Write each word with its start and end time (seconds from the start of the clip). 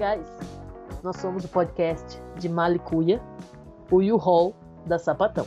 legais. 0.00 0.26
Nós 1.02 1.16
somos 1.18 1.44
o 1.44 1.48
podcast 1.48 2.18
de 2.38 2.48
Malicuia, 2.48 3.20
o 3.90 3.96
U-Haul 3.96 4.56
da 4.86 4.98
Sapatão. 4.98 5.46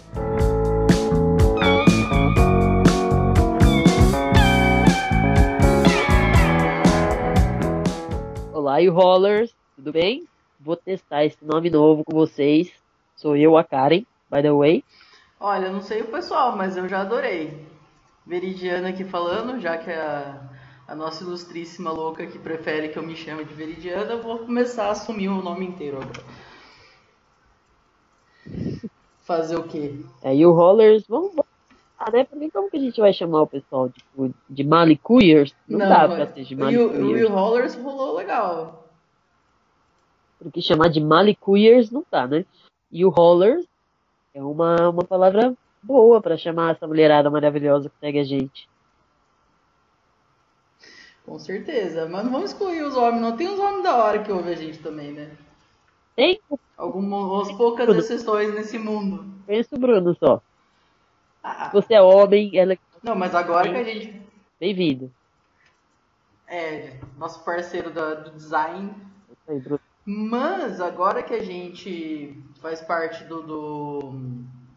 Olá, 8.54 8.78
U-Haulers, 8.78 9.56
tudo 9.76 9.92
bem? 9.92 10.28
Vou 10.60 10.76
testar 10.76 11.26
esse 11.26 11.44
nome 11.44 11.72
novo 11.72 12.04
com 12.04 12.16
vocês. 12.16 12.72
Sou 13.16 13.36
eu, 13.36 13.58
a 13.58 13.64
Karen, 13.64 14.06
by 14.32 14.44
the 14.44 14.52
way. 14.52 14.84
Olha, 15.40 15.72
não 15.72 15.82
sei 15.82 16.02
o 16.04 16.12
pessoal, 16.12 16.56
mas 16.56 16.78
eu 16.78 16.88
já 16.88 17.02
adorei. 17.02 17.68
Veridiana 18.26 18.90
aqui 18.90 19.04
falando, 19.04 19.60
já 19.60 19.78
que 19.80 19.92
a, 19.92 20.40
a 20.94 20.96
nossa 20.96 21.24
ilustríssima 21.24 21.92
louca 21.92 22.28
que 22.28 22.38
prefere 22.38 22.90
que 22.90 22.98
eu 22.98 23.04
me 23.04 23.16
chame 23.16 23.44
de 23.44 23.54
Veridiana, 23.54 24.12
eu 24.12 24.22
vou 24.22 24.38
começar 24.38 24.86
a 24.86 24.92
assumir 24.92 25.28
o 25.28 25.42
nome 25.42 25.66
inteiro 25.66 25.98
agora. 25.98 26.24
Fazer 29.24 29.56
o 29.56 29.64
quê? 29.64 29.96
É, 30.22 30.36
e 30.36 30.46
o 30.46 30.52
Rollers, 30.52 31.04
vamos. 31.08 31.34
Ah, 31.98 32.12
né? 32.12 32.26
Porque 32.26 32.52
como 32.52 32.70
que 32.70 32.78
a 32.78 32.80
gente 32.80 33.02
vai 33.02 33.12
chamar 33.12 33.42
o 33.42 33.48
pessoal 33.48 33.90
tipo, 33.90 34.32
de 34.48 34.64
Malicuiers? 34.64 35.56
Não, 35.68 35.80
não 35.80 35.90
dá 35.90 36.08
pra 36.08 36.32
ser 36.32 36.44
de 36.44 36.56
Malicuiers. 36.56 37.22
E 37.22 37.26
o 37.26 37.30
Rollers 37.30 37.76
rolou 37.76 38.16
legal. 38.16 38.88
Porque 40.38 40.62
chamar 40.62 40.90
de 40.90 41.00
Malicuiers 41.00 41.90
não 41.90 42.06
dá, 42.12 42.28
né? 42.28 42.46
E 42.92 43.04
o 43.04 43.10
Rollers 43.10 43.66
é 44.36 44.44
uma, 44.44 44.90
uma 44.90 45.04
palavra 45.04 45.56
boa 45.82 46.22
para 46.22 46.38
chamar 46.38 46.76
essa 46.76 46.86
mulherada 46.86 47.32
maravilhosa 47.32 47.90
que 47.90 47.96
segue 48.00 48.20
a 48.20 48.24
gente. 48.24 48.68
Com 51.26 51.40
certeza, 51.40 52.08
mas 52.08 52.26
não 52.26 52.32
vamos 52.32 52.52
excluir 52.52 52.84
os 52.84 52.98
homens, 52.98 53.22
não 53.22 53.38
tem 53.38 53.48
os 53.48 53.60
homens 53.60 53.84
da 53.84 53.96
hora 53.96 54.22
que 54.22 54.32
ouvem 54.32 54.54
a 54.54 54.58
gente 54.58 54.80
também, 54.80 55.14
né? 55.14 55.32
Tem? 56.16 56.40
Algumas 56.78 57.52
poucas 57.54 57.86
Bruno. 57.86 58.00
exceções 58.00 58.54
nesse 58.54 58.78
mundo. 58.78 59.26
Pensa 59.48 59.76
o 59.76 59.80
Bruno 59.80 60.16
só. 60.16 60.42
Ah. 61.42 61.70
Você 61.74 61.94
é 61.94 62.02
homem, 62.02 62.52
ela. 62.58 62.74
É 62.74 62.78
não, 63.02 63.16
mas 63.16 63.34
agora 63.34 63.70
que 63.70 63.76
a 63.76 63.84
gente. 63.84 64.22
Bem-vindo. 64.60 65.12
É, 66.48 67.00
nosso 67.18 67.44
parceiro 67.44 67.90
da, 67.90 68.16
do 68.16 68.32
design. 68.32 68.94
Aí, 69.48 69.60
Bruno. 69.60 69.80
Mas 70.06 70.82
agora 70.82 71.24
que 71.24 71.34
a 71.34 71.42
gente 71.42 72.38
faz 72.62 72.82
parte 72.82 73.24
do, 73.24 73.42
do 73.42 74.14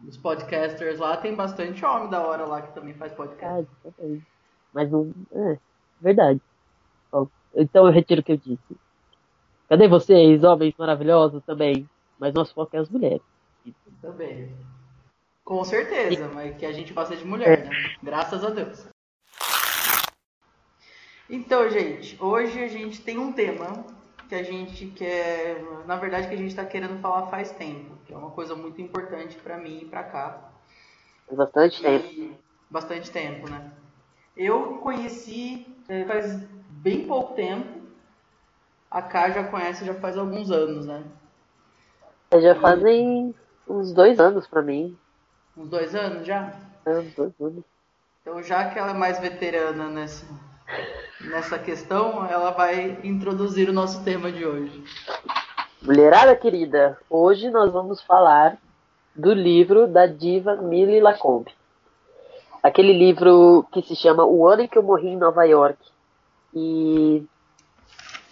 dos 0.01 0.17
podcasters 0.17 0.99
lá, 0.99 1.17
tem 1.17 1.35
bastante 1.35 1.83
homem 1.83 2.09
da 2.09 2.25
hora 2.25 2.45
lá 2.45 2.61
que 2.61 2.73
também 2.73 2.93
faz 2.93 3.11
podcast. 3.11 3.67
Ah, 3.85 4.17
mas 4.73 4.89
não. 4.89 5.13
É, 5.33 5.57
verdade. 6.01 6.41
Então 7.55 7.87
eu 7.87 7.91
retiro 7.91 8.21
o 8.21 8.23
que 8.23 8.33
eu 8.33 8.37
disse. 8.37 8.77
Cadê 9.67 9.87
vocês, 9.87 10.43
homens 10.43 10.75
maravilhosos 10.77 11.43
também? 11.43 11.89
Mas 12.19 12.33
nosso 12.33 12.53
foco 12.53 12.75
é 12.75 12.79
as 12.79 12.89
mulheres. 12.89 13.21
Também. 14.01 14.55
Com 15.43 15.63
certeza, 15.63 16.29
mas 16.33 16.55
que 16.57 16.65
a 16.65 16.71
gente 16.71 16.93
gosta 16.93 17.15
de 17.15 17.25
mulher, 17.25 17.65
né? 17.65 17.95
Graças 18.03 18.43
a 18.43 18.49
Deus. 18.49 18.87
Então, 21.29 21.69
gente, 21.69 22.21
hoje 22.21 22.63
a 22.63 22.67
gente 22.67 23.01
tem 23.01 23.17
um 23.17 23.33
tema 23.33 23.85
que 24.29 24.35
a 24.35 24.43
gente 24.43 24.87
quer, 24.87 25.63
na 25.85 25.95
verdade, 25.95 26.27
que 26.27 26.33
a 26.33 26.37
gente 26.37 26.49
está 26.49 26.65
querendo 26.65 26.99
falar 26.99 27.27
faz 27.27 27.51
tempo, 27.51 27.97
que 28.05 28.13
é 28.13 28.17
uma 28.17 28.31
coisa 28.31 28.55
muito 28.55 28.81
importante 28.81 29.35
para 29.37 29.57
mim 29.57 29.79
e 29.81 29.85
para 29.85 30.03
cá. 30.03 30.51
Bastante 31.31 31.79
e, 31.79 31.83
tempo. 31.83 32.37
Bastante 32.69 33.11
tempo, 33.11 33.49
né? 33.49 33.71
Eu 34.35 34.77
conheci 34.77 35.65
é, 35.87 36.05
faz 36.05 36.41
bem 36.69 37.07
pouco 37.07 37.33
tempo. 37.33 37.67
A 38.89 39.01
Cá 39.01 39.29
já 39.29 39.43
conhece 39.43 39.85
já 39.85 39.93
faz 39.95 40.17
alguns 40.17 40.51
anos, 40.51 40.85
né? 40.85 41.03
Já 42.33 42.55
e... 42.55 42.59
fazem 42.59 43.35
uns 43.67 43.93
dois 43.93 44.19
anos 44.19 44.47
para 44.47 44.61
mim. 44.61 44.97
Uns 45.55 45.69
dois 45.69 45.93
anos 45.95 46.25
já? 46.25 46.53
É, 46.85 46.99
uns 46.99 47.13
dois 47.13 47.33
anos. 47.39 47.63
Então, 48.21 48.43
já 48.43 48.69
que 48.69 48.77
ela 48.77 48.91
é 48.91 48.93
mais 48.93 49.19
veterana 49.19 49.87
nessa, 49.89 50.25
nessa 51.29 51.57
questão, 51.57 52.25
ela 52.25 52.51
vai 52.51 52.99
introduzir 53.03 53.69
o 53.69 53.73
nosso 53.73 54.03
tema 54.03 54.31
de 54.31 54.45
hoje. 54.45 54.83
Mulherada 55.81 56.35
querida, 56.35 56.97
hoje 57.09 57.49
nós 57.49 57.71
vamos 57.71 58.01
falar 58.01 58.57
do 59.15 59.33
livro 59.33 59.87
da 59.87 60.05
diva 60.05 60.55
Millie 60.57 60.99
Lacombe. 60.99 61.56
Aquele 62.67 62.91
livro 62.91 63.65
que 63.71 63.81
se 63.81 63.95
chama 63.95 64.25
O 64.25 64.45
Ano 64.45 64.63
em 64.63 64.67
que 64.67 64.77
eu 64.77 64.83
morri 64.83 65.07
em 65.07 65.15
Nova 65.15 65.45
York. 65.45 65.79
E 66.53 67.25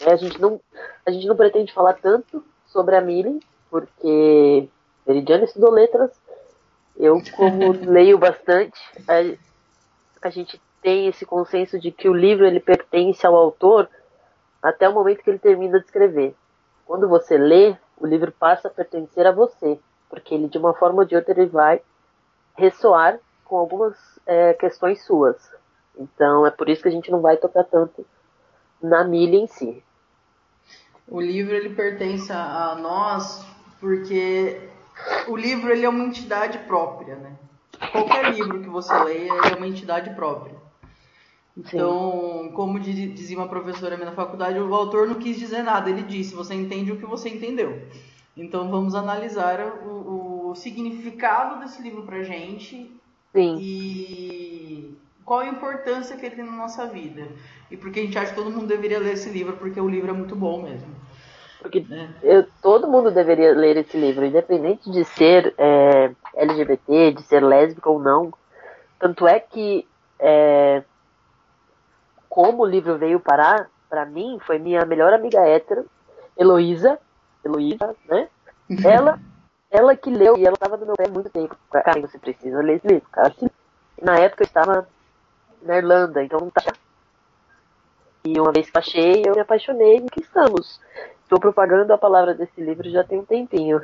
é, 0.01 0.11
a, 0.11 0.15
gente 0.17 0.41
não, 0.41 0.59
a 1.05 1.11
gente 1.11 1.25
não 1.25 1.37
pretende 1.37 1.71
falar 1.71 1.93
tanto 1.93 2.43
sobre 2.65 2.97
a 2.97 3.01
Millie, 3.01 3.39
porque 3.69 4.67
Meridiana 5.07 5.45
estudou 5.45 5.71
letras. 5.71 6.11
Eu, 6.97 7.21
como 7.37 7.71
leio 7.89 8.17
bastante, 8.17 8.77
a, 9.07 10.27
a 10.27 10.29
gente 10.29 10.61
tem 10.81 11.07
esse 11.07 11.25
consenso 11.25 11.79
de 11.79 11.89
que 11.89 12.09
o 12.09 12.13
livro 12.13 12.45
ele 12.45 12.59
pertence 12.59 13.25
ao 13.25 13.37
autor 13.37 13.89
até 14.61 14.89
o 14.89 14.93
momento 14.93 15.23
que 15.23 15.29
ele 15.29 15.39
termina 15.39 15.79
de 15.79 15.85
escrever. 15.85 16.35
Quando 16.85 17.07
você 17.07 17.37
lê, 17.37 17.73
o 17.97 18.05
livro 18.05 18.33
passa 18.33 18.67
a 18.67 18.71
pertencer 18.71 19.25
a 19.25 19.31
você, 19.31 19.79
porque 20.09 20.35
ele 20.35 20.49
de 20.49 20.57
uma 20.57 20.73
forma 20.73 21.03
ou 21.03 21.05
de 21.05 21.15
outra 21.15 21.31
ele 21.31 21.45
vai 21.45 21.81
ressoar 22.57 23.17
com 23.45 23.55
algumas 23.57 23.95
é, 24.25 24.53
questões 24.53 25.03
suas. 25.05 25.37
Então 25.97 26.45
é 26.45 26.51
por 26.51 26.67
isso 26.67 26.81
que 26.81 26.89
a 26.89 26.91
gente 26.91 27.09
não 27.09 27.21
vai 27.21 27.37
tocar 27.37 27.63
tanto 27.63 28.05
na 28.81 29.03
milha 29.03 29.37
em 29.37 29.47
si. 29.47 29.81
O 31.07 31.21
livro 31.21 31.55
ele 31.55 31.69
pertence 31.69 32.31
a 32.31 32.75
nós 32.75 33.45
porque 33.79 34.69
o 35.27 35.35
livro 35.35 35.71
ele 35.71 35.85
é 35.85 35.89
uma 35.89 36.03
entidade 36.03 36.57
própria, 36.59 37.15
né? 37.15 37.35
Qualquer 37.91 38.33
livro 38.33 38.61
que 38.61 38.69
você 38.69 38.93
leia 39.03 39.31
é 39.51 39.55
uma 39.55 39.67
entidade 39.67 40.09
própria. 40.15 40.55
Então, 41.57 42.43
Sim. 42.43 42.51
como 42.51 42.79
dizia 42.79 43.37
uma 43.37 43.47
professora 43.47 43.95
minha 43.95 44.09
na 44.09 44.15
faculdade, 44.15 44.59
o 44.59 44.75
autor 44.75 45.07
não 45.07 45.15
quis 45.15 45.37
dizer 45.37 45.63
nada, 45.63 45.89
ele 45.89 46.03
disse: 46.03 46.35
você 46.35 46.53
entende 46.53 46.91
o 46.91 46.97
que 46.97 47.05
você 47.05 47.29
entendeu. 47.29 47.87
Então, 48.35 48.69
vamos 48.69 48.95
analisar 48.95 49.61
o, 49.85 50.49
o 50.49 50.55
significado 50.55 51.59
desse 51.59 51.81
livro 51.81 52.03
pra 52.03 52.23
gente 52.23 52.91
Sim. 53.35 53.57
e 53.59 54.97
qual 55.25 55.39
a 55.39 55.47
importância 55.47 56.15
que 56.15 56.25
ele 56.25 56.35
tem 56.35 56.45
na 56.45 56.51
nossa 56.51 56.85
vida. 56.85 57.27
E 57.69 57.75
porque 57.75 57.99
a 57.99 58.03
gente 58.03 58.17
acha 58.17 58.29
que 58.29 58.35
todo 58.35 58.51
mundo 58.51 58.67
deveria 58.67 58.99
ler 58.99 59.13
esse 59.13 59.29
livro, 59.29 59.57
porque 59.57 59.81
o 59.81 59.89
livro 59.89 60.09
é 60.09 60.13
muito 60.13 60.35
bom 60.35 60.61
mesmo. 60.61 60.87
Porque 61.59 61.83
é. 61.89 62.07
eu, 62.21 62.47
todo 62.61 62.87
mundo 62.87 63.09
deveria 63.09 63.51
ler 63.53 63.75
esse 63.77 63.97
livro, 63.97 64.23
independente 64.23 64.89
de 64.89 65.03
ser 65.03 65.53
é, 65.57 66.11
LGBT, 66.35 67.13
de 67.13 67.23
ser 67.23 67.43
lésbica 67.43 67.89
ou 67.89 67.99
não. 67.99 68.31
Tanto 68.99 69.27
é 69.27 69.39
que 69.39 69.87
é, 70.19 70.83
como 72.29 72.63
o 72.63 72.67
livro 72.67 72.97
veio 72.97 73.19
parar, 73.19 73.69
para 73.89 74.05
mim, 74.05 74.37
foi 74.45 74.59
minha 74.59 74.85
melhor 74.85 75.11
amiga 75.13 75.39
hétero, 75.39 75.85
Heloísa, 76.37 76.99
Heloísa, 77.43 77.95
né? 78.07 78.27
Ela, 78.85 79.19
ela 79.75 79.95
que 79.95 80.09
leu, 80.09 80.37
e 80.37 80.45
ela 80.45 80.55
estava 80.55 80.77
no 80.77 80.85
meu 80.85 80.95
pé 80.95 81.05
há 81.07 81.11
muito 81.11 81.29
tempo. 81.29 81.55
Cara, 81.71 82.01
você 82.01 82.17
precisa 82.17 82.61
ler 82.61 82.77
esse 82.77 82.87
livro, 82.87 83.07
cara. 83.11 83.33
E 83.41 84.03
na 84.03 84.17
época 84.17 84.43
eu 84.43 84.47
estava 84.47 84.87
na 85.61 85.77
Irlanda, 85.77 86.23
então 86.23 86.39
não 86.39 86.49
tá. 86.49 86.63
E 88.23 88.39
uma 88.39 88.51
vez 88.51 88.69
que 88.69 88.77
achei, 88.77 89.23
eu 89.25 89.33
me 89.33 89.41
apaixonei 89.41 89.97
e 89.97 90.09
que 90.09 90.21
estamos. 90.21 90.79
Estou 91.23 91.39
propagando 91.39 91.91
a 91.93 91.97
palavra 91.97 92.33
desse 92.33 92.59
livro 92.61 92.89
já 92.89 93.03
tem 93.03 93.19
um 93.19 93.25
tempinho. 93.25 93.81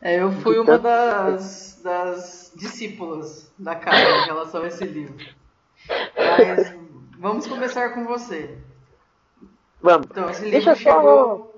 É, 0.00 0.20
eu 0.20 0.32
fui 0.32 0.58
uma 0.58 0.78
das, 0.78 1.80
das 1.82 2.52
discípulas 2.56 3.52
da 3.58 3.74
cara 3.74 4.22
em 4.22 4.26
relação 4.26 4.62
a 4.62 4.66
esse 4.66 4.84
livro. 4.84 5.26
Mas 6.16 6.74
Vamos 7.20 7.46
começar 7.46 7.90
com 7.90 8.06
você. 8.06 8.56
Vamos. 9.82 10.06
Então, 10.10 10.30
esse 10.30 10.42
livro 10.42 10.52
deixa 10.52 10.74
chegou... 10.74 11.02
só. 11.02 11.52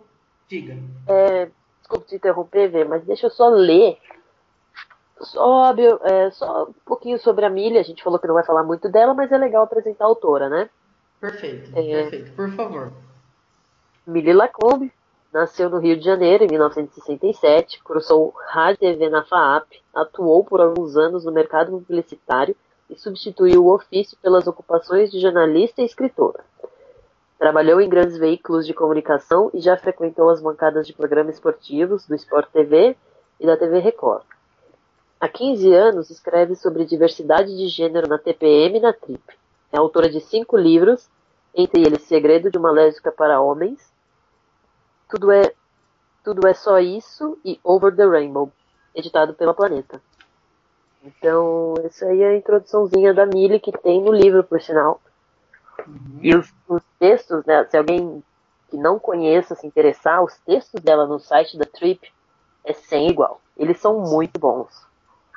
Diga. 0.49 0.77
É, 1.07 1.49
desculpa 1.83 2.07
te 2.07 2.17
interromper, 2.17 2.69
Vê, 2.69 2.85
mas 2.85 3.05
deixa 3.05 3.27
eu 3.27 3.31
só 3.31 3.49
ler. 3.49 3.99
Só, 5.21 5.73
é, 6.03 6.31
só 6.31 6.65
um 6.65 6.75
pouquinho 6.85 7.19
sobre 7.19 7.45
a 7.45 7.51
Milha. 7.51 7.81
A 7.81 7.85
gente 7.85 8.03
falou 8.03 8.19
que 8.19 8.27
não 8.27 8.35
vai 8.35 8.45
falar 8.45 8.65
muito 8.65 8.89
dela, 8.89 9.15
mas 9.15 9.31
é 9.31 9.39
legal 9.39 9.65
apresentar 9.65 10.05
a 10.05 10.09
autora, 10.09 10.49
né? 10.49 10.69
Perfeito, 11.21 11.71
é, 11.77 12.03
perfeito. 12.03 12.33
Por 12.33 12.51
favor. 12.57 12.93
Millie 14.07 14.33
Lacombe 14.33 14.93
nasceu 15.33 15.71
no 15.71 15.79
Rio 15.79 15.97
de 15.97 16.05
Janeiro 16.05 16.45
em 16.45 16.49
1967, 16.49 17.83
cursou 17.83 18.35
rádio 18.49 18.79
e 18.83 18.93
TV 18.93 19.09
na 19.09 19.25
FAAP, 19.25 19.81
atuou 19.95 20.45
por 20.45 20.61
alguns 20.61 20.97
anos 20.97 21.25
no 21.25 21.31
mercado 21.31 21.71
publicitário 21.71 22.57
e 22.91 22.99
substituiu 22.99 23.65
o 23.65 23.75
ofício 23.75 24.19
pelas 24.21 24.47
ocupações 24.47 25.11
de 25.11 25.21
jornalista 25.21 25.81
e 25.81 25.85
escritora. 25.85 26.45
Trabalhou 27.43 27.81
em 27.81 27.89
grandes 27.89 28.17
veículos 28.17 28.65
de 28.65 28.73
comunicação 28.73 29.51
e 29.53 29.59
já 29.59 29.77
frequentou 29.77 30.31
as 30.31 30.41
bancadas 30.41 30.87
de 30.87 30.93
programas 30.93 31.35
esportivos 31.35 32.07
do 32.07 32.15
Sport 32.15 32.49
TV 32.53 32.97
e 33.41 33.45
da 33.45 33.57
TV 33.57 33.81
Record. 33.81 34.23
Há 35.19 35.29
15 35.29 35.75
anos 35.75 36.09
escreve 36.09 36.55
sobre 36.55 36.85
diversidade 36.85 37.57
de 37.57 37.67
gênero 37.67 38.07
na 38.07 38.17
TPM 38.17 38.79
e 38.79 38.81
na 38.81 38.93
Trip. 38.93 39.21
É 39.73 39.77
autora 39.77 40.09
de 40.09 40.21
cinco 40.21 40.57
livros, 40.57 41.09
entre 41.53 41.81
eles 41.81 42.03
Segredo 42.03 42.49
de 42.49 42.59
uma 42.59 42.71
Lésbica 42.71 43.11
para 43.11 43.41
Homens, 43.41 43.93
Tudo 45.11 45.33
é 45.33 45.53
Tudo 46.23 46.47
é 46.47 46.55
Só 46.55 46.79
Isso 46.79 47.37
e 47.45 47.59
Over 47.65 47.93
the 47.97 48.07
Rainbow, 48.07 48.53
editado 48.95 49.35
pela 49.35 49.53
Planeta. 49.53 50.01
Então, 51.03 51.75
essa 51.83 52.07
aí 52.07 52.23
é 52.23 52.29
a 52.29 52.37
introduçãozinha 52.37 53.13
da 53.13 53.27
Millie 53.27 53.59
que 53.59 53.73
tem 53.73 54.01
no 54.01 54.13
livro, 54.13 54.45
por 54.45 54.63
sinal. 54.63 55.01
Uhum. 55.87 56.19
E 56.23 56.35
os, 56.35 56.53
os, 56.69 56.83
textos, 56.99 57.45
né, 57.45 57.65
se 57.65 57.77
alguém 57.77 58.23
que 58.69 58.77
não 58.77 58.99
conheça 58.99 59.55
se 59.55 59.67
interessar, 59.67 60.23
os 60.23 60.37
textos 60.39 60.81
dela 60.81 61.07
no 61.07 61.19
site 61.19 61.59
da 61.59 61.65
Trip 61.65 62.11
é 62.65 62.73
sem 62.73 63.09
igual. 63.09 63.41
Eles 63.57 63.79
são 63.79 64.01
muito 64.01 64.39
bons. 64.39 64.87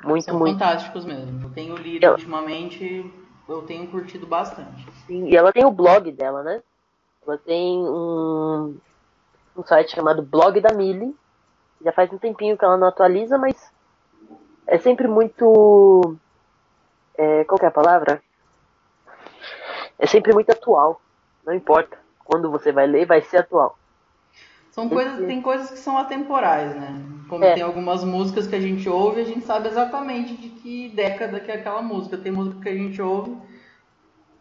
Muito, 0.02 0.24
são 0.24 0.38
muito. 0.38 0.58
fantásticos 0.58 1.04
mesmo. 1.04 1.42
Eu 1.42 1.50
tenho 1.50 1.76
lido 1.76 2.04
eu... 2.04 2.12
ultimamente, 2.12 3.12
eu 3.48 3.62
tenho 3.62 3.86
curtido 3.88 4.26
bastante. 4.26 4.86
Sim, 5.06 5.28
e 5.28 5.36
ela 5.36 5.52
tem 5.52 5.64
o 5.64 5.70
blog 5.70 6.10
dela, 6.12 6.42
né? 6.42 6.62
Ela 7.26 7.38
tem 7.38 7.78
um, 7.78 8.76
um 9.56 9.64
site 9.64 9.94
chamado 9.94 10.22
Blog 10.22 10.60
da 10.60 10.72
Millie. 10.72 11.14
Já 11.82 11.92
faz 11.92 12.12
um 12.12 12.18
tempinho 12.18 12.56
que 12.56 12.64
ela 12.64 12.76
não 12.76 12.88
atualiza, 12.88 13.36
mas 13.36 13.70
é 14.66 14.78
sempre 14.78 15.08
muito. 15.08 16.16
É, 17.16 17.44
qual 17.44 17.58
é 17.62 17.66
a 17.66 17.70
palavra? 17.70 18.22
É 19.98 20.06
sempre 20.06 20.32
muito 20.32 20.50
atual. 20.50 21.00
Não 21.44 21.54
importa. 21.54 21.98
Quando 22.24 22.50
você 22.50 22.72
vai 22.72 22.86
ler, 22.86 23.06
vai 23.06 23.22
ser 23.22 23.38
atual. 23.38 23.78
São 24.70 24.90
coisas, 24.90 25.26
tem 25.26 25.40
coisas 25.40 25.70
que 25.70 25.78
são 25.78 25.96
atemporais, 25.96 26.76
né? 26.76 27.02
Como 27.30 27.42
é. 27.42 27.54
tem 27.54 27.62
algumas 27.62 28.04
músicas 28.04 28.46
que 28.46 28.54
a 28.54 28.60
gente 28.60 28.86
ouve, 28.88 29.22
a 29.22 29.24
gente 29.24 29.46
sabe 29.46 29.68
exatamente 29.68 30.36
de 30.36 30.50
que 30.50 30.90
década 30.90 31.40
que 31.40 31.50
é 31.50 31.54
aquela 31.54 31.80
música. 31.80 32.18
Tem 32.18 32.30
música 32.30 32.60
que 32.60 32.68
a 32.68 32.74
gente 32.74 33.00
ouve, 33.00 33.34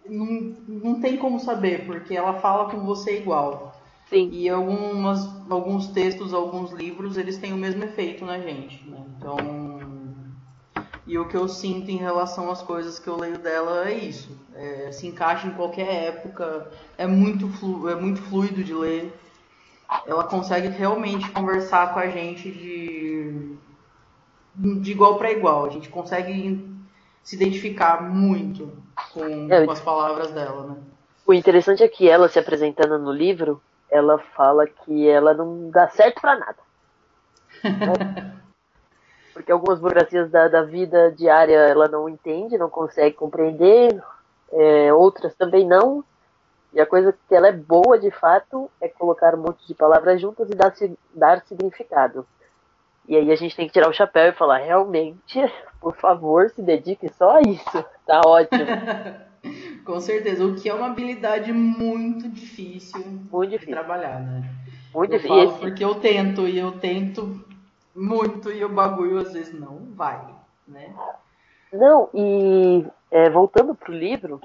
não, 0.05 0.55
não 0.67 0.99
tem 0.99 1.15
como 1.15 1.39
saber, 1.39 1.85
porque 1.85 2.15
ela 2.15 2.33
fala 2.33 2.69
com 2.69 2.85
você 2.85 3.17
igual. 3.17 3.73
Sim. 4.09 4.29
E 4.31 4.49
algumas, 4.49 5.25
alguns 5.49 5.87
textos, 5.87 6.33
alguns 6.33 6.71
livros, 6.71 7.17
eles 7.17 7.37
têm 7.37 7.53
o 7.53 7.57
mesmo 7.57 7.83
efeito 7.83 8.25
na 8.25 8.37
gente. 8.37 8.87
Né? 8.89 8.97
Então, 9.17 9.37
e 11.07 11.19
o 11.19 11.27
que 11.27 11.37
eu 11.37 11.47
sinto 11.47 11.91
em 11.91 11.97
relação 11.97 12.49
às 12.49 12.61
coisas 12.63 12.97
que 12.97 13.07
eu 13.07 13.15
leio 13.15 13.37
dela 13.37 13.87
é 13.87 13.93
isso. 13.93 14.29
É, 14.55 14.91
se 14.91 15.05
encaixa 15.05 15.47
em 15.47 15.51
qualquer 15.51 16.05
época, 16.05 16.71
é 16.97 17.05
muito, 17.05 17.47
flu, 17.47 17.87
é 17.89 17.95
muito 17.95 18.21
fluido 18.23 18.63
de 18.63 18.73
ler. 18.73 19.13
Ela 20.07 20.23
consegue 20.23 20.67
realmente 20.69 21.29
conversar 21.29 21.93
com 21.93 21.99
a 21.99 22.07
gente 22.07 22.51
de, 22.51 23.55
de 24.55 24.91
igual 24.91 25.17
para 25.17 25.31
igual. 25.31 25.65
A 25.65 25.69
gente 25.69 25.89
consegue 25.89 26.67
se 27.21 27.35
identificar 27.35 28.01
muito 28.01 28.71
com, 29.13 29.53
é, 29.53 29.63
com 29.63 29.71
as 29.71 29.81
palavras 29.81 30.31
dela, 30.31 30.67
né? 30.67 30.75
O 31.27 31.33
interessante 31.33 31.83
é 31.83 31.87
que 31.87 32.09
ela 32.09 32.29
se 32.29 32.39
apresentando 32.39 32.97
no 32.97 33.11
livro, 33.11 33.61
ela 33.91 34.17
fala 34.17 34.65
que 34.65 35.07
ela 35.07 35.33
não 35.35 35.69
dá 35.69 35.87
certo 35.89 36.21
para 36.21 36.39
nada. 36.39 36.57
Né? 37.63 38.35
porque 39.35 39.51
algumas 39.51 39.81
burocracias 39.81 40.31
da, 40.31 40.47
da 40.47 40.63
vida 40.63 41.11
diária 41.11 41.57
ela 41.57 41.89
não 41.89 42.07
entende, 42.07 42.57
não 42.57 42.69
consegue 42.69 43.17
compreender, 43.17 44.01
é, 44.49 44.93
outras 44.93 45.35
também 45.35 45.67
não. 45.67 46.05
E 46.73 46.79
a 46.79 46.85
coisa 46.85 47.13
que 47.27 47.35
ela 47.35 47.49
é 47.49 47.51
boa 47.51 47.99
de 47.99 48.09
fato 48.11 48.71
é 48.79 48.87
colocar 48.87 49.35
um 49.35 49.41
monte 49.41 49.67
de 49.67 49.73
palavras 49.73 50.21
juntas 50.21 50.49
e 50.49 50.55
dar, 50.55 50.73
dar 51.13 51.41
significado. 51.41 52.25
E 53.09 53.15
aí 53.17 53.29
a 53.29 53.35
gente 53.35 53.53
tem 53.57 53.67
que 53.67 53.73
tirar 53.73 53.89
o 53.89 53.93
chapéu 53.93 54.29
e 54.29 54.33
falar, 54.33 54.59
realmente, 54.59 55.37
por 55.81 55.97
favor, 55.97 56.49
se 56.49 56.61
dedique 56.61 57.09
só 57.09 57.35
a 57.35 57.41
isso. 57.41 57.85
Tá 58.05 58.21
ótimo. 58.23 58.65
Com 59.83 59.99
certeza, 59.99 60.45
o 60.45 60.55
que 60.55 60.69
é 60.69 60.73
uma 60.73 60.85
habilidade 60.85 61.51
muito 61.51 62.29
difícil, 62.29 63.03
muito 63.03 63.49
difícil. 63.49 63.59
de 63.59 63.73
trabalhar, 63.73 64.21
né? 64.21 64.47
Muito 64.93 65.13
eu 65.13 65.17
difícil. 65.17 65.57
Porque 65.57 65.83
eu 65.83 65.95
tento 65.95 66.47
e 66.47 66.57
eu 66.57 66.73
tento 66.73 67.43
muito 67.95 68.51
e 68.51 68.63
o 68.63 68.69
bagulho 68.69 69.19
às 69.19 69.31
vezes 69.31 69.57
não 69.57 69.79
vai, 69.95 70.21
né? 70.67 70.93
Não, 71.71 72.09
e 72.13 72.85
é, 73.09 73.29
voltando 73.29 73.73
pro 73.73 73.93
livro, 73.93 74.41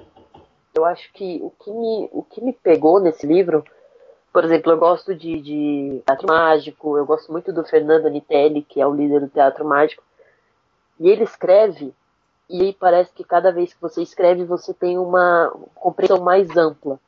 eu 0.74 0.84
acho 0.84 1.12
que 1.12 1.40
o 1.42 1.50
que 1.50 1.70
me, 1.70 2.08
o 2.12 2.22
que 2.22 2.40
me 2.40 2.52
pegou 2.52 3.00
nesse 3.00 3.26
livro, 3.26 3.64
por 4.32 4.44
exemplo, 4.44 4.72
eu 4.72 4.78
gosto 4.78 5.14
de, 5.14 5.40
de 5.40 6.02
teatro 6.06 6.28
mágico, 6.28 6.96
eu 6.96 7.04
gosto 7.04 7.32
muito 7.32 7.52
do 7.52 7.64
Fernando 7.64 8.06
Anitelli, 8.06 8.62
que 8.62 8.80
é 8.80 8.86
o 8.86 8.94
líder 8.94 9.20
do 9.20 9.28
teatro 9.28 9.64
mágico, 9.64 10.02
e 10.98 11.08
ele 11.08 11.24
escreve, 11.24 11.92
e 12.48 12.62
aí 12.62 12.72
parece 12.72 13.12
que 13.12 13.24
cada 13.24 13.50
vez 13.50 13.72
que 13.72 13.80
você 13.80 14.02
escreve, 14.02 14.44
você 14.44 14.72
tem 14.72 14.98
uma 14.98 15.52
compreensão 15.74 16.20
mais 16.20 16.56
ampla. 16.56 16.98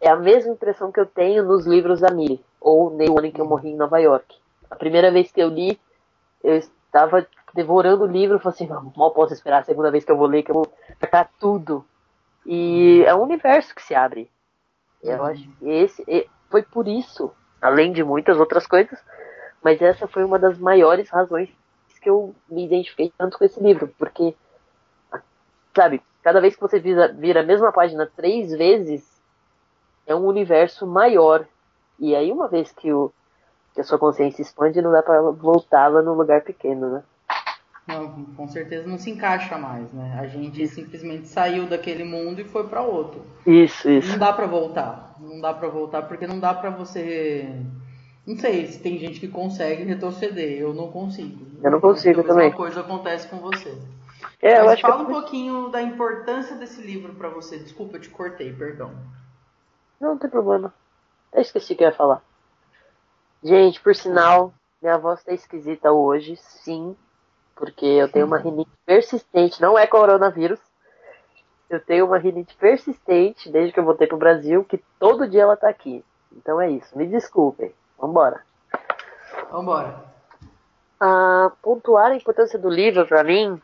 É 0.00 0.08
a 0.08 0.16
mesma 0.16 0.52
impressão 0.52 0.92
que 0.92 1.00
eu 1.00 1.06
tenho 1.06 1.42
nos 1.42 1.66
livros 1.66 2.00
da 2.00 2.10
Miri, 2.10 2.40
ou 2.60 2.92
o 2.92 3.18
ano 3.18 3.26
em 3.26 3.32
que 3.32 3.40
eu 3.40 3.46
morri 3.46 3.70
em 3.70 3.76
Nova 3.76 3.98
York. 3.98 4.36
A 4.70 4.76
primeira 4.76 5.10
vez 5.10 5.30
que 5.30 5.40
eu 5.40 5.48
li, 5.48 5.78
eu 6.42 6.56
estava 6.56 7.26
devorando 7.54 8.04
o 8.04 8.06
livro, 8.06 8.36
e 8.36 8.40
falei 8.40 8.54
assim, 8.54 8.66
não, 8.66 8.92
mal 8.96 9.12
posso 9.12 9.32
esperar 9.32 9.60
a 9.60 9.64
segunda 9.64 9.90
vez 9.90 10.04
que 10.04 10.12
eu 10.12 10.16
vou 10.16 10.26
ler, 10.26 10.42
que 10.42 10.50
eu 10.50 10.54
vou 10.56 10.72
tratar 10.98 11.30
tudo. 11.38 11.84
E 12.44 13.02
é 13.06 13.14
um 13.14 13.22
universo 13.22 13.74
que 13.74 13.82
se 13.82 13.94
abre. 13.94 14.30
Eu 15.02 15.18
uhum. 15.18 15.24
acho 15.24 15.48
que 15.58 15.68
esse 15.68 16.30
foi 16.50 16.62
por 16.62 16.88
isso, 16.88 17.30
além 17.60 17.92
de 17.92 18.02
muitas 18.02 18.38
outras 18.38 18.66
coisas, 18.66 18.98
mas 19.62 19.80
essa 19.80 20.06
foi 20.06 20.24
uma 20.24 20.38
das 20.38 20.58
maiores 20.58 21.08
razões 21.10 21.50
que 22.00 22.08
eu 22.08 22.34
me 22.48 22.64
identifiquei 22.64 23.12
tanto 23.18 23.36
com 23.36 23.44
esse 23.44 23.60
livro, 23.60 23.92
porque 23.98 24.34
sabe, 25.74 26.02
cada 26.22 26.40
vez 26.40 26.54
que 26.54 26.60
você 26.60 26.78
vira, 26.78 27.12
vira 27.12 27.40
a 27.40 27.44
mesma 27.44 27.72
página 27.72 28.10
três 28.16 28.50
vezes, 28.52 29.20
é 30.06 30.14
um 30.14 30.24
universo 30.26 30.86
maior. 30.86 31.46
E 31.98 32.14
aí 32.14 32.30
uma 32.32 32.48
vez 32.48 32.72
que 32.72 32.92
o 32.92 33.12
que 33.78 33.82
a 33.82 33.84
sua 33.84 33.96
consciência 33.96 34.42
expande, 34.42 34.82
não 34.82 34.90
dá 34.90 35.00
para 35.00 35.20
voltá-la 35.30 36.02
num 36.02 36.14
lugar 36.14 36.40
pequeno, 36.40 36.94
né? 36.94 37.02
Não, 37.86 38.24
com 38.36 38.48
certeza 38.48 38.88
não 38.88 38.98
se 38.98 39.08
encaixa 39.08 39.56
mais, 39.56 39.92
né? 39.92 40.18
A 40.20 40.26
gente 40.26 40.60
isso. 40.60 40.74
simplesmente 40.74 41.28
saiu 41.28 41.64
daquele 41.68 42.02
mundo 42.02 42.40
e 42.40 42.44
foi 42.44 42.66
para 42.66 42.82
outro. 42.82 43.22
Isso, 43.46 43.88
isso. 43.88 44.10
Não 44.10 44.18
dá 44.18 44.32
para 44.32 44.46
voltar. 44.46 45.14
Não 45.20 45.40
dá 45.40 45.54
para 45.54 45.68
voltar 45.68 46.02
porque 46.02 46.26
não 46.26 46.40
dá 46.40 46.52
para 46.52 46.70
você 46.70 47.48
não 48.26 48.36
sei 48.36 48.66
se 48.66 48.82
tem 48.82 48.98
gente 48.98 49.20
que 49.20 49.28
consegue 49.28 49.84
retroceder, 49.84 50.58
eu 50.58 50.74
não 50.74 50.90
consigo. 50.90 51.46
Eu 51.62 51.70
não 51.70 51.80
consigo 51.80 52.20
então, 52.20 52.34
também. 52.34 52.50
A 52.50 52.54
coisa 52.54 52.80
acontece 52.80 53.28
com 53.28 53.38
você. 53.38 53.78
É, 54.42 54.58
Mas 54.58 54.72
acho 54.72 54.82
fala 54.82 54.96
que... 54.96 55.02
um 55.10 55.14
pouquinho 55.14 55.68
da 55.68 55.80
importância 55.80 56.56
desse 56.56 56.82
livro 56.82 57.14
para 57.14 57.28
você. 57.28 57.58
Desculpa, 57.58 57.96
eu 57.96 58.00
te 58.00 58.10
cortei, 58.10 58.52
perdão. 58.52 58.90
Não, 60.00 60.10
não 60.10 60.18
tem 60.18 60.28
problema. 60.28 60.74
Eu 61.32 61.40
esqueci 61.40 61.72
o 61.72 61.76
que 61.76 61.84
eu 61.84 61.88
ia 61.88 61.94
falar. 61.94 62.22
Gente, 63.42 63.80
por 63.80 63.94
sinal, 63.94 64.52
minha 64.82 64.98
voz 64.98 65.22
tá 65.22 65.32
esquisita 65.32 65.92
hoje, 65.92 66.36
sim, 66.36 66.96
porque 67.54 67.86
eu 67.86 68.10
tenho 68.10 68.26
uma 68.26 68.38
rinite 68.38 68.70
persistente, 68.84 69.60
não 69.60 69.78
é 69.78 69.86
coronavírus. 69.86 70.60
Eu 71.68 71.80
tenho 71.80 72.06
uma 72.06 72.18
rinite 72.18 72.54
persistente 72.56 73.50
desde 73.50 73.72
que 73.72 73.80
eu 73.80 73.84
voltei 73.84 74.06
pro 74.06 74.16
Brasil, 74.16 74.64
que 74.64 74.82
todo 74.98 75.28
dia 75.28 75.42
ela 75.42 75.56
tá 75.56 75.68
aqui. 75.68 76.04
Então 76.32 76.60
é 76.60 76.70
isso, 76.70 76.96
me 76.96 77.06
desculpem. 77.06 77.72
Vambora. 77.98 78.42
Vambora. 79.50 80.04
Ah, 81.00 81.52
pontuar 81.62 82.10
a 82.10 82.16
importância 82.16 82.58
do 82.58 82.68
livro 82.68 83.06
para 83.06 83.22
mim, 83.22 83.60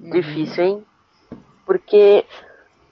uhum. 0.00 0.10
difícil, 0.10 0.64
hein? 0.64 0.86
Porque 1.64 2.26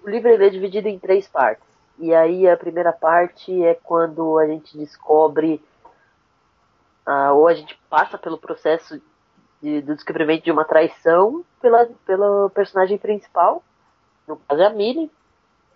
o 0.04 0.09
livro 0.09 0.28
é 0.31 0.49
dividido 0.49 0.88
em 0.88 0.99
três 0.99 1.26
partes. 1.28 1.64
E 1.99 2.14
aí 2.14 2.49
a 2.49 2.57
primeira 2.57 2.93
parte 2.93 3.62
é 3.62 3.75
quando 3.75 4.38
a 4.38 4.47
gente 4.47 4.76
descobre 4.76 5.62
ah, 7.07 7.33
ou 7.33 7.47
a 7.49 7.55
gente 7.55 7.79
passa 7.89 8.19
pelo 8.19 8.39
processo 8.39 9.01
de, 9.63 9.81
do 9.83 9.95
descobrimento 9.95 10.45
de 10.45 10.51
uma 10.51 10.65
traição 10.65 11.45
pela, 11.61 11.87
pelo 12.07 12.51
personagem 12.51 12.99
principal, 12.99 13.63
no 14.27 14.37
caso 14.37 14.63
é 14.63 14.67
a 14.67 14.71
Millie, 14.71 15.11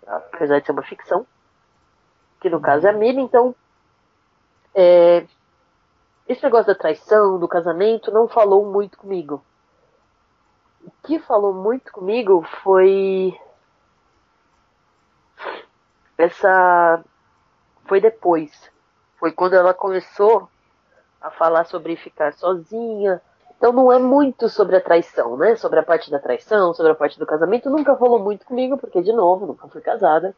apesar 0.05 0.59
de 0.59 0.65
ser 0.65 0.71
uma 0.71 0.83
ficção, 0.83 1.25
que 2.39 2.49
no 2.49 2.59
caso 2.59 2.87
é 2.87 2.89
a 2.89 2.93
Millie, 2.93 3.23
então 3.23 3.55
é, 4.73 5.25
esse 6.27 6.43
negócio 6.43 6.67
da 6.67 6.75
traição, 6.75 7.39
do 7.39 7.47
casamento, 7.47 8.11
não 8.11 8.27
falou 8.27 8.65
muito 8.71 8.97
comigo. 8.97 9.43
O 10.83 10.91
que 11.03 11.19
falou 11.19 11.53
muito 11.53 11.91
comigo 11.91 12.43
foi 12.63 13.37
essa 16.17 17.03
foi 17.85 17.99
depois. 17.99 18.71
Foi 19.17 19.31
quando 19.31 19.55
ela 19.55 19.73
começou 19.73 20.47
a 21.21 21.29
falar 21.29 21.65
sobre 21.65 21.95
ficar 21.95 22.33
sozinha. 22.33 23.21
Então 23.57 23.73
não 23.73 23.91
é 23.91 23.99
muito 23.99 24.47
sobre 24.47 24.77
a 24.77 24.81
traição, 24.81 25.35
né? 25.35 25.55
Sobre 25.55 25.79
a 25.79 25.83
parte 25.83 26.09
da 26.09 26.19
traição, 26.19 26.73
sobre 26.73 26.91
a 26.91 26.95
parte 26.95 27.19
do 27.19 27.25
casamento. 27.25 27.69
Nunca 27.69 27.95
falou 27.95 28.19
muito 28.19 28.45
comigo, 28.45 28.77
porque, 28.77 29.01
de 29.01 29.11
novo, 29.11 29.45
nunca 29.45 29.67
fui 29.67 29.81
casada. 29.81 30.33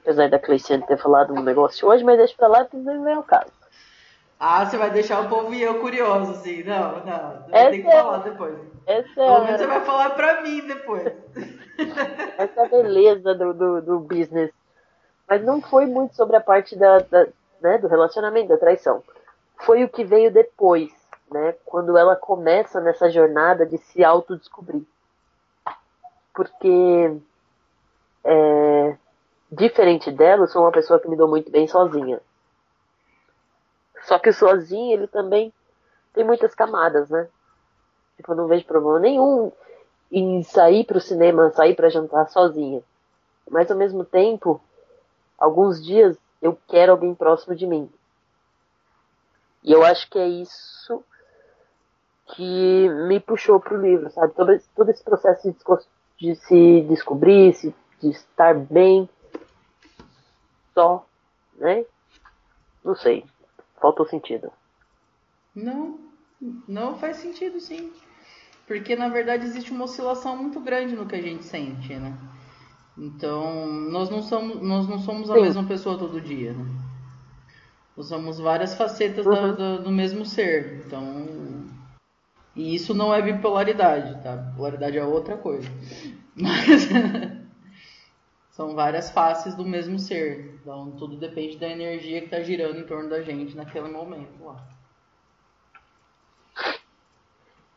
Apesar 0.00 0.28
da 0.28 0.38
Cleiciane 0.38 0.86
ter 0.86 0.96
falado 0.96 1.32
um 1.32 1.42
negócio 1.42 1.86
hoje, 1.86 2.02
mas 2.02 2.16
deixa 2.16 2.34
pra 2.36 2.48
lá 2.48 2.64
que 2.64 2.76
não 2.76 3.08
é 3.08 3.18
o 3.18 3.22
caso. 3.22 3.52
Ah, 4.40 4.66
você 4.66 4.76
vai 4.76 4.90
deixar 4.90 5.20
o 5.20 5.28
povo 5.28 5.54
e 5.54 5.62
eu 5.62 5.80
curioso, 5.80 6.32
assim. 6.32 6.64
Não, 6.64 7.04
não. 7.04 7.44
Essa 7.52 7.70
tem 7.70 7.82
que 7.82 7.88
é... 7.88 7.92
falar 7.92 8.18
depois. 8.18 8.58
Essa 8.86 9.14
Pelo 9.14 9.36
é... 9.36 9.44
menos 9.44 9.60
você 9.60 9.66
vai 9.66 9.80
falar 9.82 10.10
pra 10.10 10.40
mim 10.42 10.66
depois. 10.66 11.12
Essa 12.38 12.60
é 12.60 12.64
a 12.64 12.68
beleza 12.68 13.34
do, 13.34 13.54
do, 13.54 13.82
do 13.82 14.00
business. 14.00 14.50
Mas 15.28 15.44
não 15.44 15.60
foi 15.60 15.86
muito 15.86 16.16
sobre 16.16 16.36
a 16.36 16.40
parte 16.40 16.74
da, 16.74 16.98
da 16.98 17.28
né, 17.62 17.78
do 17.78 17.86
relacionamento, 17.86 18.48
da 18.48 18.58
traição. 18.58 19.02
Foi 19.64 19.84
o 19.84 19.88
que 19.88 20.04
veio 20.04 20.32
depois, 20.32 20.90
né? 21.30 21.54
Quando 21.64 21.96
ela 21.96 22.16
começa 22.16 22.80
nessa 22.80 23.10
jornada 23.10 23.66
de 23.66 23.78
se 23.78 24.04
autodescobrir. 24.04 24.84
Porque, 26.34 27.16
é, 28.24 28.96
diferente 29.50 30.10
dela, 30.10 30.44
eu 30.44 30.48
sou 30.48 30.62
uma 30.62 30.72
pessoa 30.72 31.00
que 31.00 31.08
me 31.08 31.16
dou 31.16 31.28
muito 31.28 31.50
bem 31.50 31.66
sozinha. 31.66 32.20
Só 34.04 34.18
que 34.18 34.32
sozinho, 34.32 34.92
ele 34.94 35.06
também 35.06 35.52
tem 36.12 36.24
muitas 36.24 36.54
camadas, 36.54 37.08
né? 37.08 37.28
Tipo, 38.16 38.32
eu 38.32 38.36
não 38.36 38.46
vejo 38.46 38.64
problema 38.64 38.98
nenhum 38.98 39.52
em 40.10 40.42
sair 40.42 40.84
para 40.84 40.98
o 40.98 41.00
cinema, 41.00 41.50
sair 41.50 41.74
para 41.74 41.88
jantar 41.88 42.28
sozinha. 42.28 42.82
Mas 43.50 43.70
ao 43.70 43.76
mesmo 43.76 44.04
tempo, 44.04 44.60
alguns 45.38 45.82
dias 45.82 46.16
eu 46.40 46.58
quero 46.68 46.92
alguém 46.92 47.14
próximo 47.14 47.54
de 47.54 47.66
mim. 47.66 47.90
E 49.64 49.72
eu 49.72 49.84
acho 49.84 50.08
que 50.10 50.18
é 50.18 50.28
isso 50.28 51.04
que 52.34 52.88
me 53.08 53.20
puxou 53.20 53.60
pro 53.60 53.80
livro, 53.80 54.10
sabe? 54.10 54.34
Todo, 54.34 54.58
todo 54.74 54.90
esse 54.90 55.02
processo 55.04 55.50
de, 55.50 55.56
de 56.18 56.36
se 56.36 56.80
descobrir, 56.88 57.52
de 58.00 58.10
estar 58.10 58.54
bem, 58.54 59.08
só, 60.74 61.06
né? 61.56 61.84
Não 62.84 62.94
sei. 62.96 63.24
Faltou 63.80 64.06
sentido. 64.06 64.50
Não, 65.54 65.98
não 66.66 66.96
faz 66.96 67.18
sentido 67.18 67.60
sim. 67.60 67.92
Porque 68.66 68.96
na 68.96 69.08
verdade 69.08 69.44
existe 69.44 69.70
uma 69.70 69.84
oscilação 69.84 70.36
muito 70.36 70.58
grande 70.60 70.96
no 70.96 71.06
que 71.06 71.16
a 71.16 71.22
gente 71.22 71.44
sente, 71.44 71.94
né? 71.94 72.16
Então, 72.96 73.66
nós 73.66 74.10
não 74.10 74.22
somos, 74.22 74.60
nós 74.60 74.88
não 74.88 74.98
somos 74.98 75.30
a 75.30 75.34
sim. 75.34 75.42
mesma 75.42 75.64
pessoa 75.64 75.98
todo 75.98 76.20
dia, 76.20 76.52
né? 76.52 76.64
Usamos 77.96 78.38
várias 78.38 78.74
facetas 78.74 79.26
uhum. 79.26 79.54
do, 79.54 79.82
do 79.84 79.90
mesmo 79.90 80.24
ser. 80.24 80.82
Então. 80.86 81.26
E 82.54 82.74
isso 82.74 82.94
não 82.94 83.14
é 83.14 83.20
bipolaridade, 83.20 84.22
tá? 84.22 84.36
Bipolaridade 84.36 84.98
é 84.98 85.04
outra 85.04 85.36
coisa. 85.36 85.68
Mas. 86.34 86.88
são 88.52 88.74
várias 88.74 89.10
faces 89.10 89.54
do 89.54 89.64
mesmo 89.64 89.98
ser. 89.98 90.58
Então 90.60 90.92
tudo 90.92 91.16
depende 91.16 91.58
da 91.58 91.68
energia 91.68 92.20
que 92.20 92.26
está 92.26 92.40
girando 92.40 92.78
em 92.78 92.86
torno 92.86 93.08
da 93.08 93.22
gente 93.22 93.56
naquele 93.56 93.88
momento 93.88 94.44
lá. 94.44 94.56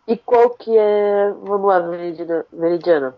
E 0.08 0.16
qual 0.18 0.52
que 0.52 0.78
é. 0.78 1.32
Vamos 1.32 1.68
lá, 1.68 1.80
Veridiana. 1.80 3.16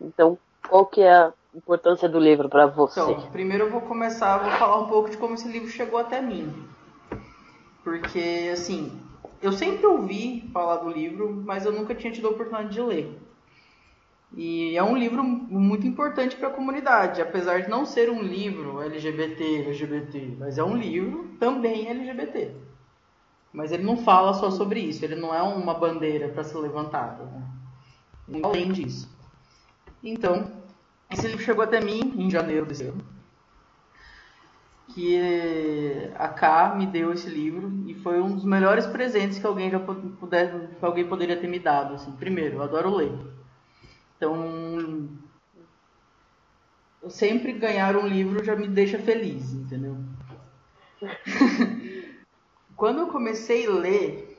Então, 0.00 0.38
qual 0.68 0.86
que 0.86 1.00
é 1.00 1.12
a 1.12 1.32
importância 1.54 2.08
do 2.08 2.18
livro 2.18 2.48
para 2.48 2.66
você? 2.66 3.00
Então, 3.00 3.30
primeiro 3.30 3.64
eu 3.64 3.70
vou 3.70 3.80
começar, 3.80 4.38
vou 4.38 4.50
falar 4.52 4.80
um 4.80 4.86
pouco 4.86 5.10
de 5.10 5.16
como 5.16 5.34
esse 5.34 5.48
livro 5.48 5.68
chegou 5.68 5.98
até 5.98 6.20
mim. 6.20 6.52
Porque, 7.82 8.50
assim, 8.52 9.00
eu 9.40 9.52
sempre 9.52 9.86
ouvi 9.86 10.48
falar 10.52 10.76
do 10.76 10.88
livro, 10.88 11.30
mas 11.44 11.64
eu 11.64 11.72
nunca 11.72 11.94
tinha 11.94 12.12
tido 12.12 12.28
a 12.28 12.30
oportunidade 12.30 12.72
de 12.72 12.80
ler. 12.80 13.20
E 14.36 14.76
é 14.76 14.82
um 14.82 14.96
livro 14.96 15.22
muito 15.22 15.86
importante 15.86 16.34
para 16.34 16.48
a 16.48 16.52
comunidade, 16.52 17.22
apesar 17.22 17.62
de 17.62 17.68
não 17.68 17.84
ser 17.84 18.10
um 18.10 18.20
livro 18.20 18.82
LGBT, 18.82 19.66
LGBT, 19.66 20.36
mas 20.38 20.58
é 20.58 20.64
um 20.64 20.76
livro 20.76 21.36
também 21.38 21.88
LGBT. 21.88 22.50
Mas 23.52 23.70
ele 23.70 23.84
não 23.84 23.96
fala 23.96 24.34
só 24.34 24.50
sobre 24.50 24.80
isso, 24.80 25.04
ele 25.04 25.14
não 25.14 25.32
é 25.32 25.40
uma 25.40 25.74
bandeira 25.74 26.28
para 26.28 26.42
ser 26.42 26.58
levantada. 26.58 27.22
Né? 28.26 28.40
Além 28.42 28.72
disso. 28.72 29.08
Então, 30.02 30.50
esse 31.10 31.26
livro 31.26 31.42
chegou 31.42 31.64
até 31.64 31.80
mim 31.80 32.14
em 32.16 32.30
janeiro 32.30 32.66
desse 32.66 32.84
ano. 32.84 33.04
Que 34.88 36.10
a 36.14 36.28
K 36.28 36.74
me 36.76 36.86
deu 36.86 37.12
esse 37.12 37.28
livro 37.28 37.72
e 37.86 37.94
foi 37.94 38.20
um 38.20 38.34
dos 38.34 38.44
melhores 38.44 38.86
presentes 38.86 39.38
que 39.38 39.46
alguém 39.46 39.70
já 39.70 39.80
puder, 39.80 40.68
que 40.78 40.84
alguém 40.84 41.06
poderia 41.06 41.36
ter 41.36 41.48
me 41.48 41.58
dado. 41.58 41.94
Assim. 41.94 42.12
Primeiro, 42.12 42.56
eu 42.56 42.62
adoro 42.62 42.94
ler. 42.94 43.12
Então, 44.16 45.08
sempre 47.08 47.52
ganhar 47.52 47.96
um 47.96 48.06
livro 48.06 48.44
já 48.44 48.54
me 48.54 48.68
deixa 48.68 48.98
feliz, 48.98 49.52
entendeu? 49.52 49.96
Quando 52.76 53.00
eu 53.00 53.06
comecei 53.08 53.66
a 53.66 53.70
ler, 53.70 54.38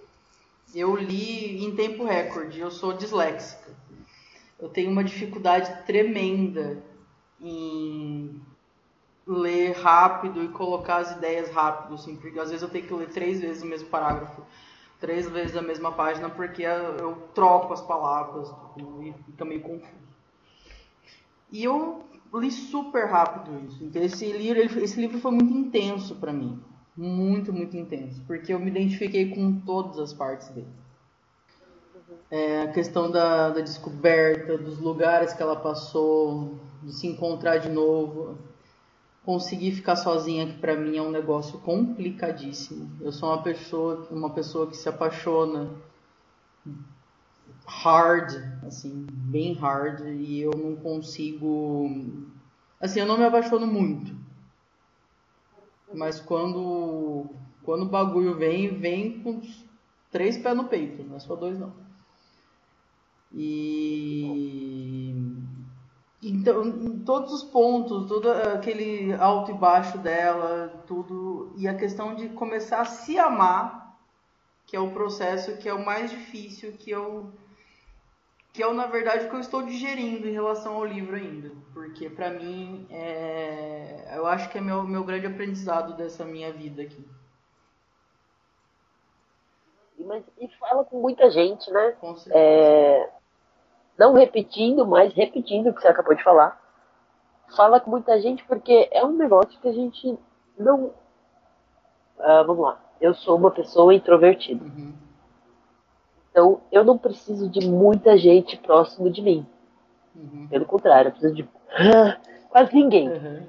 eu 0.73 0.95
li 0.95 1.63
em 1.63 1.75
tempo 1.75 2.05
recorde. 2.05 2.59
Eu 2.59 2.71
sou 2.71 2.93
disléxica. 2.93 3.74
Eu 4.65 4.69
tenho 4.69 4.89
uma 4.89 5.03
dificuldade 5.03 5.85
tremenda 5.85 6.83
em 7.39 8.41
ler 9.27 9.73
rápido 9.73 10.43
e 10.43 10.47
colocar 10.47 10.97
as 10.97 11.11
ideias 11.11 11.51
rápido, 11.51 11.93
assim, 11.93 12.15
porque 12.15 12.39
às 12.39 12.49
vezes 12.49 12.63
eu 12.63 12.69
tenho 12.69 12.87
que 12.87 12.93
ler 12.93 13.09
três 13.09 13.39
vezes 13.39 13.61
o 13.61 13.67
mesmo 13.67 13.89
parágrafo 13.89 14.41
três 14.99 15.29
vezes 15.29 15.55
a 15.55 15.61
mesma 15.61 15.91
página 15.91 16.31
porque 16.31 16.63
eu 16.63 17.15
troco 17.35 17.73
as 17.73 17.81
palavras 17.81 18.51
e 19.01 19.13
fica 19.25 19.45
meio 19.45 19.61
confuso. 19.61 19.93
E 21.51 21.63
eu 21.63 22.03
li 22.33 22.49
super 22.49 23.05
rápido 23.05 23.67
isso. 23.67 23.83
Então 23.83 24.01
esse 24.01 24.31
livro, 24.31 24.79
esse 24.79 24.99
livro 24.99 25.19
foi 25.19 25.29
muito 25.29 25.53
intenso 25.53 26.15
para 26.15 26.33
mim, 26.33 26.59
muito 26.97 27.53
muito 27.53 27.77
intenso, 27.77 28.19
porque 28.25 28.51
eu 28.51 28.59
me 28.59 28.71
identifiquei 28.71 29.29
com 29.29 29.59
todas 29.59 29.99
as 29.99 30.11
partes 30.11 30.49
dele. 30.49 30.84
É, 32.29 32.63
a 32.63 32.71
questão 32.71 33.09
da, 33.09 33.49
da 33.49 33.61
descoberta, 33.61 34.57
dos 34.57 34.79
lugares 34.79 35.33
que 35.33 35.41
ela 35.41 35.55
passou, 35.55 36.59
de 36.83 36.93
se 36.93 37.07
encontrar 37.07 37.57
de 37.57 37.69
novo 37.69 38.37
conseguir 39.25 39.71
ficar 39.71 39.95
sozinha 39.95 40.45
que 40.45 40.59
para 40.59 40.75
mim 40.75 40.97
é 40.97 41.01
um 41.01 41.09
negócio 41.09 41.59
complicadíssimo. 41.59 42.91
Eu 43.01 43.11
sou 43.11 43.29
uma 43.29 43.41
pessoa, 43.41 44.07
uma 44.11 44.29
pessoa 44.29 44.67
que 44.67 44.77
se 44.77 44.87
apaixona 44.87 45.71
hard, 47.65 48.31
assim, 48.65 49.07
bem 49.09 49.53
hard 49.53 50.01
e 50.01 50.39
eu 50.41 50.51
não 50.51 50.75
consigo 50.75 51.89
assim, 52.79 52.99
eu 52.99 53.07
não 53.07 53.17
me 53.17 53.25
apaixono 53.25 53.65
muito. 53.65 54.15
Mas 55.91 56.19
quando 56.19 57.25
quando 57.63 57.81
o 57.83 57.89
bagulho 57.89 58.35
vem, 58.35 58.77
vem 58.77 59.19
com 59.21 59.41
três 60.11 60.37
pés 60.37 60.55
no 60.55 60.65
peito, 60.65 61.03
não 61.03 61.15
é 61.15 61.19
só 61.19 61.35
dois 61.35 61.57
não. 61.57 61.73
E 63.35 64.65
então, 66.27 66.65
em 66.65 66.99
todos 67.03 67.31
os 67.31 67.43
pontos, 67.43 68.07
todo 68.07 68.31
aquele 68.31 69.13
alto 69.13 69.51
e 69.51 69.53
baixo 69.53 69.99
dela, 69.99 70.83
tudo. 70.87 71.53
E 71.55 71.67
a 71.67 71.75
questão 71.75 72.15
de 72.15 72.29
começar 72.29 72.81
a 72.81 72.85
se 72.85 73.19
amar, 73.19 73.95
que 74.65 74.75
é 74.75 74.79
o 74.79 74.91
processo 74.91 75.57
que 75.57 75.69
é 75.69 75.73
o 75.73 75.85
mais 75.85 76.09
difícil, 76.09 76.73
que 76.73 76.89
eu. 76.89 77.31
Que 78.51 78.63
é, 78.63 78.73
na 78.73 78.87
verdade, 78.87 79.25
o 79.25 79.29
que 79.29 79.35
eu 79.35 79.39
estou 79.39 79.61
digerindo 79.61 80.27
em 80.27 80.31
relação 80.31 80.75
ao 80.75 80.85
livro 80.85 81.15
ainda. 81.15 81.51
Porque, 81.73 82.09
para 82.09 82.31
mim, 82.31 82.87
é, 82.89 84.13
eu 84.15 84.25
acho 84.25 84.49
que 84.49 84.57
é 84.57 84.61
meu, 84.61 84.81
meu 84.83 85.03
grande 85.03 85.27
aprendizado 85.27 85.95
dessa 85.95 86.25
minha 86.25 86.51
vida 86.51 86.81
aqui. 86.81 87.05
Mas, 89.99 90.23
e 90.39 90.47
fala 90.57 90.83
com 90.85 91.01
muita 91.01 91.29
gente, 91.29 91.69
né? 91.69 91.91
Com 91.99 92.15
certeza. 92.15 92.39
É 92.39 93.15
não 93.97 94.13
repetindo, 94.13 94.85
mas 94.85 95.13
repetindo 95.13 95.69
o 95.69 95.73
que 95.73 95.81
você 95.81 95.87
acabou 95.87 96.15
de 96.15 96.23
falar. 96.23 96.61
Fala 97.55 97.79
com 97.79 97.89
muita 97.89 98.19
gente 98.19 98.43
porque 98.45 98.89
é 98.91 99.05
um 99.05 99.13
negócio 99.13 99.59
que 99.59 99.67
a 99.67 99.73
gente 99.73 100.17
não. 100.57 100.85
Uh, 102.17 102.43
vamos 102.45 102.63
lá. 102.63 102.79
Eu 102.99 103.13
sou 103.13 103.37
uma 103.37 103.51
pessoa 103.51 103.93
introvertida. 103.93 104.63
Uhum. 104.63 104.93
Então 106.31 106.61
eu 106.71 106.83
não 106.83 106.97
preciso 106.97 107.49
de 107.49 107.67
muita 107.67 108.17
gente 108.17 108.57
próximo 108.57 109.09
de 109.09 109.21
mim. 109.21 109.45
Uhum. 110.15 110.47
Pelo 110.49 110.65
contrário, 110.65 111.09
eu 111.09 111.11
preciso 111.11 111.35
de 111.35 111.43
uh, 111.43 112.49
quase 112.49 112.73
ninguém. 112.73 113.09
Uhum. 113.09 113.47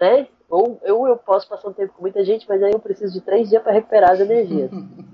Né? 0.00 0.28
Ou 0.48 0.78
eu, 0.82 1.06
eu 1.06 1.16
posso 1.16 1.48
passar 1.48 1.68
um 1.68 1.72
tempo 1.72 1.94
com 1.94 2.02
muita 2.02 2.24
gente, 2.24 2.48
mas 2.48 2.62
aí 2.62 2.72
eu 2.72 2.78
preciso 2.78 3.12
de 3.12 3.20
três 3.20 3.48
dias 3.48 3.62
para 3.62 3.72
recuperar 3.72 4.12
as 4.12 4.20
energias. 4.20 4.70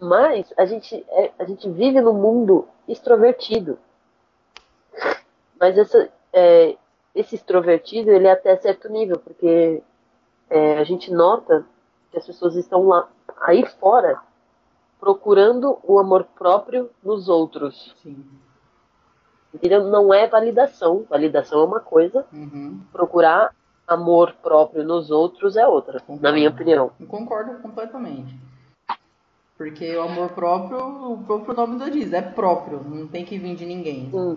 Mas 0.00 0.52
a 0.56 0.64
gente, 0.64 1.04
é, 1.10 1.30
a 1.38 1.44
gente 1.44 1.68
vive 1.68 2.00
num 2.00 2.14
mundo 2.14 2.66
extrovertido. 2.88 3.78
Mas 5.60 5.76
essa, 5.76 6.08
é, 6.32 6.76
esse 7.14 7.34
extrovertido, 7.34 8.10
ele 8.10 8.26
é 8.26 8.32
até 8.32 8.56
certo 8.56 8.88
nível, 8.88 9.18
porque 9.18 9.82
é, 10.48 10.78
a 10.78 10.84
gente 10.84 11.12
nota 11.12 11.66
que 12.10 12.18
as 12.18 12.26
pessoas 12.26 12.56
estão 12.56 12.88
lá, 12.88 13.08
aí 13.42 13.64
fora, 13.78 14.18
procurando 14.98 15.78
o 15.82 15.98
amor 15.98 16.24
próprio 16.36 16.90
nos 17.02 17.28
outros. 17.28 17.94
Sim. 18.02 18.24
Entendeu? 19.52 19.84
Não 19.84 20.14
é 20.14 20.26
validação. 20.26 21.04
Validação 21.08 21.60
é 21.60 21.64
uma 21.64 21.80
coisa. 21.80 22.24
Uhum. 22.32 22.80
Procurar 22.92 23.54
amor 23.86 24.34
próprio 24.40 24.84
nos 24.84 25.10
outros 25.10 25.56
é 25.56 25.66
outra, 25.66 25.98
concordo. 25.98 26.22
na 26.22 26.32
minha 26.32 26.48
opinião. 26.48 26.92
Eu 27.00 27.06
concordo 27.06 27.60
completamente. 27.60 28.38
Porque 29.60 29.94
o 29.94 30.00
amor 30.00 30.30
próprio, 30.30 31.12
o 31.12 31.22
próprio 31.22 31.54
nome 31.54 31.78
do 31.78 31.90
diz, 31.90 32.14
é 32.14 32.22
próprio, 32.22 32.82
não 32.82 33.06
tem 33.06 33.26
que 33.26 33.36
vir 33.36 33.54
de 33.54 33.66
ninguém. 33.66 34.08
Hum. 34.10 34.34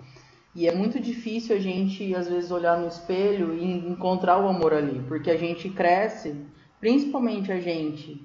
E 0.54 0.68
é 0.68 0.74
muito 0.74 1.00
difícil 1.00 1.56
a 1.56 1.58
gente, 1.58 2.14
às 2.14 2.28
vezes, 2.28 2.50
olhar 2.50 2.78
no 2.78 2.86
espelho 2.86 3.54
e 3.54 3.64
encontrar 3.88 4.38
o 4.38 4.46
amor 4.46 4.74
ali, 4.74 5.02
porque 5.08 5.30
a 5.30 5.36
gente 5.38 5.70
cresce, 5.70 6.44
principalmente 6.78 7.50
a 7.50 7.58
gente 7.58 8.22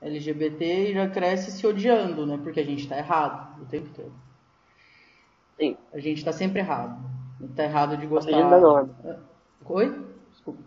LGBT 0.00 0.92
já 0.92 1.10
cresce 1.10 1.50
se 1.50 1.66
odiando, 1.66 2.24
né? 2.24 2.38
Porque 2.40 2.60
a 2.60 2.64
gente 2.64 2.88
tá 2.88 2.96
errado 2.96 3.60
o 3.62 3.64
tempo 3.64 3.88
todo. 3.92 4.12
Sim. 5.58 5.76
A 5.92 5.98
gente 5.98 6.24
tá 6.24 6.30
sempre 6.30 6.60
errado. 6.60 6.96
A 7.40 7.42
gente 7.42 7.54
tá 7.54 7.64
errado 7.64 7.96
de 7.96 8.06
gostar. 8.06 8.30
fugindo 8.30 8.50
da 8.50 8.60
norma. 8.60 8.94
Oi? 9.64 10.06
Desculpa. 10.30 10.60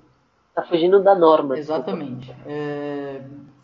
Tá 0.54 0.62
fugindo 0.64 1.02
da 1.02 1.16
norma. 1.16 1.58
Exatamente. 1.58 2.36
É... 2.46 3.24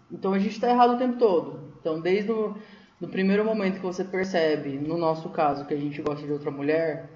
Então 0.10 0.32
a 0.32 0.40
gente 0.40 0.62
tá 0.62 0.70
errado 0.70 0.94
o 0.94 0.98
tempo 0.98 1.20
todo. 1.20 1.75
Então 1.86 2.00
desde 2.00 2.32
o 2.32 2.56
do 3.00 3.08
primeiro 3.08 3.46
momento 3.46 3.76
que 3.76 3.86
você 3.86 4.04
percebe, 4.04 4.80
no 4.80 4.98
nosso 4.98 5.30
caso, 5.30 5.66
que 5.66 5.74
a 5.74 5.78
gente 5.78 6.02
gosta 6.02 6.26
de 6.26 6.32
outra 6.32 6.50
mulher, 6.50 7.10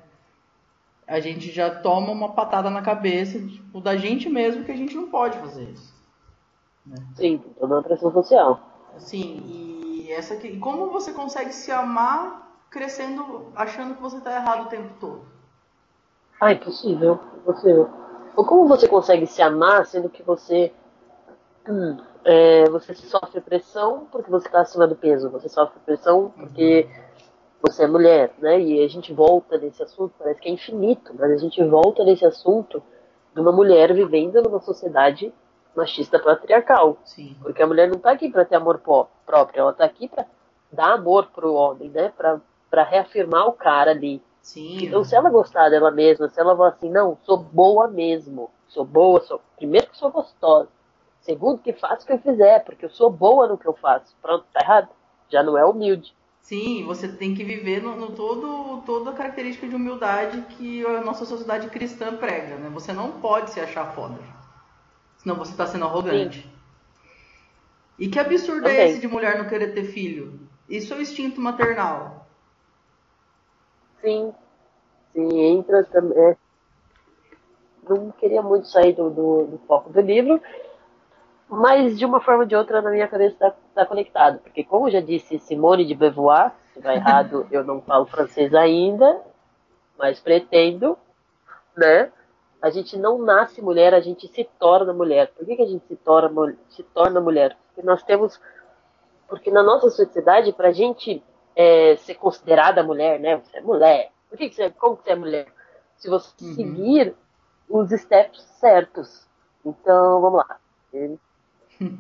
a 1.08 1.20
gente 1.20 1.50
já 1.52 1.74
toma 1.74 2.12
uma 2.12 2.34
patada 2.34 2.70
na 2.70 2.84
cabeça, 2.84 3.40
tipo, 3.40 3.82
da 3.82 3.98
gente 3.98 4.30
mesmo 4.30 4.64
que 4.64 4.72
a 4.72 4.76
gente 4.76 4.96
não 4.96 5.10
pode 5.10 5.40
fazer 5.40 5.64
isso. 5.64 5.92
Né? 6.86 6.98
Sim, 7.16 7.42
toda 7.60 7.76
uma 7.76 7.82
pressão 7.82 8.12
social. 8.12 8.62
Sim, 9.00 9.42
e 9.48 10.12
essa 10.12 10.36
aqui, 10.36 10.50
e 10.50 10.60
como 10.60 10.92
você 10.92 11.14
consegue 11.14 11.52
se 11.52 11.72
amar 11.72 12.48
crescendo 12.70 13.52
achando 13.56 13.96
que 13.96 14.02
você 14.02 14.18
está 14.18 14.36
errado 14.36 14.66
o 14.68 14.70
tempo 14.70 14.94
todo? 15.00 15.26
Ah, 16.40 16.52
impossível, 16.52 17.20
impossível. 17.38 17.90
Ou 18.36 18.46
como 18.46 18.68
você 18.68 18.88
consegue 18.88 19.26
se 19.26 19.42
amar 19.42 19.88
sendo 19.88 20.10
que 20.10 20.22
você 20.22 20.72
hum, 21.68 21.98
é, 22.24 22.70
você 22.70 22.94
sofre 22.94 23.42
pressão 23.42 24.08
porque 24.12 24.30
você 24.30 24.48
está 24.48 24.62
acima 24.62 24.88
do 24.88 24.96
peso, 24.96 25.30
você 25.30 25.50
sofre 25.50 25.80
pressão 25.86 26.32
porque 26.36 26.88
você 27.62 27.84
é 27.84 27.88
mulher, 27.88 28.34
né? 28.40 28.60
E 28.60 28.84
a 28.84 28.88
gente 28.88 29.14
volta 29.14 29.58
nesse 29.58 29.84
assunto, 29.84 30.14
parece 30.18 30.40
que 30.40 30.50
é 30.50 30.52
infinito, 30.52 31.14
mas 31.18 31.32
a 31.32 31.38
gente 31.38 31.64
volta 31.64 32.04
nesse 32.04 32.26
assunto 32.26 32.82
de 33.34 33.42
uma 33.42 33.52
mulher 33.52 33.94
vivendo 33.94 34.42
numa 34.42 34.60
sociedade 34.62 35.34
machista 35.76 36.20
patriarcal. 36.20 36.98
Sim. 37.04 37.36
Porque 37.42 37.62
a 37.62 37.68
mulher 37.68 37.88
não 37.88 37.98
está 37.98 38.12
aqui 38.12 38.30
para 38.30 38.46
ter 38.46 38.56
amor 38.56 38.80
próprio, 38.80 39.60
ela 39.60 39.72
está 39.72 39.86
aqui 39.86 40.08
para 40.08 40.26
dar 40.72 40.94
amor 40.94 41.28
pro 41.28 41.54
homem, 41.54 41.90
né? 41.90 42.14
Para 42.70 42.84
reafirmar 42.84 43.48
o 43.48 43.54
cara 43.54 43.92
ali. 43.92 44.22
Sim. 44.42 44.86
Então, 44.86 45.04
se 45.04 45.16
ela 45.16 45.30
gostar 45.30 45.70
dela 45.70 45.92
mesma, 45.92 46.30
se 46.30 46.40
ela 46.40 46.56
falar 46.56 46.70
assim, 46.70 46.90
não, 46.90 47.18
sou 47.24 47.38
boa 47.38 47.88
mesmo, 47.88 48.50
sou 48.68 48.86
boa, 48.86 49.20
sou 49.22 49.42
primeiro 49.58 49.88
que 49.88 49.98
sou 49.98 50.12
gostosa, 50.12 50.70
segundo 51.22 51.62
que 51.62 51.74
faço 51.74 52.04
o 52.04 52.08
que 52.08 52.14
eu 52.14 52.20
fizer, 52.20 52.64
porque 52.64 52.86
eu 52.86 52.90
sou 52.90 53.10
boa 53.10 53.48
no 53.48 53.58
que 53.58 53.68
eu 53.68 53.74
faço. 53.74 54.16
Pronto, 54.22 54.46
tá 54.54 54.62
errado. 54.62 54.90
Já 55.30 55.44
não 55.44 55.58
é 55.58 55.66
humilde. 55.66 56.16
Sim, 56.42 56.84
você 56.86 57.08
tem 57.08 57.36
que 57.36 57.44
viver 57.44 57.82
no, 57.82 57.96
no, 57.96 58.12
todo 58.12 58.82
toda 58.86 59.12
a 59.12 59.14
característica 59.14 59.68
de 59.68 59.76
humildade 59.76 60.42
que 60.50 60.84
a 60.86 61.02
nossa 61.02 61.26
sociedade 61.26 61.70
cristã 61.70 62.16
prega, 62.16 62.56
né? 62.56 62.70
Você 62.70 62.92
não 62.92 63.20
pode 63.20 63.52
se 63.52 63.60
achar 63.60 63.94
foda. 63.94 64.18
Senão 65.18 65.36
você 65.36 65.52
está 65.52 65.68
sendo 65.68 65.86
arrogante. 65.86 66.42
Sim. 66.42 66.60
E 68.00 68.08
que 68.08 68.18
absurdo 68.18 68.68
é 68.68 68.72
Também. 68.72 68.80
é 68.80 68.90
esse 68.90 69.02
de 69.02 69.08
mulher 69.08 69.38
não 69.38 69.50
querer 69.50 69.74
ter 69.74 69.84
filho? 69.84 70.40
Isso 70.68 70.94
é 70.94 70.98
o 70.98 71.02
instinto 71.02 71.42
maternal. 71.42 72.26
Sim. 74.02 74.34
Sim, 75.14 75.40
entra 75.40 75.84
também. 75.84 76.18
É. 76.18 76.38
Não 77.88 78.12
queria 78.12 78.42
muito 78.42 78.68
sair 78.68 78.94
do, 78.94 79.10
do, 79.10 79.46
do, 79.48 79.58
foco 79.68 79.90
do 79.90 80.00
livro, 80.00 80.42
mas 81.50 81.98
de 81.98 82.06
uma 82.06 82.22
forma 82.22 82.44
ou 82.44 82.48
de 82.48 82.56
outra 82.56 82.82
na 82.82 82.92
minha 82.92 83.08
cabeça 83.08 83.34
está 83.34 83.56
tá 83.74 83.86
conectado. 83.86 84.40
Porque, 84.40 84.64
como 84.64 84.90
já 84.90 85.02
disse 85.02 85.40
Simone 85.40 85.84
de 85.84 85.96
Beauvoir, 85.96 86.52
se 86.74 86.80
vai 86.80 86.98
errado, 86.98 87.48
eu 87.52 87.64
não 87.64 87.82
falo 87.82 88.06
francês 88.06 88.54
ainda, 88.54 89.22
mas 89.98 90.20
pretendo, 90.20 90.98
né? 91.76 92.12
A 92.62 92.70
gente 92.70 92.98
não 92.98 93.18
nasce 93.18 93.62
mulher, 93.62 93.94
a 93.94 94.00
gente 94.00 94.28
se 94.28 94.44
torna 94.60 94.94
mulher. 94.94 95.32
Por 95.32 95.46
que, 95.46 95.56
que 95.56 95.62
a 95.62 95.68
gente 95.68 95.86
se 95.88 95.96
torna, 95.96 96.56
se 96.70 96.84
torna 96.84 97.20
mulher? 97.20 97.58
Porque 97.68 97.86
nós 97.86 98.04
temos. 98.04 98.40
Porque 99.28 99.50
na 99.50 99.64
nossa 99.64 99.90
sociedade, 99.90 100.52
para 100.54 100.70
a 100.70 100.74
gente 100.74 101.24
é, 101.56 101.96
ser 101.98 102.16
considerada 102.16 102.84
mulher, 102.84 103.20
né? 103.20 103.38
Você 103.38 103.58
é 103.58 103.62
mulher. 103.62 104.12
Por 104.30 104.38
que, 104.38 104.50
que 104.50 104.56
você, 104.56 104.70
como 104.72 104.98
que 104.98 105.04
você 105.04 105.12
é 105.12 105.16
mulher? 105.16 105.48
Se 105.98 106.10
você 106.10 106.32
uhum. 106.42 106.54
seguir 106.54 107.16
os 107.70 107.90
steps 107.92 108.42
certos. 108.60 109.28
Então, 109.66 110.22
vamos 110.22 110.40
lá. 110.40 110.58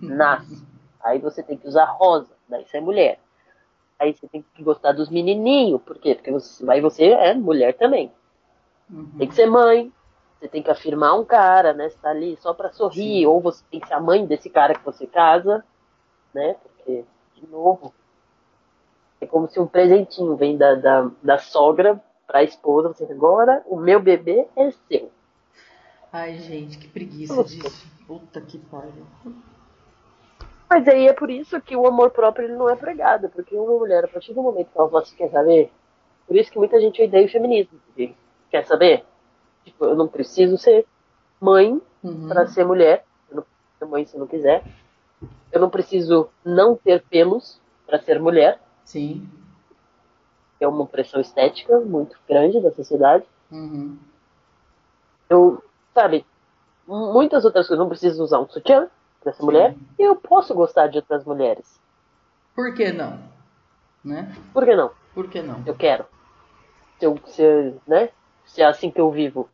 Nasce. 0.01 0.65
Aí 1.03 1.19
você 1.19 1.41
tem 1.41 1.57
que 1.57 1.67
usar 1.67 1.85
rosa, 1.85 2.29
daí 2.47 2.65
você 2.65 2.77
é 2.77 2.81
mulher. 2.81 3.19
Aí 3.97 4.13
você 4.13 4.27
tem 4.27 4.45
que 4.53 4.63
gostar 4.63 4.93
dos 4.93 5.09
menininhos, 5.09 5.81
por 5.81 5.97
quê? 5.97 6.15
Porque 6.15 6.31
você, 6.31 6.69
aí 6.69 6.81
você 6.81 7.09
é 7.09 7.33
mulher 7.33 7.73
também. 7.75 8.11
Uhum. 8.89 9.11
Tem 9.17 9.27
que 9.27 9.35
ser 9.35 9.45
mãe, 9.45 9.91
você 10.39 10.47
tem 10.47 10.63
que 10.63 10.71
afirmar 10.71 11.19
um 11.19 11.25
cara, 11.25 11.73
né? 11.73 11.89
Você 11.89 11.97
tá 11.97 12.09
ali 12.09 12.37
só 12.37 12.53
para 12.53 12.71
sorrir, 12.71 13.19
Sim. 13.19 13.25
ou 13.25 13.41
você 13.41 13.63
tem 13.69 13.79
que 13.79 13.87
ser 13.87 13.93
a 13.93 13.99
mãe 13.99 14.25
desse 14.25 14.49
cara 14.49 14.73
que 14.73 14.85
você 14.85 15.05
casa, 15.05 15.63
né? 16.33 16.55
Porque, 16.63 17.05
de 17.35 17.47
novo, 17.47 17.93
é 19.19 19.25
como 19.25 19.49
se 19.49 19.59
um 19.59 19.67
presentinho 19.67 20.35
vem 20.37 20.57
da, 20.57 20.75
da, 20.75 21.11
da 21.21 21.37
sogra 21.37 22.01
pra 22.25 22.43
esposa, 22.43 22.89
você 22.89 23.03
agora 23.05 23.63
o 23.65 23.75
meu 23.75 23.99
bebê 23.99 24.47
é 24.55 24.71
seu. 24.87 25.11
Ai, 26.11 26.37
gente, 26.37 26.77
que 26.77 26.87
preguiça 26.87 27.35
Puta. 27.35 27.49
disso. 27.49 27.87
Puta 28.07 28.41
que 28.41 28.57
pariu. 28.57 29.05
Mas 30.69 30.87
aí 30.87 31.07
é 31.07 31.13
por 31.13 31.31
isso 31.31 31.59
que 31.59 31.75
o 31.75 31.87
amor 31.87 32.11
próprio 32.11 32.45
ele 32.45 32.55
não 32.55 32.69
é 32.69 32.75
pregado, 32.75 33.27
porque 33.29 33.55
uma 33.55 33.79
mulher, 33.79 34.05
a 34.05 34.07
partir 34.07 34.33
do 34.33 34.43
momento 34.43 34.69
que 34.71 34.77
ela 34.77 34.87
fala 34.87 35.01
assim, 35.01 35.15
quer 35.15 35.31
saber? 35.31 35.71
Por 36.27 36.35
isso 36.35 36.51
que 36.51 36.59
muita 36.59 36.79
gente 36.79 37.01
odeia 37.01 37.25
o 37.25 37.31
feminismo. 37.31 37.79
Quer 38.51 38.65
saber? 38.65 39.03
Tipo, 39.65 39.85
eu 39.85 39.95
não 39.95 40.07
preciso 40.07 40.59
ser 40.59 40.85
mãe 41.41 41.81
uhum. 42.03 42.27
para 42.27 42.45
ser 42.47 42.63
mulher. 42.65 43.03
Eu 43.31 43.37
não 43.37 43.43
preciso 43.43 43.79
ser 43.79 43.85
mãe 43.85 44.05
se 44.05 44.17
não 44.17 44.27
quiser. 44.27 44.63
Eu 45.51 45.59
não 45.59 45.69
preciso 45.71 46.29
não 46.45 46.75
ter 46.75 47.03
pelos 47.09 47.59
para 47.87 47.99
ser 47.99 48.19
mulher. 48.19 48.61
Sim. 48.85 49.27
É 50.59 50.67
uma 50.67 50.85
pressão 50.85 51.19
estética 51.19 51.79
muito 51.79 52.15
grande 52.27 52.61
da 52.61 52.71
sociedade. 52.71 53.25
Uhum. 53.51 53.97
Eu, 55.27 55.63
sabe, 55.95 56.23
muitas 56.87 57.43
outras 57.43 57.67
coisas. 57.67 57.83
Não 57.83 57.89
preciso 57.89 58.23
usar 58.23 58.39
um 58.39 58.47
sutiã 58.47 58.87
ser 59.23 59.33
Sim. 59.33 59.45
mulher. 59.45 59.75
E 59.97 60.03
eu 60.03 60.15
posso 60.15 60.53
gostar 60.53 60.87
de 60.87 60.97
outras 60.97 61.25
mulheres. 61.25 61.79
Por 62.55 62.73
que 62.73 62.91
não? 62.91 63.19
Né? 64.03 64.33
Por 64.53 64.65
que 64.65 64.75
não? 64.75 64.91
Por 65.13 65.29
que 65.29 65.41
não? 65.41 65.61
Eu 65.65 65.75
quero. 65.75 66.05
Se, 66.99 67.05
eu, 67.05 67.19
se, 67.25 67.73
né? 67.87 68.09
se 68.45 68.61
é 68.61 68.65
assim 68.65 68.91
que 68.91 68.99
eu 68.99 69.11
vivo. 69.11 69.49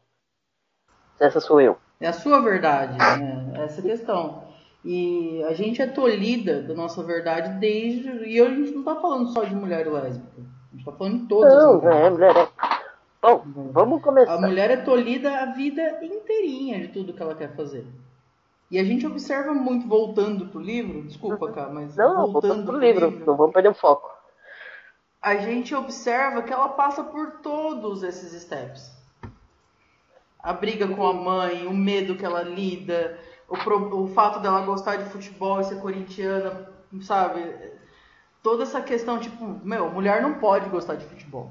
Essa 1.19 1.39
sou 1.39 1.62
eu. 1.62 1.78
É 1.99 2.08
a 2.08 2.13
sua 2.13 2.41
verdade, 2.41 2.97
né? 2.97 3.54
Essa 3.63 3.82
questão. 3.82 4.43
E 4.84 5.43
a 5.45 5.54
gente 5.54 5.82
é 5.82 5.88
tolhida 5.88 6.62
da 6.62 6.73
nossa 6.73 7.01
verdade 7.04 7.60
desde. 7.60 8.10
E 8.28 8.39
a 8.39 8.49
gente 8.49 8.71
não 8.71 8.84
tá 8.84 8.95
falando 8.95 9.30
só 9.30 9.43
de 9.43 9.56
mulher 9.56 9.88
lésbica. 9.88 10.41
A 10.71 10.75
gente 10.75 10.86
tá 10.86 10.91
falando 10.91 11.21
de 11.21 11.28
todas 11.28 11.54
não, 11.54 11.78
as. 11.78 11.95
É, 11.95 12.10
mulher 12.10 12.38
é. 12.38 12.47
Bom, 13.21 13.43
vamos 13.71 14.04
começar. 14.04 14.36
A 14.36 14.41
mulher 14.41 14.69
é 14.69 14.78
tolhida 14.78 15.39
a 15.39 15.45
vida 15.47 15.99
inteirinha 16.04 16.80
de 16.82 16.89
tudo 16.89 17.13
que 17.13 17.21
ela 17.21 17.34
quer 17.34 17.56
fazer. 17.56 17.86
E 18.69 18.80
a 18.80 18.84
gente 18.84 19.06
observa 19.06 19.54
muito, 19.54 19.88
voltando 19.88 20.47
pro 20.47 20.60
livro, 20.60 21.04
desculpa, 21.04 21.51
cara, 21.51 21.69
mas. 21.69 21.95
Não, 21.95 22.15
voltando, 22.15 22.32
voltando 22.34 22.65
pro 22.65 22.78
livro, 22.78 23.10
livro, 23.10 23.25
não 23.25 23.38
vamos 23.38 23.54
perder 23.54 23.69
o 23.69 23.75
foco. 23.75 24.10
A 25.21 25.38
gente 25.38 25.73
observa 25.73 26.41
que 26.41 26.54
ela 26.54 26.69
passa 26.69 27.04
por 27.04 27.39
todos 27.41 28.04
esses 28.04 28.41
steps 28.41 28.95
a 30.45 30.54
briga 30.54 30.88
com 30.88 31.08
a 31.08 31.12
mãe, 31.12 31.65
o 31.65 31.73
medo 31.73 32.15
que 32.15 32.23
ela 32.23 32.43
lida, 32.43 33.17
o, 33.49 33.58
pro, 33.58 34.04
o 34.04 34.08
fato 34.10 34.39
dela 34.39 34.62
gostar 34.62 34.97
de 34.97 35.10
futebol 35.10 35.60
e 35.60 35.63
ser 35.63 35.82
corintiana, 35.82 36.69
sabe? 37.01 37.51
Toda 38.43 38.62
essa 38.62 38.80
questão, 38.80 39.17
tipo, 39.17 39.43
meu, 39.63 39.89
mulher 39.89 40.21
não 40.21 40.36
pode 40.36 40.69
gostar 40.69 40.95
de 40.95 41.06
futebol. 41.06 41.49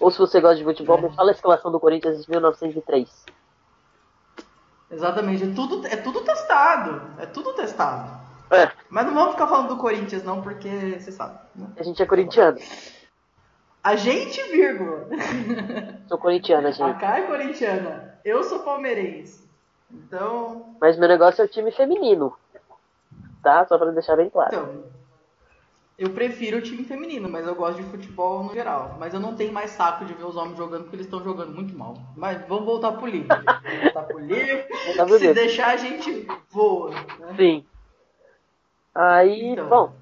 Ou 0.00 0.10
se 0.10 0.18
você 0.18 0.40
gosta 0.40 0.56
de 0.56 0.64
futebol, 0.64 0.98
é. 0.98 1.02
me 1.02 1.14
fala 1.14 1.30
a 1.30 1.34
escalação 1.34 1.70
do 1.70 1.78
Corinthians 1.78 2.24
de 2.24 2.28
1903. 2.28 3.08
Exatamente, 4.96 5.44
é 5.44 5.54
tudo, 5.54 5.86
é 5.86 5.96
tudo 5.96 6.22
testado. 6.22 7.02
É 7.18 7.26
tudo 7.26 7.52
testado. 7.52 8.18
É. 8.50 8.70
Mas 8.88 9.06
não 9.06 9.12
vamos 9.12 9.32
ficar 9.32 9.46
falando 9.46 9.68
do 9.68 9.76
Corinthians, 9.76 10.22
não, 10.22 10.40
porque 10.40 10.98
você 10.98 11.12
sabe. 11.12 11.38
Né? 11.54 11.66
A 11.78 11.82
gente 11.82 12.02
é 12.02 12.06
corintiano. 12.06 12.58
A 13.84 13.94
gente, 13.94 14.42
vírgula. 14.50 15.06
Sou 16.08 16.16
corintiana, 16.16 16.72
gente. 16.72 16.90
A 16.90 16.94
Kai 16.94 17.24
é 17.24 17.26
corintiana. 17.26 18.18
Eu 18.24 18.42
sou 18.42 18.60
palmeirense. 18.60 19.46
Então. 19.92 20.74
Mas 20.80 20.98
meu 20.98 21.08
negócio 21.08 21.42
é 21.42 21.44
o 21.44 21.48
time 21.48 21.70
feminino. 21.70 22.34
Tá? 23.42 23.66
Só 23.66 23.76
pra 23.76 23.90
deixar 23.90 24.16
bem 24.16 24.30
claro. 24.30 24.56
Então. 24.56 24.95
Eu 25.98 26.10
prefiro 26.10 26.58
o 26.58 26.62
time 26.62 26.84
feminino, 26.84 27.26
mas 27.26 27.46
eu 27.46 27.54
gosto 27.54 27.82
de 27.82 27.88
futebol 27.88 28.44
no 28.44 28.52
geral. 28.52 28.96
Mas 28.98 29.14
eu 29.14 29.20
não 29.20 29.34
tenho 29.34 29.50
mais 29.50 29.70
saco 29.70 30.04
de 30.04 30.12
ver 30.12 30.24
os 30.24 30.36
homens 30.36 30.58
jogando, 30.58 30.82
porque 30.82 30.96
eles 30.96 31.06
estão 31.06 31.24
jogando 31.24 31.54
muito 31.54 31.76
mal. 31.76 31.94
Mas 32.14 32.46
vamos 32.46 32.66
voltar 32.66 32.92
pro 32.92 33.06
livro. 33.06 33.28
Vamos 33.28 33.82
voltar 33.82 34.02
pro 34.02 34.18
livro. 34.18 35.18
Se 35.18 35.32
deixar, 35.32 35.68
a 35.68 35.76
gente 35.78 36.26
voa. 36.50 36.90
Né? 36.90 37.34
Sim. 37.36 37.66
Aí, 38.94 39.46
então. 39.46 39.68
bom. 39.68 39.92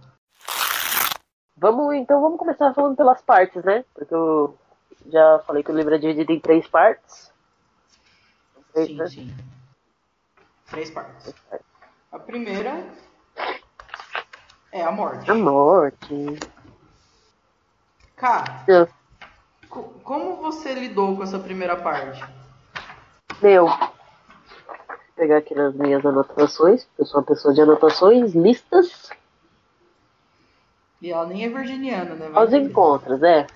Vamos, 1.56 1.94
então 1.94 2.20
vamos 2.20 2.38
começar 2.38 2.74
falando 2.74 2.96
pelas 2.96 3.22
partes, 3.22 3.62
né? 3.62 3.84
Porque 3.94 4.12
eu 4.12 4.58
já 5.06 5.38
falei 5.46 5.62
que 5.62 5.70
o 5.70 5.76
livro 5.76 5.94
é 5.94 5.98
dividido 5.98 6.32
em 6.32 6.40
três 6.40 6.66
partes. 6.66 7.32
Três, 8.72 8.88
sim, 8.88 8.96
né? 8.96 9.06
sim. 9.06 9.34
Três 10.68 10.90
partes. 10.90 11.32
A 12.10 12.18
primeira 12.18 12.84
é 14.74 14.82
a 14.82 14.90
morte. 14.90 15.30
A 15.30 15.34
morte. 15.34 16.38
Cara, 18.16 18.64
Eu, 18.66 18.88
co- 19.68 19.94
como 20.02 20.36
você 20.36 20.74
lidou 20.74 21.16
com 21.16 21.22
essa 21.22 21.38
primeira 21.38 21.76
parte? 21.76 22.20
meu, 23.40 23.66
vou 23.66 23.88
pegar 25.16 25.38
aqui 25.38 25.54
nas 25.54 25.74
minhas 25.74 26.04
anotações. 26.04 26.86
Eu 26.98 27.06
sou 27.06 27.20
uma 27.20 27.26
pessoa 27.26 27.54
de 27.54 27.60
anotações, 27.60 28.34
listas, 28.34 29.10
E 31.00 31.10
ela 31.12 31.26
nem 31.26 31.44
é 31.44 31.48
virginiana, 31.48 32.14
né? 32.14 32.30
Aos 32.34 32.52
encontros, 32.52 33.22
é. 33.22 33.46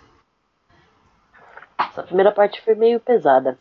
Essa 1.78 2.02
primeira 2.02 2.30
parte 2.30 2.62
foi 2.62 2.74
meio 2.74 3.00
pesada. 3.00 3.58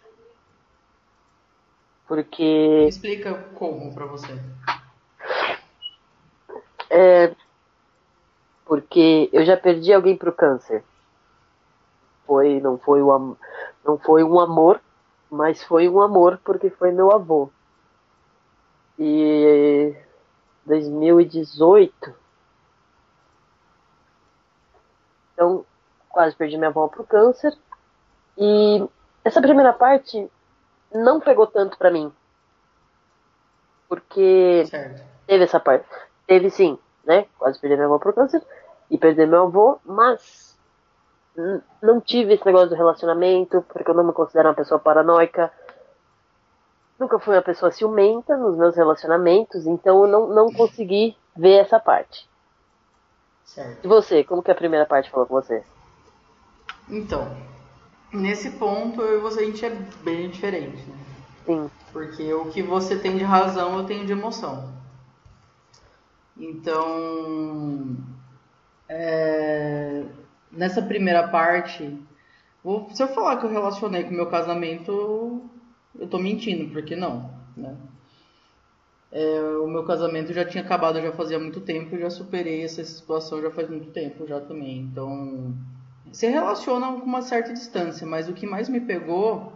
Porque 2.08 2.86
Explica 2.88 3.34
como 3.56 3.94
pra 3.94 4.06
você. 4.06 4.34
É, 6.90 7.34
porque 8.68 9.30
eu 9.32 9.46
já 9.46 9.56
perdi 9.56 9.94
alguém 9.94 10.16
pro 10.18 10.34
câncer. 10.34 10.84
Foi, 12.26 12.60
não 12.60 12.78
foi 12.78 13.02
o 13.02 13.38
não 13.86 13.98
foi 13.98 14.24
um 14.24 14.40
amor, 14.40 14.82
mas 15.32 15.64
foi 15.64 15.88
um 15.88 16.02
amor 16.02 16.40
porque 16.44 16.70
foi 16.70 16.92
meu 16.92 17.12
avô. 17.12 17.50
E 19.00 19.96
2018 20.66 22.14
Então, 25.34 25.64
quase 26.10 26.36
perdi 26.36 26.58
minha 26.58 26.70
avó 26.70 26.88
pro 26.88 27.06
câncer. 27.06 27.56
E 28.36 28.84
essa 29.24 29.40
primeira 29.40 29.72
parte 29.72 30.30
não 30.92 31.20
pegou 31.20 31.46
tanto 31.46 31.78
pra 31.78 31.92
mim. 31.92 32.12
Porque 33.88 34.66
Certo. 34.66 35.08
Teve 35.28 35.44
essa 35.44 35.60
parte. 35.60 35.86
Teve 36.26 36.50
sim, 36.50 36.80
né? 37.08 37.26
Quase 37.40 37.60
perder 37.60 37.78
minha 37.78 37.88
avó 37.88 37.98
por 37.98 38.14
câncer 38.14 38.44
e 38.92 38.98
perder 38.98 39.26
meu 39.26 39.44
avô, 39.44 39.80
mas 39.84 40.56
não 41.82 42.02
tive 42.02 42.34
esse 42.34 42.46
negócio 42.46 42.70
do 42.70 42.76
relacionamento, 42.76 43.64
porque 43.70 43.90
eu 43.90 43.96
não 43.96 44.04
me 44.04 44.14
considero 44.14 44.50
uma 44.50 44.56
pessoa 44.56 44.80
paranoica. 44.80 45.52
Nunca 47.00 47.20
fui 47.20 47.36
uma 47.36 47.44
pessoa 47.44 47.72
ciumenta 47.72 48.36
nos 48.36 48.58
meus 48.58 48.76
relacionamentos, 48.76 49.66
então 49.66 50.04
eu 50.04 50.08
não, 50.08 50.28
não 50.28 50.52
consegui 50.52 51.16
ver 51.36 51.58
essa 51.58 51.80
parte. 51.80 52.28
Certo. 53.46 53.86
E 53.86 53.88
você, 53.88 54.24
como 54.24 54.44
que 54.44 54.52
a 54.52 54.56
primeira 54.56 54.86
parte 54.86 55.10
falou 55.10 55.28
com 55.28 55.36
você? 55.36 55.64
Então, 56.90 57.38
nesse 58.12 58.52
ponto 58.52 59.02
eu 59.02 59.20
e 59.20 59.22
você 59.22 59.42
a 59.42 59.46
gente 59.46 59.64
é 59.64 59.70
bem 59.70 60.30
diferente, 60.30 60.84
né? 60.90 60.98
Sim, 61.46 61.70
Porque 61.94 62.34
o 62.34 62.46
que 62.46 62.62
você 62.62 62.98
tem 62.98 63.16
de 63.16 63.24
razão 63.24 63.78
eu 63.78 63.86
tenho 63.86 64.06
de 64.06 64.12
emoção. 64.12 64.77
Então, 66.40 67.98
é, 68.90 70.04
nessa 70.52 70.82
primeira 70.82 71.28
parte, 71.30 71.98
vou- 72.64 72.90
se 72.94 73.04
eu 73.04 73.08
falar 73.10 73.38
que 73.38 73.46
eu 73.46 73.52
relacionei 73.52 74.04
com 74.04 74.12
o 74.12 74.14
meu 74.14 74.30
casamento, 74.30 75.42
eu 76.00 76.08
tô 76.08 76.20
mentindo, 76.20 76.72
porque 76.72 76.96
não, 76.96 77.30
né? 77.58 77.76
É, 79.12 79.42
o 79.60 79.68
meu 79.68 79.86
casamento 79.86 80.34
já 80.34 80.44
tinha 80.46 80.64
acabado 80.64 81.02
já 81.02 81.12
fazia 81.14 81.40
muito 81.40 81.62
tempo, 81.62 81.98
já 81.98 82.10
superei 82.10 82.64
essa 82.64 82.84
situação 82.84 83.42
já 83.42 83.50
faz 83.50 83.70
muito 83.70 83.90
tempo 83.92 84.28
já 84.28 84.40
também. 84.42 84.80
Então, 84.80 85.54
se 86.12 86.28
relaciona 86.28 86.92
com 86.94 87.06
uma 87.06 87.22
certa 87.22 87.54
distância, 87.54 88.06
mas 88.06 88.28
o 88.30 88.34
que 88.34 88.46
mais 88.46 88.68
me 88.70 88.82
pegou 88.82 89.54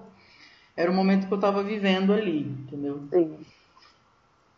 era 0.77 0.91
o 0.91 0.95
momento 0.95 1.27
que 1.27 1.33
eu 1.33 1.39
tava 1.39 1.63
vivendo 1.63 2.13
ali, 2.13 2.41
entendeu? 2.41 3.01
sim. 3.11 3.45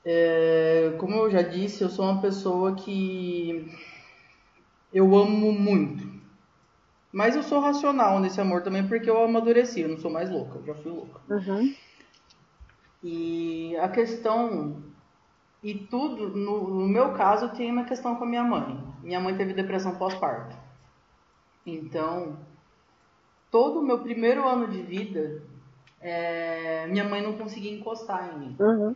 É, 0.06 0.96
como 1.00 1.16
eu 1.16 1.32
já 1.32 1.42
disse, 1.42 1.82
eu 1.82 1.90
sou 1.90 2.06
uma 2.06 2.22
pessoa 2.22 2.76
que 2.76 3.72
eu 4.94 5.16
amo 5.16 5.52
muito. 5.52 6.12
Mas 7.12 7.36
eu 7.36 7.44
sou 7.44 7.60
racional 7.60 8.20
nesse 8.20 8.42
amor 8.42 8.64
também 8.64 8.88
porque 8.88 9.10
eu 9.10 9.24
amadureci, 9.24 9.82
eu 9.82 9.90
não 9.90 9.98
sou 9.98 10.12
mais 10.12 10.30
louca, 10.30 10.58
eu 10.58 10.66
já 10.66 10.76
fui 10.76 10.92
louca. 10.92 11.22
Uhum. 11.30 11.74
E 13.04 13.78
a 13.78 13.88
questão. 13.88 14.82
E 15.62 15.74
tudo, 15.76 16.30
no, 16.30 16.68
no 16.68 16.88
meu 16.88 17.14
caso, 17.14 17.50
tem 17.56 17.72
uma 17.72 17.86
questão 17.86 18.16
com 18.16 18.26
a 18.26 18.28
minha 18.28 18.44
mãe. 18.44 18.84
Minha 19.02 19.20
mãe 19.20 19.38
teve 19.38 19.54
depressão 19.54 19.96
pós-parto. 19.96 20.58
Então, 21.66 22.38
todo 23.50 23.80
o 23.80 23.84
meu 23.84 24.00
primeiro 24.00 24.46
ano 24.46 24.68
de 24.68 24.82
vida, 24.82 25.42
é, 26.02 26.86
minha 26.88 27.06
mãe 27.06 27.22
não 27.22 27.38
conseguia 27.38 27.72
encostar 27.72 28.34
em 28.34 28.40
mim. 28.40 28.56
Uhum. 28.60 28.96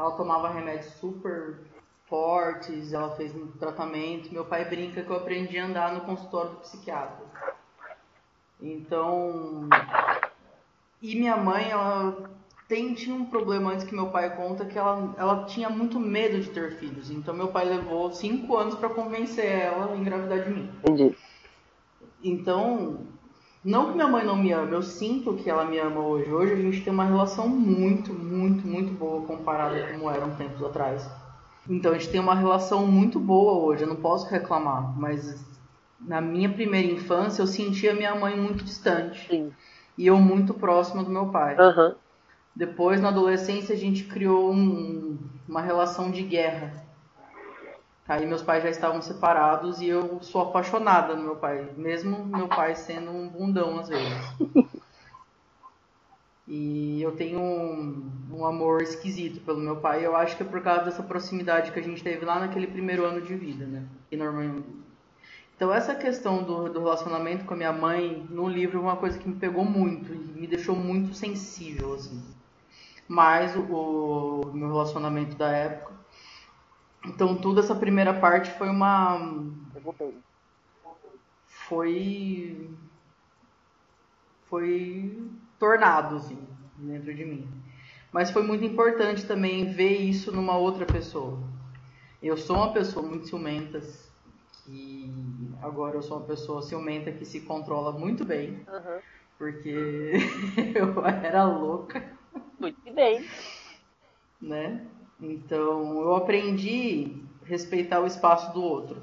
Ela 0.00 0.12
tomava 0.12 0.48
remédios 0.48 0.94
super 0.94 1.58
fortes, 2.06 2.94
ela 2.94 3.14
fez 3.16 3.34
um 3.34 3.48
tratamento. 3.48 4.32
Meu 4.32 4.46
pai 4.46 4.64
brinca 4.64 5.02
que 5.02 5.10
eu 5.10 5.16
aprendi 5.16 5.58
a 5.58 5.66
andar 5.66 5.92
no 5.92 6.00
consultório 6.00 6.52
do 6.52 6.56
psiquiatra. 6.56 7.26
Então. 8.62 9.68
E 11.02 11.14
minha 11.16 11.36
mãe, 11.36 11.70
ela 11.70 12.30
tem, 12.66 12.94
tinha 12.94 13.14
um 13.14 13.26
problema 13.26 13.72
antes 13.72 13.84
que 13.84 13.94
meu 13.94 14.08
pai 14.08 14.34
conta 14.36 14.64
que 14.64 14.78
ela, 14.78 15.14
ela 15.18 15.44
tinha 15.44 15.68
muito 15.68 16.00
medo 16.00 16.40
de 16.40 16.48
ter 16.48 16.78
filhos. 16.78 17.10
Então 17.10 17.34
meu 17.34 17.48
pai 17.48 17.66
levou 17.66 18.10
cinco 18.10 18.56
anos 18.56 18.76
para 18.76 18.88
convencer 18.88 19.44
ela 19.44 19.92
a 19.92 19.96
engravidar 19.96 20.44
de 20.44 20.50
mim. 20.50 20.70
Entendi. 20.82 21.14
Então, 22.24 23.06
não 23.64 23.88
que 23.88 23.94
minha 23.94 24.08
mãe 24.08 24.24
não 24.24 24.36
me 24.36 24.52
ama, 24.52 24.72
eu 24.72 24.82
sinto 24.82 25.34
que 25.34 25.50
ela 25.50 25.64
me 25.64 25.78
ama 25.78 26.00
hoje. 26.00 26.32
Hoje 26.32 26.52
a 26.52 26.56
gente 26.56 26.82
tem 26.82 26.92
uma 26.92 27.04
relação 27.04 27.48
muito, 27.48 28.12
muito, 28.12 28.66
muito 28.66 28.92
boa 28.92 29.26
comparada 29.26 29.80
com 29.88 29.98
como 29.98 30.10
eram 30.10 30.30
tempos 30.36 30.62
atrás. 30.62 31.08
Então 31.68 31.92
a 31.92 31.94
gente 31.98 32.10
tem 32.10 32.20
uma 32.20 32.34
relação 32.34 32.86
muito 32.86 33.20
boa 33.20 33.52
hoje, 33.64 33.82
eu 33.82 33.88
não 33.88 33.96
posso 33.96 34.28
reclamar, 34.28 34.98
mas 34.98 35.44
na 36.00 36.20
minha 36.20 36.48
primeira 36.48 36.90
infância 36.90 37.42
eu 37.42 37.46
sentia 37.46 37.94
minha 37.94 38.14
mãe 38.14 38.34
muito 38.40 38.64
distante 38.64 39.28
Sim. 39.28 39.52
e 39.96 40.06
eu 40.06 40.16
muito 40.16 40.54
próxima 40.54 41.04
do 41.04 41.10
meu 41.10 41.26
pai. 41.26 41.56
Aham. 41.58 41.94
Depois, 42.56 43.00
na 43.00 43.08
adolescência, 43.08 43.74
a 43.74 43.78
gente 43.78 44.04
criou 44.04 44.52
um- 44.52 45.16
uma 45.48 45.60
relação 45.60 46.10
de 46.10 46.22
guerra. 46.22 46.72
Aí 48.10 48.26
meus 48.26 48.42
pais 48.42 48.60
já 48.60 48.70
estavam 48.70 49.00
separados 49.00 49.80
e 49.80 49.86
eu 49.86 50.20
sou 50.20 50.42
apaixonada 50.42 51.14
no 51.14 51.22
meu 51.22 51.36
pai, 51.36 51.70
mesmo 51.76 52.26
meu 52.26 52.48
pai 52.48 52.74
sendo 52.74 53.08
um 53.08 53.28
bundão 53.28 53.78
às 53.78 53.88
vezes. 53.88 54.12
E 56.48 57.00
eu 57.00 57.12
tenho 57.12 57.38
um, 57.38 58.10
um 58.32 58.44
amor 58.44 58.82
esquisito 58.82 59.40
pelo 59.44 59.60
meu 59.60 59.76
pai. 59.76 60.04
Eu 60.04 60.16
acho 60.16 60.36
que 60.36 60.42
é 60.42 60.46
por 60.46 60.60
causa 60.60 60.86
dessa 60.86 61.04
proximidade 61.04 61.70
que 61.70 61.78
a 61.78 61.82
gente 61.84 62.02
teve 62.02 62.24
lá 62.24 62.40
naquele 62.40 62.66
primeiro 62.66 63.04
ano 63.04 63.20
de 63.20 63.36
vida, 63.36 63.64
né? 63.64 63.86
E 64.10 64.16
normalmente. 64.16 64.66
Então 65.54 65.72
essa 65.72 65.94
questão 65.94 66.42
do, 66.42 66.68
do 66.68 66.80
relacionamento 66.80 67.44
com 67.44 67.54
a 67.54 67.56
minha 67.56 67.72
mãe 67.72 68.26
no 68.28 68.48
livro 68.48 68.78
é 68.78 68.82
uma 68.82 68.96
coisa 68.96 69.16
que 69.16 69.28
me 69.28 69.36
pegou 69.36 69.64
muito 69.64 70.12
e 70.12 70.40
me 70.40 70.48
deixou 70.48 70.74
muito 70.74 71.14
sensível 71.14 71.94
assim. 71.94 72.20
Mas 73.06 73.54
o, 73.54 73.62
o 73.62 74.52
meu 74.52 74.66
relacionamento 74.66 75.36
da 75.36 75.52
época. 75.52 75.89
Então 77.06 77.40
toda 77.40 77.60
essa 77.60 77.74
primeira 77.74 78.12
parte 78.20 78.50
foi 78.58 78.68
uma 78.68 79.18
foi 81.46 82.70
foi 84.48 85.30
tornado 85.58 86.16
assim 86.16 86.46
dentro 86.76 87.14
de 87.14 87.24
mim. 87.24 87.48
Mas 88.12 88.30
foi 88.30 88.42
muito 88.42 88.64
importante 88.64 89.24
também 89.26 89.72
ver 89.72 89.96
isso 89.98 90.32
numa 90.32 90.56
outra 90.56 90.84
pessoa. 90.84 91.38
Eu 92.20 92.36
sou 92.36 92.56
uma 92.56 92.72
pessoa 92.72 93.06
muito 93.06 93.28
ciumenta 93.28 93.80
que 94.64 95.14
agora 95.62 95.96
eu 95.96 96.02
sou 96.02 96.18
uma 96.18 96.26
pessoa 96.26 96.60
ciumenta 96.62 97.12
que 97.12 97.24
se 97.24 97.40
controla 97.42 97.92
muito 97.92 98.24
bem, 98.24 98.66
Aham. 98.68 99.00
porque 99.38 100.12
eu 100.74 101.04
era 101.06 101.44
louca, 101.44 102.18
Muito 102.58 102.92
bem. 102.92 103.24
né? 104.40 104.86
Então 105.20 106.00
eu 106.00 106.14
aprendi 106.14 107.22
a 107.42 107.46
respeitar 107.46 108.00
o 108.00 108.06
espaço 108.06 108.52
do 108.52 108.62
outro. 108.62 108.96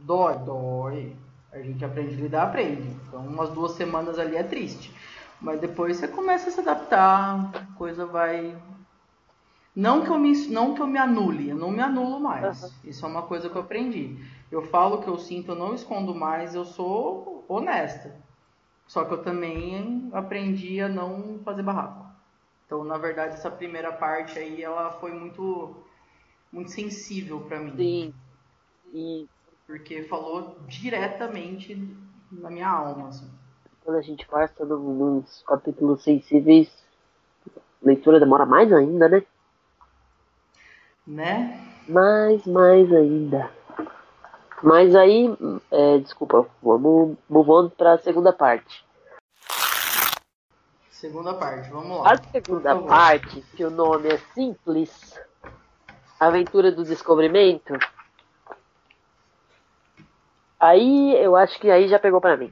Dói, 0.00 0.36
dói. 0.38 1.16
A 1.52 1.60
gente 1.60 1.84
aprende 1.84 2.14
a 2.14 2.18
lidar, 2.18 2.42
aprende. 2.44 2.88
Então 3.06 3.20
umas 3.20 3.50
duas 3.50 3.72
semanas 3.72 4.18
ali 4.18 4.36
é 4.36 4.42
triste. 4.42 4.92
Mas 5.40 5.60
depois 5.60 5.96
você 5.96 6.08
começa 6.08 6.48
a 6.48 6.52
se 6.52 6.60
adaptar, 6.60 7.50
a 7.54 7.76
coisa 7.76 8.04
vai. 8.06 8.56
Não 9.74 10.04
que 10.04 10.10
eu 10.10 10.18
me, 10.18 10.32
não 10.48 10.74
que 10.74 10.80
eu 10.80 10.86
me 10.86 10.98
anule, 10.98 11.50
eu 11.50 11.56
não 11.56 11.70
me 11.70 11.80
anulo 11.80 12.20
mais. 12.20 12.62
Aham. 12.62 12.72
Isso 12.84 13.04
é 13.04 13.08
uma 13.08 13.22
coisa 13.22 13.48
que 13.48 13.56
eu 13.56 13.62
aprendi. 13.62 14.16
Eu 14.50 14.62
falo 14.62 14.96
o 14.96 15.02
que 15.02 15.08
eu 15.08 15.18
sinto, 15.18 15.50
eu 15.50 15.56
não 15.56 15.74
escondo 15.74 16.14
mais, 16.14 16.54
eu 16.54 16.64
sou 16.64 17.44
honesta. 17.48 18.14
Só 18.86 19.04
que 19.04 19.14
eu 19.14 19.22
também 19.22 20.08
aprendi 20.12 20.80
a 20.80 20.88
não 20.88 21.40
fazer 21.44 21.62
barraco. 21.62 22.03
Então, 22.74 22.82
na 22.82 22.98
verdade, 22.98 23.34
essa 23.34 23.52
primeira 23.52 23.92
parte 23.92 24.36
aí, 24.36 24.60
ela 24.60 24.90
foi 24.94 25.12
muito, 25.12 25.76
muito 26.52 26.72
sensível 26.72 27.40
pra 27.42 27.60
mim. 27.60 27.72
Sim. 27.76 28.14
E 28.92 29.28
Porque 29.64 30.02
falou 30.02 30.56
diretamente 30.66 31.96
na 32.32 32.50
minha 32.50 32.68
alma, 32.68 33.10
assim. 33.10 33.30
quando 33.84 33.96
a 33.98 34.02
gente 34.02 34.26
passa 34.26 34.64
nos 34.64 35.44
capítulos 35.46 36.02
sensíveis, 36.02 36.68
a 37.56 37.86
leitura 37.86 38.18
demora 38.18 38.44
mais 38.44 38.72
ainda, 38.72 39.08
né? 39.08 39.22
Né? 41.06 41.64
Mais, 41.88 42.44
mais 42.44 42.92
ainda. 42.92 43.52
Mas 44.64 44.96
aí, 44.96 45.32
é, 45.70 45.98
desculpa, 45.98 46.44
vamos 46.60 47.16
move 47.28 47.50
on 47.50 47.68
para 47.70 47.92
a 47.92 47.98
segunda 47.98 48.32
parte. 48.32 48.84
Segunda 51.04 51.34
parte, 51.34 51.68
vamos 51.68 52.00
lá. 52.00 52.14
A 52.14 52.16
segunda 52.16 52.78
parte, 52.78 53.42
que 53.54 53.62
o 53.62 53.68
nome 53.68 54.08
é 54.08 54.16
simples, 54.32 55.20
Aventura 56.18 56.72
do 56.72 56.82
Descobrimento. 56.82 57.74
Aí 60.58 61.14
eu 61.22 61.36
acho 61.36 61.60
que 61.60 61.70
aí 61.70 61.88
já 61.88 61.98
pegou 61.98 62.22
para 62.22 62.38
mim. 62.38 62.50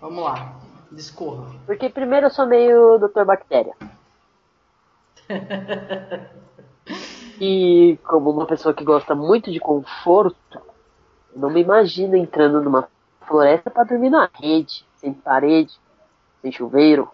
Vamos 0.00 0.22
lá, 0.22 0.60
discorra. 0.92 1.50
Porque 1.66 1.88
primeiro 1.88 2.26
eu 2.26 2.30
sou 2.30 2.46
meio 2.46 2.98
Dr. 2.98 3.24
Bactéria. 3.24 3.74
E 7.40 7.98
como 8.04 8.30
uma 8.30 8.46
pessoa 8.46 8.72
que 8.72 8.84
gosta 8.84 9.12
muito 9.12 9.50
de 9.50 9.58
conforto, 9.58 10.62
não 11.34 11.50
me 11.50 11.62
imagino 11.62 12.14
entrando 12.14 12.62
numa 12.62 12.86
floresta 13.22 13.72
para 13.72 13.82
dormir 13.82 14.08
na 14.08 14.30
rede, 14.40 14.86
sem 14.98 15.12
parede, 15.12 15.76
sem 16.44 16.52
chuveiro, 16.52 17.10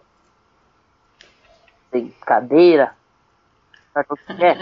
sem 1.89 2.11
cadeira, 2.25 2.93
sabe 3.93 4.07
o 4.09 4.17
que 4.17 4.43
é? 4.43 4.57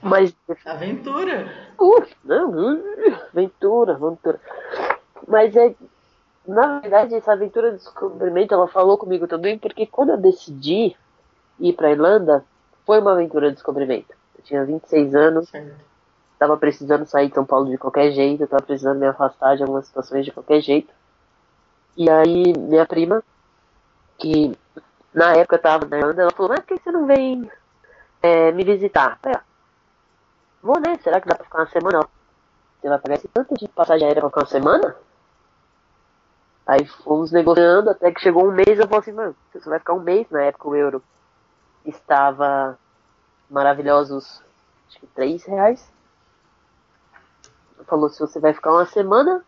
Mas. 0.00 0.32
Aventura! 0.64 1.52
Uh, 1.76 2.06
não, 2.24 2.80
aventura, 3.32 3.94
aventura. 3.94 4.40
Mas 5.26 5.56
é. 5.56 5.74
Na 6.46 6.78
verdade, 6.80 7.14
essa 7.14 7.32
aventura 7.32 7.70
de 7.70 7.78
descobrimento, 7.78 8.52
ela 8.52 8.68
falou 8.68 8.98
comigo 8.98 9.26
também, 9.26 9.58
porque 9.58 9.86
quando 9.86 10.10
eu 10.10 10.18
decidi 10.18 10.94
ir 11.58 11.72
para 11.72 11.90
Irlanda, 11.90 12.44
foi 12.84 13.00
uma 13.00 13.12
aventura 13.12 13.48
de 13.48 13.54
descobrimento. 13.54 14.14
Eu 14.36 14.44
tinha 14.44 14.62
26 14.62 15.14
anos, 15.14 15.50
estava 16.34 16.54
precisando 16.58 17.06
sair 17.06 17.28
de 17.28 17.34
São 17.34 17.46
Paulo 17.46 17.70
de 17.70 17.78
qualquer 17.78 18.12
jeito, 18.12 18.44
estava 18.44 18.62
precisando 18.62 18.98
me 19.00 19.06
afastar 19.06 19.56
de 19.56 19.62
algumas 19.62 19.86
situações 19.86 20.26
de 20.26 20.32
qualquer 20.32 20.60
jeito. 20.60 20.92
E 21.96 22.10
aí, 22.10 22.52
minha 22.56 22.86
prima, 22.86 23.22
que 24.18 24.56
na 25.12 25.32
época 25.34 25.56
estava 25.56 25.86
na 25.86 25.98
Irlanda, 25.98 26.22
ela 26.22 26.32
falou: 26.32 26.50
Mas 26.50 26.60
por 26.60 26.66
que 26.66 26.82
você 26.82 26.90
não 26.90 27.06
vem 27.06 27.50
é, 28.22 28.52
me 28.52 28.64
visitar? 28.64 29.18
ah, 29.26 29.42
Vou, 30.62 30.80
né? 30.80 30.96
Será 31.02 31.20
que 31.20 31.28
dá 31.28 31.34
pra 31.34 31.44
ficar 31.44 31.58
uma 31.58 31.70
semana? 31.70 32.08
Você 32.80 32.88
vai 32.88 32.98
pagar 32.98 33.14
esse 33.14 33.28
tanto 33.28 33.54
de 33.54 33.68
passagem 33.68 34.06
aérea 34.06 34.22
pra 34.22 34.30
ficar 34.30 34.40
uma 34.40 34.46
semana? 34.46 34.96
Aí 36.66 36.86
fomos 36.86 37.30
negociando 37.30 37.90
até 37.90 38.10
que 38.10 38.20
chegou 38.20 38.48
um 38.48 38.52
mês. 38.52 38.78
Eu 38.78 38.86
falei 38.88 38.98
assim: 39.00 39.12
Mano, 39.12 39.36
você 39.52 39.68
vai 39.68 39.78
ficar 39.78 39.92
um 39.92 40.00
mês 40.00 40.28
na 40.30 40.42
época 40.42 40.68
o 40.68 40.74
euro 40.74 41.02
estava 41.84 42.78
maravilhosos, 43.48 44.42
acho 44.88 45.00
que 45.00 45.06
3 45.08 45.44
reais. 45.44 45.92
Falou, 47.86 48.08
se 48.08 48.18
você 48.18 48.40
vai 48.40 48.54
ficar 48.54 48.72
uma 48.72 48.86
semana, 48.86 49.44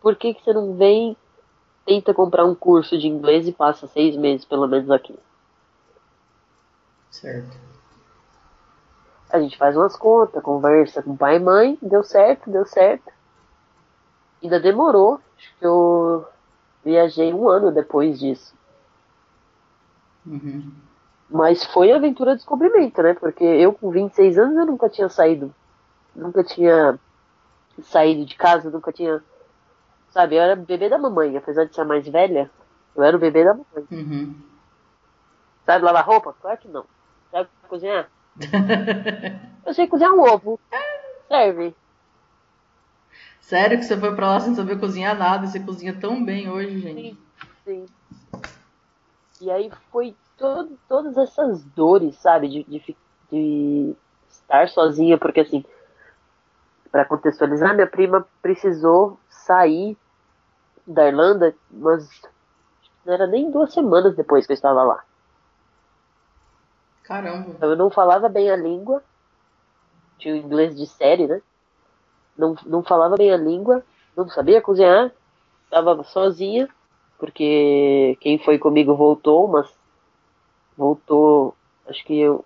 por 0.00 0.16
que, 0.16 0.34
que 0.34 0.42
você 0.42 0.52
não 0.52 0.74
vem, 0.74 1.16
tenta 1.88 2.12
comprar 2.12 2.44
um 2.44 2.54
curso 2.54 2.98
de 2.98 3.08
inglês 3.08 3.48
e 3.48 3.52
passa 3.52 3.86
seis 3.86 4.14
meses 4.14 4.44
pelo 4.44 4.68
menos 4.68 4.90
aqui? 4.90 5.18
Certo. 7.10 7.56
A 9.30 9.40
gente 9.40 9.56
faz 9.56 9.74
umas 9.74 9.96
contas, 9.96 10.42
conversa 10.42 11.02
com 11.02 11.16
pai 11.16 11.36
e 11.36 11.40
mãe, 11.40 11.78
deu 11.80 12.02
certo, 12.02 12.50
deu 12.50 12.66
certo. 12.66 13.10
Ainda 14.42 14.60
demorou, 14.60 15.18
acho 15.36 15.56
que 15.58 15.66
eu 15.66 16.26
viajei 16.84 17.32
um 17.32 17.48
ano 17.48 17.72
depois 17.72 18.18
disso. 18.20 18.54
Uhum. 20.26 20.70
Mas 21.30 21.64
foi 21.64 21.90
aventura 21.90 22.36
descobrimento, 22.36 23.02
né? 23.02 23.14
Porque 23.14 23.44
eu 23.44 23.72
com 23.72 23.90
26 23.90 24.38
anos 24.38 24.56
eu 24.58 24.66
nunca 24.66 24.88
tinha 24.90 25.08
saído. 25.08 25.54
Nunca 26.14 26.44
tinha 26.44 26.98
saído 27.82 28.24
de 28.26 28.36
casa, 28.36 28.70
nunca 28.70 28.92
tinha. 28.92 29.22
Sabe, 30.18 30.34
eu 30.34 30.42
era 30.42 30.56
bebê 30.56 30.88
da 30.88 30.98
mamãe, 30.98 31.36
apesar 31.36 31.64
de 31.64 31.72
ser 31.72 31.84
mais 31.84 32.04
velha, 32.08 32.50
eu 32.96 33.04
era 33.04 33.16
o 33.16 33.20
bebê 33.20 33.44
da 33.44 33.54
mamãe. 33.54 33.86
Uhum. 33.88 34.34
Sabe 35.64 35.84
lavar 35.84 36.04
roupa? 36.04 36.34
Claro 36.42 36.58
que 36.58 36.66
não. 36.66 36.84
Sabe 37.30 37.48
cozinhar? 37.68 38.10
eu 39.64 39.72
sei 39.72 39.86
cozinhar 39.86 40.12
um 40.12 40.22
ovo. 40.22 40.58
Serve. 41.28 41.72
Sério 43.40 43.78
que 43.78 43.84
você 43.84 43.96
foi 43.96 44.12
pra 44.16 44.26
lá 44.26 44.40
sem 44.40 44.56
saber 44.56 44.80
cozinhar 44.80 45.16
nada? 45.16 45.46
Você 45.46 45.60
cozinha 45.60 45.96
tão 46.00 46.24
bem 46.24 46.50
hoje, 46.50 46.80
gente. 46.80 47.16
Sim, 47.64 47.86
sim. 47.86 47.86
E 49.40 49.52
aí 49.52 49.70
foi 49.92 50.16
todo, 50.36 50.76
todas 50.88 51.16
essas 51.16 51.62
dores, 51.62 52.16
sabe? 52.16 52.48
De, 52.48 52.64
de, 52.64 52.96
de 53.30 53.94
estar 54.28 54.68
sozinha, 54.68 55.16
porque 55.16 55.42
assim, 55.42 55.64
para 56.90 57.04
contextualizar, 57.04 57.72
minha 57.72 57.86
prima 57.86 58.26
precisou 58.42 59.16
sair 59.30 59.96
da 60.88 61.06
Irlanda, 61.06 61.54
mas 61.70 62.08
não 63.04 63.12
era 63.12 63.26
nem 63.26 63.50
duas 63.50 63.72
semanas 63.72 64.16
depois 64.16 64.46
que 64.46 64.52
eu 64.52 64.54
estava 64.54 64.82
lá. 64.82 65.04
Caramba. 67.04 67.56
Eu 67.60 67.76
não 67.76 67.90
falava 67.90 68.28
bem 68.28 68.50
a 68.50 68.56
língua, 68.56 69.02
tinha 70.18 70.36
inglês 70.36 70.74
de 70.74 70.86
série, 70.86 71.26
né? 71.26 71.40
Não, 72.36 72.56
não 72.66 72.82
falava 72.82 73.16
bem 73.16 73.32
a 73.32 73.36
língua, 73.36 73.84
não 74.16 74.28
sabia 74.28 74.62
cozinhar, 74.62 75.12
estava 75.64 76.02
sozinha, 76.04 76.68
porque 77.18 78.16
quem 78.20 78.38
foi 78.38 78.58
comigo 78.58 78.94
voltou, 78.94 79.46
mas 79.48 79.72
voltou, 80.76 81.54
acho 81.86 82.04
que 82.04 82.18
eu, 82.18 82.44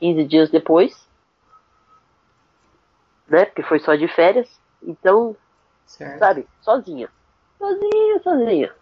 15 0.00 0.24
dias 0.24 0.50
depois, 0.50 1.06
né? 3.28 3.44
Porque 3.44 3.62
foi 3.62 3.78
só 3.78 3.94
de 3.94 4.08
férias. 4.08 4.48
Então, 4.82 5.36
certo. 5.86 6.18
sabe, 6.18 6.46
sozinha. 6.60 7.08
Sozinha, 7.58 8.22
sozinha. 8.22 8.74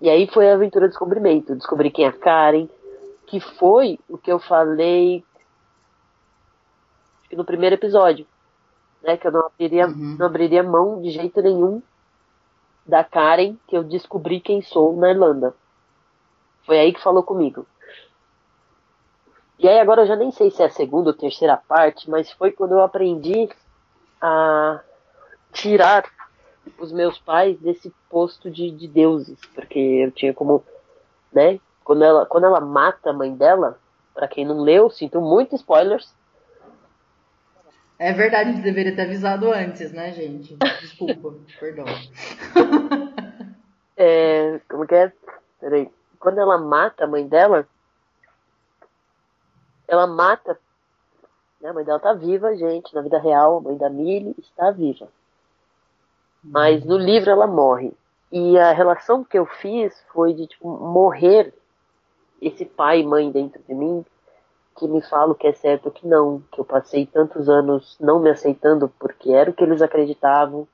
E 0.00 0.08
aí 0.08 0.26
foi 0.28 0.50
a 0.50 0.54
aventura 0.54 0.86
do 0.86 0.90
descobrimento. 0.90 1.54
Descobri 1.54 1.90
quem 1.90 2.04
é 2.04 2.08
a 2.08 2.12
Karen, 2.12 2.68
que 3.26 3.40
foi 3.40 3.98
o 4.08 4.16
que 4.18 4.30
eu 4.30 4.38
falei 4.38 5.24
acho 7.20 7.28
que 7.28 7.36
no 7.36 7.44
primeiro 7.44 7.74
episódio. 7.74 8.26
Né, 9.02 9.16
que 9.16 9.28
eu 9.28 9.30
não 9.32 9.46
abriria, 9.46 9.86
Uhum. 9.86 10.16
não 10.18 10.26
abriria 10.26 10.62
mão 10.62 11.00
de 11.00 11.10
jeito 11.10 11.40
nenhum 11.40 11.80
da 12.84 13.04
Karen 13.04 13.56
que 13.68 13.76
eu 13.76 13.84
descobri 13.84 14.40
quem 14.40 14.60
sou 14.60 14.96
na 14.96 15.10
Irlanda. 15.10 15.54
Foi 16.66 16.78
aí 16.80 16.92
que 16.92 17.00
falou 17.00 17.22
comigo. 17.22 17.64
E 19.56 19.68
aí 19.68 19.78
agora 19.78 20.02
eu 20.02 20.06
já 20.06 20.16
nem 20.16 20.32
sei 20.32 20.50
se 20.50 20.62
é 20.62 20.66
a 20.66 20.70
segunda 20.70 21.10
ou 21.10 21.14
terceira 21.16 21.56
parte, 21.56 22.10
mas 22.10 22.30
foi 22.32 22.50
quando 22.50 22.72
eu 22.72 22.82
aprendi 22.82 23.48
a 24.20 24.80
tirar 25.52 26.04
os 26.78 26.92
meus 26.92 27.18
pais 27.18 27.58
desse 27.58 27.92
posto 28.10 28.50
de, 28.50 28.70
de 28.70 28.86
deuses, 28.88 29.38
porque 29.54 29.78
eu 29.78 30.10
tinha 30.10 30.34
como, 30.34 30.62
né? 31.32 31.58
Quando 31.82 32.04
ela, 32.04 32.26
quando 32.26 32.44
ela 32.44 32.60
mata 32.60 33.10
a 33.10 33.12
mãe 33.14 33.34
dela, 33.34 33.78
para 34.14 34.28
quem 34.28 34.44
não 34.44 34.60
leu, 34.60 34.90
sinto 34.90 35.20
muito 35.20 35.54
spoilers. 35.54 36.12
É 37.98 38.12
verdade, 38.12 38.60
deveria 38.62 38.94
ter 38.94 39.02
avisado 39.02 39.50
antes, 39.50 39.92
né, 39.92 40.12
gente? 40.12 40.56
Desculpa, 40.80 41.34
perdão. 41.58 41.84
É, 43.96 44.60
como 44.68 44.86
que 44.86 44.94
é? 44.94 45.12
Peraí. 45.60 45.90
Quando 46.20 46.38
ela 46.38 46.58
mata 46.58 47.04
a 47.04 47.08
mãe 47.08 47.26
dela, 47.26 47.66
ela 49.86 50.06
mata. 50.06 50.58
né, 51.60 51.70
A 51.70 51.72
mãe 51.72 51.84
dela 51.84 51.98
tá 51.98 52.12
viva, 52.12 52.54
gente. 52.56 52.94
Na 52.94 53.00
vida 53.02 53.18
real, 53.18 53.58
a 53.58 53.60
mãe 53.60 53.76
da 53.76 53.88
Millie 53.90 54.34
está 54.38 54.70
viva. 54.70 55.08
Mas 56.50 56.84
no 56.84 56.96
livro 56.96 57.30
ela 57.30 57.46
morre. 57.46 57.92
E 58.30 58.58
a 58.58 58.72
relação 58.72 59.24
que 59.24 59.38
eu 59.38 59.46
fiz 59.46 59.94
foi 60.12 60.32
de 60.34 60.46
tipo, 60.46 60.68
morrer 60.68 61.54
esse 62.40 62.64
pai 62.64 63.00
e 63.00 63.06
mãe 63.06 63.30
dentro 63.30 63.60
de 63.66 63.74
mim 63.74 64.04
que 64.76 64.86
me 64.86 65.02
fala 65.02 65.32
o 65.32 65.34
que 65.34 65.46
é 65.46 65.52
certo 65.52 65.88
o 65.88 65.92
que 65.92 66.06
não. 66.06 66.42
Que 66.52 66.60
eu 66.60 66.64
passei 66.64 67.04
tantos 67.04 67.48
anos 67.48 67.96
não 68.00 68.20
me 68.20 68.30
aceitando 68.30 68.92
porque 68.98 69.32
era 69.32 69.50
o 69.50 69.52
que 69.52 69.64
eles 69.64 69.82
acreditavam. 69.82 70.66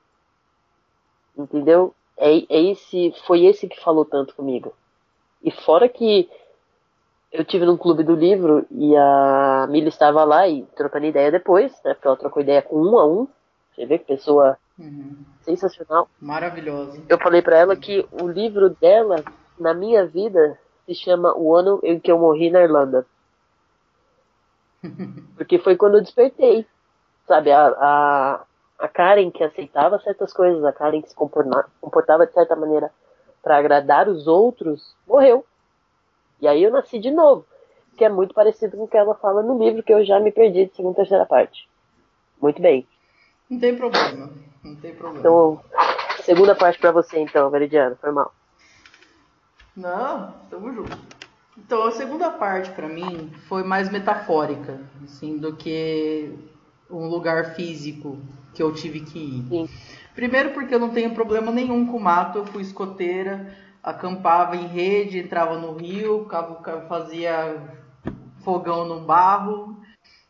Entendeu? 1.36 1.94
É, 2.16 2.30
é 2.30 2.62
esse, 2.70 3.12
foi 3.26 3.44
esse 3.44 3.66
que 3.66 3.80
falou 3.80 4.04
tanto 4.04 4.34
comigo. 4.34 4.72
E 5.42 5.50
fora 5.50 5.88
que 5.88 6.28
eu 7.32 7.44
tive 7.44 7.64
num 7.64 7.76
clube 7.76 8.04
do 8.04 8.14
livro 8.14 8.64
e 8.70 8.94
a 8.96 9.66
Mila 9.68 9.88
estava 9.88 10.22
lá 10.22 10.46
e 10.46 10.62
trocando 10.76 11.06
ideia 11.06 11.32
depois, 11.32 11.72
né? 11.84 11.94
Porque 11.94 12.06
ela 12.06 12.16
trocou 12.16 12.42
ideia 12.42 12.62
com 12.62 12.80
um 12.80 12.98
a 12.98 13.06
um. 13.06 13.26
Você 13.74 13.84
vê 13.86 13.98
que 13.98 14.04
pessoa 14.04 14.56
Uhum. 14.78 15.24
sensacional. 15.42 16.08
Maravilhosa. 16.20 17.00
Eu 17.08 17.18
falei 17.18 17.40
pra 17.40 17.56
ela 17.56 17.76
que 17.76 18.06
o 18.10 18.26
livro 18.26 18.70
dela, 18.70 19.22
na 19.58 19.72
minha 19.72 20.04
vida, 20.04 20.58
se 20.84 20.94
chama 20.94 21.36
O 21.36 21.54
Ano 21.54 21.78
em 21.82 22.00
que 22.00 22.10
eu 22.10 22.18
morri 22.18 22.50
na 22.50 22.62
Irlanda. 22.62 23.06
Porque 25.36 25.58
foi 25.58 25.76
quando 25.76 25.98
eu 25.98 26.02
despertei. 26.02 26.66
Sabe, 27.26 27.50
a, 27.52 27.68
a, 27.68 28.44
a 28.78 28.88
Karen 28.88 29.30
que 29.30 29.42
aceitava 29.42 29.98
certas 30.00 30.32
coisas, 30.32 30.62
a 30.64 30.72
Karen 30.72 31.00
que 31.00 31.08
se 31.08 31.14
comportava, 31.14 31.70
comportava 31.80 32.26
de 32.26 32.32
certa 32.32 32.54
maneira 32.54 32.90
para 33.42 33.56
agradar 33.56 34.08
os 34.08 34.26
outros, 34.26 34.94
morreu. 35.06 35.44
E 36.40 36.48
aí 36.48 36.62
eu 36.62 36.70
nasci 36.70 36.98
de 36.98 37.10
novo, 37.10 37.46
que 37.96 38.04
é 38.04 38.08
muito 38.08 38.34
parecido 38.34 38.76
com 38.76 38.84
o 38.84 38.88
que 38.88 38.96
ela 38.96 39.14
fala 39.14 39.42
no 39.42 39.58
livro, 39.58 39.82
que 39.82 39.92
eu 39.92 40.04
já 40.04 40.18
me 40.18 40.32
perdi 40.32 40.66
de 40.66 40.74
segunda 40.74 40.94
e 40.94 40.96
terceira 40.96 41.24
parte. 41.24 41.68
Muito 42.40 42.60
bem. 42.60 42.86
Não 43.48 43.58
tem 43.58 43.76
problema. 43.76 44.30
Não 44.62 44.76
tem 44.76 44.94
problema. 44.94 45.20
Então, 45.20 45.60
segunda 46.22 46.54
parte 46.54 46.78
para 46.78 46.92
você 46.92 47.18
então, 47.18 47.50
Veridiano, 47.50 47.96
foi 48.00 48.10
mal. 48.10 48.32
Não, 49.76 50.32
tamo 50.50 50.72
junto. 50.72 50.96
Então, 51.56 51.84
a 51.84 51.92
segunda 51.92 52.30
parte 52.30 52.70
para 52.70 52.88
mim 52.88 53.30
foi 53.48 53.62
mais 53.62 53.90
metafórica, 53.90 54.80
assim, 55.04 55.38
do 55.38 55.54
que 55.54 56.32
um 56.90 57.06
lugar 57.06 57.54
físico 57.54 58.18
que 58.54 58.62
eu 58.62 58.72
tive 58.72 59.00
que 59.00 59.18
ir. 59.18 59.48
Sim. 59.48 59.68
Primeiro 60.14 60.50
porque 60.50 60.74
eu 60.74 60.78
não 60.78 60.90
tenho 60.90 61.14
problema 61.14 61.50
nenhum 61.50 61.86
com 61.86 61.98
mato, 61.98 62.38
eu 62.38 62.46
fui 62.46 62.62
escoteira, 62.62 63.56
acampava 63.82 64.56
em 64.56 64.66
rede, 64.66 65.18
entrava 65.18 65.58
no 65.58 65.76
rio, 65.76 66.28
fazia 66.88 67.60
fogão 68.44 68.86
no 68.86 69.00
barro, 69.00 69.80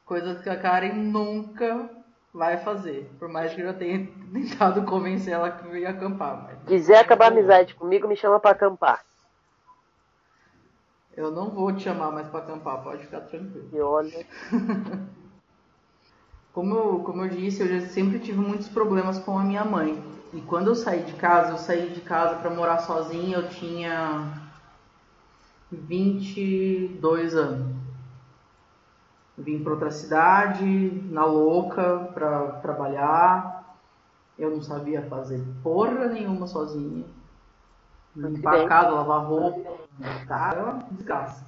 coisas 0.05 0.41
que 0.43 0.49
a 0.49 0.59
Karen 0.59 0.95
nunca 0.95 1.91
vai 2.35 2.59
fazer. 2.59 3.09
Por 3.19 3.29
mais 3.29 3.55
que 3.55 3.61
eu 3.61 3.67
já 3.67 3.73
tenha 3.73 4.09
tentado 4.33 4.83
convencer 4.83 5.33
ela 5.33 5.53
que 5.53 5.69
eu 5.69 5.77
ia 5.77 5.91
acampar. 5.91 6.43
Mas... 6.43 6.59
Quiser 6.67 6.99
acabar 6.99 7.27
a 7.27 7.29
amizade 7.29 7.75
comigo, 7.75 8.09
me 8.09 8.17
chama 8.17 8.41
para 8.41 8.51
acampar. 8.51 9.05
Eu 11.17 11.31
não 11.31 11.49
vou 11.49 11.73
te 11.73 11.85
chamar 11.85 12.11
mais 12.11 12.27
para 12.27 12.41
acampar, 12.41 12.83
pode 12.83 13.05
ficar 13.05 13.21
tranquilo. 13.21 13.69
E 13.73 13.81
olha. 13.81 14.27
como, 16.53 16.75
eu, 16.75 16.99
como 17.05 17.25
eu 17.25 17.29
disse, 17.29 17.63
eu 17.63 17.69
já 17.69 17.87
sempre 17.87 18.19
tive 18.19 18.39
muitos 18.39 18.69
problemas 18.69 19.21
com 19.21 19.39
a 19.39 19.45
minha 19.45 19.65
mãe. 19.65 20.03
E 20.33 20.41
quando 20.41 20.67
eu 20.67 20.75
saí 20.75 21.05
de 21.05 21.13
casa, 21.13 21.53
eu 21.53 21.59
saí 21.59 21.91
de 21.91 22.01
casa 22.01 22.35
para 22.41 22.51
morar 22.51 22.79
sozinha, 22.81 23.37
eu 23.37 23.49
tinha 23.49 24.43
22 25.71 27.37
anos. 27.37 27.74
Vim 29.37 29.63
para 29.63 29.73
outra 29.73 29.91
cidade, 29.91 31.03
na 31.11 31.25
louca, 31.25 32.11
para 32.15 32.53
trabalhar. 32.61 33.77
Eu 34.39 34.51
não 34.51 34.63
sabia 34.63 35.03
fazer 35.03 35.45
porra 35.63 36.07
nenhuma 36.07 36.47
sozinha. 36.47 37.05
Limpar 38.15 38.61
a 38.61 38.69
casa, 38.69 38.91
lavar 38.91 39.27
roupa, 39.27 39.77
tá? 40.29 40.55
É 40.57 40.63
uma 40.63 40.85
desgraça. 40.93 41.45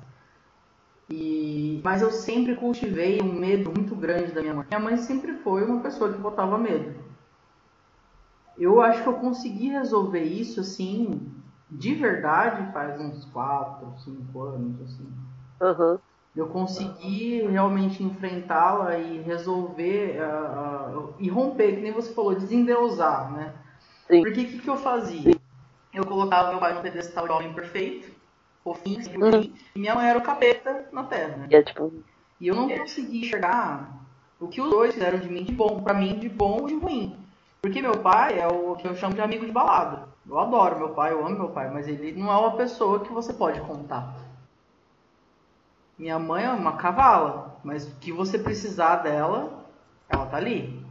E... 1.09 1.81
Mas 1.85 2.03
eu 2.03 2.11
sempre 2.11 2.57
cultivei 2.57 3.21
um 3.23 3.33
medo 3.33 3.71
muito 3.71 3.95
grande 3.95 4.33
da 4.33 4.41
minha 4.41 4.55
mãe. 4.55 4.67
Minha 4.69 4.81
mãe 4.81 4.97
sempre 4.97 5.35
foi 5.35 5.65
uma 5.65 5.81
pessoa 5.81 6.13
que 6.13 6.19
botava 6.19 6.59
medo. 6.59 6.93
Eu 8.59 8.81
acho 8.81 9.03
que 9.03 9.09
eu 9.09 9.15
consegui 9.15 9.69
resolver 9.69 10.25
isso 10.25 10.61
assim, 10.61 11.31
de 11.71 11.95
verdade, 11.95 12.73
faz 12.73 12.99
uns 12.99 13.25
4, 13.27 13.95
5 14.01 14.43
anos, 14.43 14.81
assim. 14.81 15.09
Uhum 15.61 15.99
eu 16.37 16.47
consegui 16.49 17.47
realmente 17.49 18.03
enfrentá-la 18.03 18.99
e 18.99 19.23
resolver 19.23 20.21
uh, 20.21 20.99
uh, 20.99 21.15
e 21.19 21.29
romper, 21.31 21.77
que 21.77 21.81
nem 21.81 21.93
você 21.93 22.13
falou, 22.13 22.35
desendeusar, 22.35 23.33
né? 23.33 23.55
Sim. 24.07 24.21
Porque 24.21 24.43
o 24.43 24.47
que, 24.47 24.59
que 24.59 24.69
eu 24.69 24.77
fazia? 24.77 25.35
Eu 25.95 26.05
colocava 26.05 26.51
meu 26.51 26.61
pai 26.61 26.75
no 26.75 26.83
pedestal 26.83 27.27
de 27.27 27.33
homem 27.33 27.55
perfeito, 27.55 28.11
fofinho, 28.63 29.01
uhum. 29.19 29.51
e 29.75 29.79
minha 29.79 29.95
mãe 29.95 30.09
era 30.09 30.19
o 30.19 30.23
capeta 30.23 30.87
na 30.93 31.05
terra, 31.05 31.37
né? 31.39 31.49
É, 31.51 31.63
tipo... 31.63 31.93
E 32.39 32.49
eu 32.49 32.55
não 32.55 32.69
consegui 32.69 33.21
enxergar 33.21 33.97
o 34.39 34.47
que 34.47 34.61
os 34.61 34.69
dois 34.69 34.93
fizeram 34.93 35.19
de 35.19 35.29
mim 35.31 35.43
de 35.43 35.53
bom, 35.53 35.81
para 35.83 35.95
mim 35.95 36.19
de 36.19 36.29
bom 36.29 36.67
e 36.69 36.75
de 36.75 36.79
ruim. 36.79 37.17
Porque 37.63 37.81
meu 37.81 37.99
pai 37.99 38.39
é 38.39 38.47
o 38.47 38.77
que 38.77 38.87
eu 38.87 38.95
chamo 38.95 39.15
de 39.15 39.23
amigo 39.23 39.47
de 39.47 39.53
balada. 39.53 40.07
Eu 40.29 40.39
adoro 40.39 40.79
meu 40.79 40.91
pai, 40.91 41.13
eu 41.13 41.25
amo 41.25 41.39
meu 41.39 41.49
pai, 41.49 41.71
mas 41.73 41.89
ele 41.89 42.13
não 42.13 42.31
é 42.31 42.37
uma 42.37 42.57
pessoa 42.57 43.01
que 43.01 43.11
você 43.11 43.33
pode 43.33 43.59
contar. 43.63 44.26
Minha 45.99 46.19
mãe 46.19 46.45
é 46.45 46.51
uma 46.51 46.77
cavala, 46.77 47.59
mas 47.65 47.87
o 47.87 47.97
que 47.97 48.13
você 48.13 48.39
precisar 48.39 48.97
dela, 48.97 49.65
ela 50.09 50.27
tá 50.27 50.37
ali. 50.37 50.85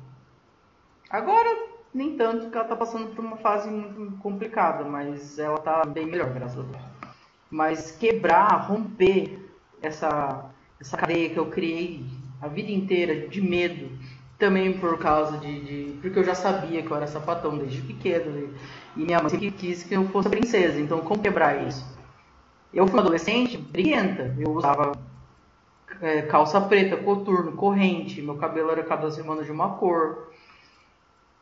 Agora, 1.10 1.48
nem 1.94 2.18
tanto, 2.18 2.44
porque 2.44 2.58
ela 2.58 2.68
tá 2.68 2.76
passando 2.76 3.16
por 3.16 3.24
uma 3.24 3.38
fase 3.38 3.70
muito 3.70 4.18
complicada, 4.18 4.84
mas 4.84 5.38
ela 5.38 5.60
tá 5.60 5.86
bem 5.86 6.08
melhor, 6.08 6.34
graças 6.34 6.60
a 6.60 6.64
Deus. 6.64 6.84
Mas 7.52 7.92
quebrar, 7.92 8.68
romper 8.68 9.40
essa, 9.82 10.50
essa 10.82 10.98
cadeia 10.98 11.30
que 11.30 11.38
eu 11.38 11.46
criei 11.46 12.04
a 12.42 12.48
vida 12.48 12.72
inteira 12.72 13.28
de 13.28 13.42
medo, 13.42 13.98
também 14.38 14.74
por 14.78 14.98
causa 14.98 15.38
de, 15.38 15.62
de, 15.62 16.00
Porque 16.02 16.20
eu 16.20 16.24
já 16.24 16.36
sabia 16.36 16.82
que 16.82 16.92
eu 16.92 16.98
era 16.98 17.08
sapatão 17.08 17.58
desde 17.58 17.82
pequeno. 17.82 18.38
E, 18.38 19.02
e 19.02 19.06
minha 19.06 19.20
mãe 19.20 19.30
sempre 19.30 19.52
quis 19.52 19.84
que 19.84 19.94
eu 19.94 20.08
fosse 20.10 20.30
princesa. 20.30 20.80
Então, 20.80 21.00
como 21.02 21.22
quebrar 21.22 21.66
isso? 21.66 21.86
Eu 22.76 22.86
fui 22.86 23.00
adolescente 23.00 23.58
briguenta. 23.58 24.36
Eu 24.38 24.52
usava 24.52 24.92
é, 26.02 26.24
calça 26.24 26.60
preta, 26.60 26.98
coturno, 26.98 27.54
corrente. 27.54 28.22
Meu 28.22 28.36
cabelo 28.36 28.70
era 28.70 28.84
cada 28.84 29.10
semana 29.10 29.44
de 29.44 29.52
uma 29.52 29.78
cor. 29.78 30.34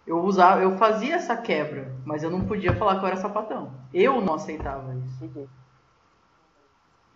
Eu 0.05 0.19
usava, 0.19 0.61
eu 0.61 0.77
fazia 0.77 1.15
essa 1.15 1.35
quebra, 1.35 1.95
mas 2.05 2.21
eu 2.21 2.29
não 2.29 2.45
podia 2.45 2.75
falar 2.75 2.99
que 2.99 3.05
eu 3.05 3.07
era 3.07 3.17
sapatão. 3.17 3.73
Eu 3.91 4.21
não 4.21 4.35
aceitava 4.35 4.93
isso. 4.95 5.49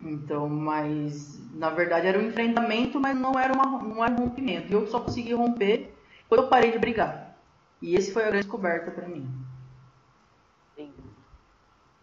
Então, 0.00 0.48
mas 0.48 1.38
na 1.54 1.70
verdade 1.70 2.06
era 2.06 2.18
um 2.18 2.22
enfrentamento, 2.22 2.98
mas 2.98 3.16
não 3.16 3.38
era, 3.38 3.52
uma, 3.52 3.82
não 3.82 4.04
era 4.04 4.14
um 4.14 4.24
rompimento. 4.24 4.72
Eu 4.72 4.86
só 4.86 5.00
consegui 5.00 5.34
romper 5.34 5.94
quando 6.28 6.44
eu 6.44 6.48
parei 6.48 6.72
de 6.72 6.78
brigar. 6.78 7.36
E 7.80 7.94
esse 7.94 8.12
foi 8.12 8.22
a 8.22 8.26
grande 8.26 8.44
descoberta 8.44 8.90
para 8.90 9.06
mim. 9.06 9.30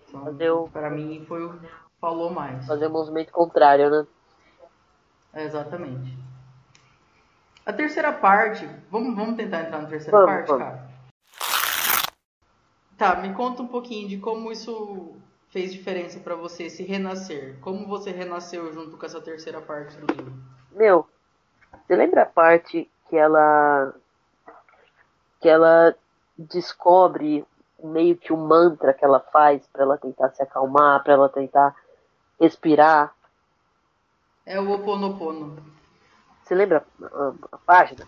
Então, 0.08 0.70
para 0.72 0.90
mim 0.90 1.26
foi 1.28 1.44
o 1.44 1.60
falou 2.00 2.32
mais. 2.32 2.66
Fazer 2.66 2.88
o 2.88 2.92
movimento 2.92 3.32
contrário, 3.32 3.90
né? 3.90 4.08
exatamente. 5.36 6.18
A 7.66 7.74
terceira 7.74 8.14
parte, 8.14 8.70
vamos, 8.90 9.16
vamos 9.16 9.36
tentar 9.36 9.62
entrar 9.62 9.82
na 9.82 9.88
terceira 9.88 10.18
vamos, 10.18 10.32
parte, 10.34 10.48
vamos. 10.48 10.64
cara? 10.64 10.96
Tá, 12.98 13.16
me 13.16 13.34
conta 13.34 13.62
um 13.62 13.68
pouquinho 13.68 14.08
de 14.08 14.18
como 14.18 14.52
isso 14.52 15.16
fez 15.50 15.74
diferença 15.74 16.20
para 16.20 16.36
você 16.36 16.70
se 16.70 16.84
renascer. 16.84 17.58
Como 17.62 17.88
você 17.88 18.12
renasceu 18.12 18.72
junto 18.72 18.98
com 18.98 19.06
essa 19.06 19.20
terceira 19.20 19.62
parte 19.62 19.98
do 19.98 20.14
livro? 20.14 20.34
Meu, 20.72 21.08
você 21.86 21.96
lembra 21.96 22.24
a 22.24 22.26
parte 22.26 22.90
que 23.10 23.18
ela 23.18 23.94
que 25.42 25.50
ela 25.50 25.96
descobre 26.38 27.46
meio 27.84 28.16
que 28.18 28.34
o 28.34 28.36
um 28.36 28.48
mantra 28.48 28.94
que 28.94 29.04
ela 29.04 29.20
faz 29.20 29.68
para 29.68 29.84
ela 29.84 29.98
tentar 29.98 30.30
se 30.32 30.42
acalmar, 30.42 31.04
para 31.04 31.14
ela 31.14 31.30
tentar 31.30 31.76
respirar. 32.40 33.14
É 34.46 34.60
o 34.60 34.72
Oponopono. 34.72 35.58
Você 36.44 36.54
lembra 36.54 36.86
a, 37.02 37.34
a 37.52 37.58
página? 37.58 38.08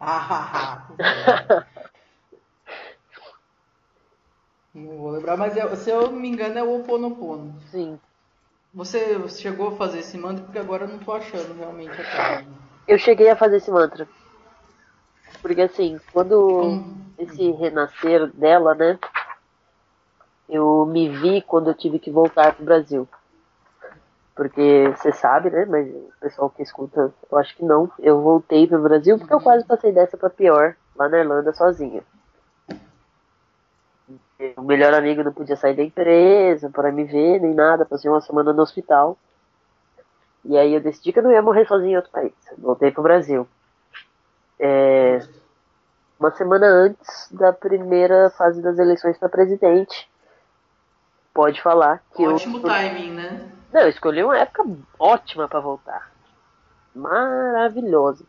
Ah, 0.00 0.86
não 4.74 4.98
vou 4.98 5.10
lembrar, 5.10 5.36
mas 5.36 5.56
é, 5.56 5.76
se 5.76 5.90
eu 5.90 6.10
me 6.10 6.28
engano 6.28 6.58
é 6.58 6.62
o 6.62 6.80
Oponopono. 6.80 7.60
Sim. 7.70 7.98
Você 8.72 9.28
chegou 9.28 9.68
a 9.68 9.76
fazer 9.76 10.00
esse 10.00 10.18
mantra 10.18 10.44
porque 10.44 10.58
agora 10.58 10.84
eu 10.84 10.88
não 10.88 10.98
tô 10.98 11.12
achando 11.12 11.56
realmente 11.56 11.92
a 11.92 12.04
página. 12.04 12.52
Eu 12.88 12.98
cheguei 12.98 13.30
a 13.30 13.36
fazer 13.36 13.58
esse 13.58 13.70
mantra. 13.70 14.08
Porque 15.40 15.62
assim, 15.62 16.00
quando 16.12 16.62
hum. 16.62 16.96
esse 17.18 17.50
renascer 17.52 18.32
dela, 18.32 18.74
né? 18.74 18.98
Eu 20.48 20.86
me 20.86 21.08
vi 21.08 21.42
quando 21.42 21.70
eu 21.70 21.74
tive 21.74 21.98
que 21.98 22.10
voltar 22.10 22.54
para 22.54 22.62
o 22.62 22.66
Brasil. 22.66 23.08
Porque 24.34 24.92
você 24.96 25.12
sabe, 25.12 25.50
né? 25.50 25.64
Mas 25.64 25.88
o 25.88 26.12
pessoal 26.20 26.50
que 26.50 26.62
escuta, 26.62 27.12
eu 27.30 27.38
acho 27.38 27.56
que 27.56 27.64
não. 27.64 27.90
Eu 27.98 28.20
voltei 28.20 28.66
para 28.66 28.78
o 28.78 28.82
Brasil 28.82 29.18
porque 29.18 29.32
eu 29.32 29.40
quase 29.40 29.64
passei 29.64 29.92
dessa 29.92 30.16
para 30.16 30.28
pior 30.28 30.74
lá 30.96 31.08
na 31.08 31.18
Irlanda 31.18 31.52
sozinha. 31.52 32.02
O 34.56 34.62
melhor 34.62 34.92
amigo 34.92 35.22
não 35.22 35.32
podia 35.32 35.56
sair 35.56 35.76
da 35.76 35.82
empresa 35.82 36.68
para 36.68 36.90
me 36.90 37.04
ver, 37.04 37.40
nem 37.40 37.54
nada. 37.54 37.86
Passei 37.86 38.10
uma 38.10 38.20
semana 38.20 38.52
no 38.52 38.62
hospital. 38.62 39.16
E 40.44 40.58
aí 40.58 40.74
eu 40.74 40.80
decidi 40.80 41.12
que 41.12 41.20
eu 41.20 41.22
não 41.22 41.32
ia 41.32 41.40
morrer 41.40 41.66
sozinho 41.66 41.92
em 41.92 41.96
outro 41.96 42.10
país. 42.10 42.34
Voltei 42.58 42.90
para 42.90 43.00
o 43.00 43.04
Brasil. 43.04 43.48
É, 44.58 45.20
uma 46.18 46.32
semana 46.32 46.66
antes 46.66 47.28
da 47.30 47.52
primeira 47.52 48.30
fase 48.30 48.60
das 48.60 48.78
eleições 48.78 49.16
para 49.16 49.28
presidente 49.28 50.08
pode 51.34 51.60
falar 51.60 52.00
que 52.14 52.26
Ótimo 52.26 52.58
eu... 52.58 52.62
timing, 52.62 53.10
né? 53.10 53.52
Não, 53.72 53.80
eu 53.82 53.88
escolhi 53.88 54.22
uma 54.22 54.38
época 54.38 54.64
ótima 54.98 55.48
para 55.48 55.58
voltar. 55.58 56.12
Maravilhosa. 56.94 58.24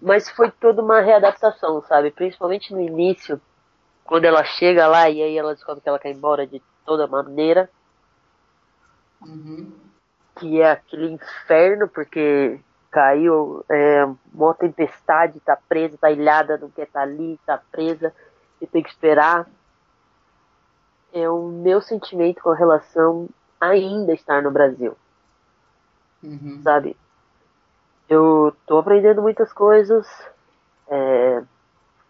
Mas 0.00 0.28
foi 0.30 0.50
toda 0.50 0.82
uma 0.82 1.00
readaptação, 1.00 1.82
sabe? 1.82 2.10
Principalmente 2.10 2.72
no 2.72 2.80
início, 2.80 3.40
quando 4.04 4.24
ela 4.24 4.42
chega 4.42 4.86
lá 4.86 5.08
e 5.10 5.22
aí 5.22 5.36
ela 5.36 5.54
descobre 5.54 5.82
que 5.82 5.88
ela 5.88 5.98
quer 5.98 6.10
ir 6.10 6.14
embora 6.16 6.46
de 6.46 6.62
toda 6.84 7.06
maneira. 7.06 7.70
Uhum. 9.20 9.70
Que 10.36 10.62
é 10.62 10.72
aquele 10.72 11.10
inferno, 11.10 11.88
porque 11.88 12.58
caiu 12.90 13.64
é, 13.70 14.06
uma 14.32 14.54
tempestade, 14.54 15.40
tá 15.40 15.58
presa, 15.68 15.98
tá 15.98 16.10
ilhada, 16.10 16.56
não 16.56 16.70
quer 16.70 16.84
estar 16.84 17.00
tá 17.00 17.04
ali, 17.04 17.38
tá 17.44 17.60
presa, 17.70 18.14
e 18.60 18.66
tem 18.66 18.82
que 18.82 18.88
esperar 18.88 19.46
é 21.14 21.30
o 21.30 21.46
meu 21.46 21.80
sentimento 21.80 22.42
com 22.42 22.50
relação 22.50 23.28
ainda 23.60 24.12
estar 24.12 24.42
no 24.42 24.50
Brasil. 24.50 24.96
Uhum. 26.22 26.60
Sabe? 26.62 26.96
Eu 28.08 28.54
tô 28.66 28.78
aprendendo 28.78 29.22
muitas 29.22 29.52
coisas. 29.52 30.06
É, 30.88 31.42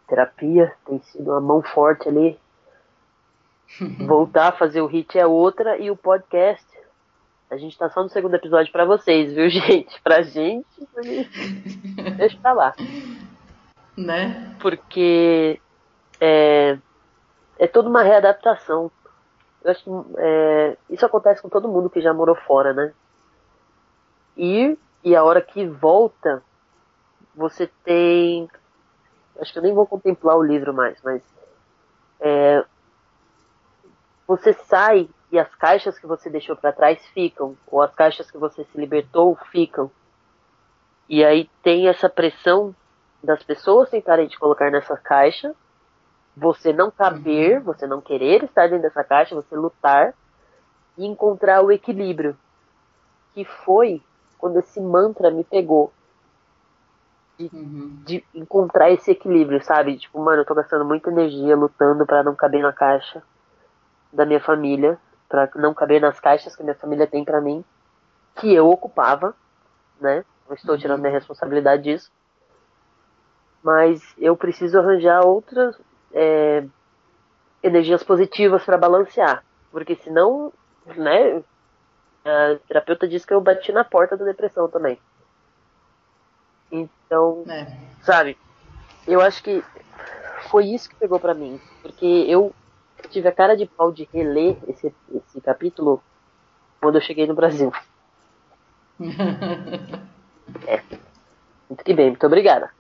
terapia 0.09 0.73
tem 0.87 1.01
sido 1.01 1.31
uma 1.31 1.41
mão 1.41 1.63
forte 1.63 2.09
ali. 2.09 2.39
Voltar 4.07 4.49
a 4.49 4.53
fazer 4.53 4.81
o 4.81 4.87
hit 4.87 5.19
é 5.19 5.27
outra 5.27 5.77
e 5.77 5.91
o 5.91 5.97
podcast. 5.97 6.67
A 7.51 7.57
gente 7.59 7.77
tá 7.77 7.91
só 7.91 8.03
no 8.03 8.09
segundo 8.09 8.35
episódio 8.35 8.73
para 8.73 8.87
vocês, 8.87 9.35
viu, 9.35 9.49
gente? 9.51 10.01
Pra 10.03 10.23
gente, 10.23 10.67
deixa 12.17 12.39
pra 12.39 12.53
lá. 12.53 12.75
Né? 13.97 14.57
Porque 14.59 15.61
é, 16.21 16.79
é 17.59 17.67
toda 17.67 17.89
uma 17.89 18.03
readaptação. 18.03 18.91
Eu 19.65 19.71
acho 19.71 19.83
que 19.83 19.91
é, 20.19 20.77
isso 20.91 21.07
acontece 21.07 21.41
com 21.41 21.49
todo 21.49 21.69
mundo 21.69 21.89
que 21.89 22.03
já 22.03 22.12
morou 22.12 22.37
fora, 22.37 22.75
né? 22.75 22.93
E, 24.37 24.79
e 25.03 25.17
a 25.17 25.25
hora 25.25 25.41
que 25.41 25.67
volta, 25.67 26.43
você 27.35 27.67
tem. 27.83 28.49
Acho 29.41 29.53
que 29.53 29.59
eu 29.59 29.62
nem 29.62 29.75
vou 29.75 29.87
contemplar 29.87 30.37
o 30.37 30.43
livro 30.43 30.75
mais, 30.75 31.01
mas. 31.03 31.23
É, 32.21 32.65
você 34.27 34.53
sai 34.53 35.09
e 35.33 35.39
as 35.39 35.53
caixas 35.57 35.99
que 35.99 36.07
você 36.07 36.31
deixou 36.31 36.57
para 36.57 36.73
trás 36.73 37.05
ficam, 37.09 37.57
ou 37.67 37.83
as 37.83 37.93
caixas 37.95 38.31
que 38.31 38.39
você 38.39 38.65
se 38.65 38.79
libertou 38.79 39.37
ficam. 39.51 39.91
E 41.09 41.25
aí 41.25 41.51
tem 41.62 41.89
essa 41.89 42.09
pressão 42.09 42.75
das 43.23 43.43
pessoas 43.43 43.91
tentarem 43.91 44.29
te 44.29 44.39
colocar 44.39 44.71
nessa 44.71 44.97
caixa, 44.97 45.55
você 46.37 46.72
não 46.72 46.91
caber, 46.91 47.61
você 47.61 47.87
não 47.87 48.01
querer 48.01 48.45
estar 48.45 48.68
dentro 48.68 48.82
dessa 48.82 49.05
caixa, 49.05 49.35
você 49.35 49.55
lutar 49.55 50.14
e 50.99 51.07
encontrar 51.07 51.62
o 51.62 51.70
equilíbrio. 51.70 52.37
Que 53.32 53.45
foi 53.45 54.03
quando 54.39 54.59
esse 54.59 54.80
mantra 54.80 55.30
me 55.30 55.45
pegou. 55.45 55.93
De, 57.39 57.51
Uhum. 57.53 58.03
de 58.05 58.24
encontrar 58.35 58.91
esse 58.91 59.11
equilíbrio, 59.11 59.62
sabe? 59.64 59.97
Tipo, 59.97 60.20
mano, 60.20 60.43
eu 60.43 60.47
tô 60.47 60.55
gastando 60.55 60.85
muita 60.85 61.11
energia 61.11 61.57
lutando 61.57 62.07
para 62.07 62.22
não 62.22 62.35
caber 62.35 62.62
na 62.62 62.72
caixa 62.72 63.22
da 64.12 64.24
minha 64.24 64.41
família, 64.41 64.99
para 65.28 65.51
não 65.57 65.74
caber 65.74 66.01
nas 66.01 66.20
caixas 66.20 66.55
que 66.55 66.62
minha 66.62 66.76
família 66.76 67.09
tem 67.09 67.24
para 67.24 67.41
mim, 67.41 67.64
que 68.37 68.53
eu 68.53 68.68
ocupava, 68.68 69.35
né? 70.01 70.24
Não 70.49 70.55
estou 70.55 70.78
tirando 70.78 71.01
minha 71.01 71.12
responsabilidade 71.12 71.82
disso. 71.82 72.11
Mas 73.62 74.14
eu 74.18 74.37
preciso 74.37 74.78
arranjar 74.78 75.24
outras 75.26 75.76
é, 76.15 76.65
energias 77.62 78.03
positivas 78.03 78.65
para 78.65 78.79
balancear, 78.79 79.45
porque 79.71 79.97
senão, 79.97 80.53
né? 80.97 81.43
A 82.25 82.59
terapeuta 82.67 83.07
disse 83.07 83.27
que 83.27 83.35
eu 83.35 83.41
bati 83.41 83.71
na 83.73 83.85
porta 83.85 84.17
da 84.17 84.25
depressão 84.25 84.69
também. 84.71 84.99
Então, 86.71 87.45
É. 87.49 87.67
sabe? 88.03 88.39
Eu 89.07 89.21
acho 89.21 89.43
que 89.43 89.62
foi 90.51 90.67
isso 90.67 90.89
que 90.89 90.97
pegou 90.97 91.21
pra 91.21 91.35
mim, 91.35 91.61
porque 91.83 92.07
eu 92.29 92.53
tive 93.11 93.29
a 93.29 93.33
cara 93.33 93.57
de 93.57 93.67
pau 93.67 93.93
de 93.93 94.09
reler 94.12 94.57
esse, 94.69 94.95
esse 95.15 95.41
capítulo 95.43 96.03
quando 96.81 96.97
eu 96.97 97.03
cheguei 97.03 97.27
no 97.27 97.35
Brasil. 97.35 97.71
Muito 101.69 101.83
que 101.85 101.95
bem, 101.95 102.11
muito 102.11 102.27
obrigada. 102.27 102.71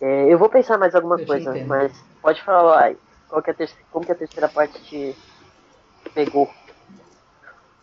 É, 0.00 0.32
eu 0.32 0.38
vou 0.38 0.48
pensar 0.48 0.78
mais 0.78 0.94
alguma 0.94 1.18
Eu 1.18 1.26
coisa, 1.26 1.58
mas 1.66 1.92
pode 2.20 2.42
falar 2.42 2.84
aí. 2.84 2.96
Qual 3.28 3.42
que 3.42 3.50
é 3.50 3.52
a 3.54 3.68
como 3.90 4.04
que 4.04 4.12
a 4.12 4.16
terceira 4.16 4.48
parte 4.48 4.82
te 4.84 5.16
pegou? 6.14 6.48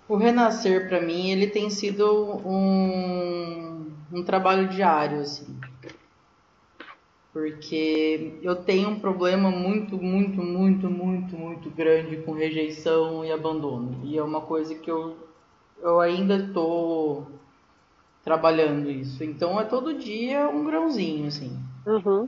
O 0.08 0.18
renascer 0.18 0.88
pra 0.88 1.02
mim 1.02 1.32
ele 1.32 1.48
tem 1.48 1.70
sido 1.70 2.06
um, 2.46 3.96
um 4.12 4.24
trabalho 4.26 4.68
diário 4.68 5.22
assim. 5.22 5.58
Porque 7.34 8.40
eu 8.42 8.58
tenho 8.58 8.90
um 8.90 9.00
problema 9.00 9.50
muito, 9.50 9.98
muito, 9.98 10.44
muito, 10.44 10.90
muito, 10.90 11.36
muito 11.38 11.70
grande 11.72 12.18
com 12.24 12.34
rejeição 12.34 13.24
e 13.24 13.32
abandono. 13.32 14.02
E 14.04 14.18
é 14.18 14.24
uma 14.24 14.42
coisa 14.42 14.76
que 14.76 14.92
eu, 14.92 15.16
eu 15.82 16.02
ainda 16.02 16.36
estou 16.36 17.26
trabalhando 18.24 18.92
isso. 18.92 19.24
Então 19.24 19.60
é 19.60 19.64
todo 19.66 19.98
dia 19.98 20.50
um 20.50 20.66
grãozinho, 20.66 21.28
assim. 21.28 21.58
Uhum. 21.86 22.28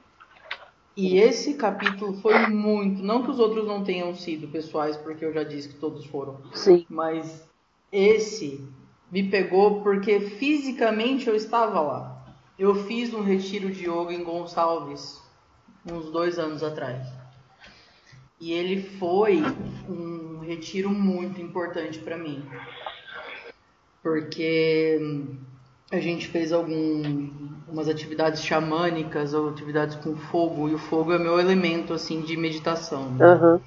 E 0.95 1.17
esse 1.17 1.55
capítulo 1.55 2.13
foi 2.21 2.47
muito. 2.47 3.01
Não 3.01 3.23
que 3.23 3.31
os 3.31 3.39
outros 3.39 3.65
não 3.67 3.83
tenham 3.83 4.13
sido 4.13 4.47
pessoais, 4.47 4.95
porque 4.97 5.25
eu 5.25 5.33
já 5.33 5.43
disse 5.43 5.69
que 5.69 5.75
todos 5.75 6.05
foram. 6.05 6.39
Sim. 6.53 6.85
Mas 6.87 7.47
esse 7.91 8.63
me 9.11 9.29
pegou 9.29 9.81
porque 9.81 10.19
fisicamente 10.19 11.27
eu 11.27 11.35
estava 11.35 11.81
lá. 11.81 12.35
Eu 12.57 12.75
fiz 12.85 13.13
um 13.13 13.23
retiro 13.23 13.71
de 13.71 13.85
yoga 13.89 14.13
em 14.13 14.23
Gonçalves 14.23 15.21
uns 15.91 16.11
dois 16.11 16.37
anos 16.37 16.61
atrás. 16.61 17.07
E 18.39 18.51
ele 18.51 18.81
foi 18.81 19.41
um 19.89 20.39
retiro 20.39 20.89
muito 20.89 21.41
importante 21.41 21.99
para 21.99 22.17
mim. 22.17 22.43
Porque 24.01 24.99
a 25.93 25.99
gente 25.99 26.27
fez 26.27 26.51
algumas 26.51 27.87
atividades 27.87 28.43
xamânicas 28.43 29.33
ou 29.33 29.49
atividades 29.49 29.95
com 29.97 30.15
fogo. 30.15 30.67
E 30.67 30.73
o 30.73 30.79
fogo 30.79 31.13
é 31.13 31.19
meu 31.19 31.39
elemento 31.39 31.93
assim 31.93 32.21
de 32.21 32.35
meditação. 32.35 33.11
né? 33.11 33.25
Aham. 33.25 33.61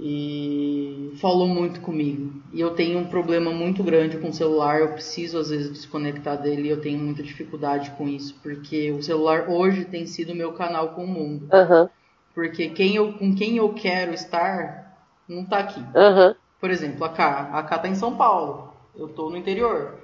e 0.00 1.12
falou 1.20 1.48
muito 1.48 1.80
comigo. 1.80 2.32
E 2.52 2.60
eu 2.60 2.70
tenho 2.70 3.00
um 3.00 3.06
problema 3.06 3.50
muito 3.50 3.82
grande 3.82 4.16
com 4.18 4.28
o 4.28 4.32
celular, 4.32 4.80
eu 4.80 4.92
preciso 4.92 5.38
às 5.38 5.50
vezes 5.50 5.72
desconectar 5.72 6.40
dele, 6.40 6.68
eu 6.68 6.80
tenho 6.80 6.98
muita 7.00 7.20
dificuldade 7.22 7.90
com 7.92 8.08
isso, 8.08 8.36
porque 8.40 8.92
o 8.92 9.02
celular 9.02 9.50
hoje 9.50 9.84
tem 9.84 10.06
sido 10.06 10.36
meu 10.36 10.52
canal 10.52 10.90
com 10.90 11.04
o 11.04 11.08
mundo. 11.08 11.48
Aham. 11.52 11.90
Porque 12.32 12.68
quem 12.68 12.94
eu, 12.94 13.12
com 13.14 13.34
quem 13.34 13.56
eu 13.56 13.74
quero 13.74 14.14
estar 14.14 14.96
não 15.28 15.44
tá 15.44 15.58
aqui. 15.58 15.84
Aham. 15.96 16.36
Por 16.60 16.70
exemplo, 16.70 17.04
a 17.04 17.08
K. 17.08 17.50
A 17.52 17.62
K 17.64 17.78
tá 17.78 17.88
em 17.88 17.96
São 17.96 18.16
Paulo. 18.16 18.72
Eu 18.96 19.08
tô 19.08 19.28
no 19.28 19.36
interior. 19.36 19.94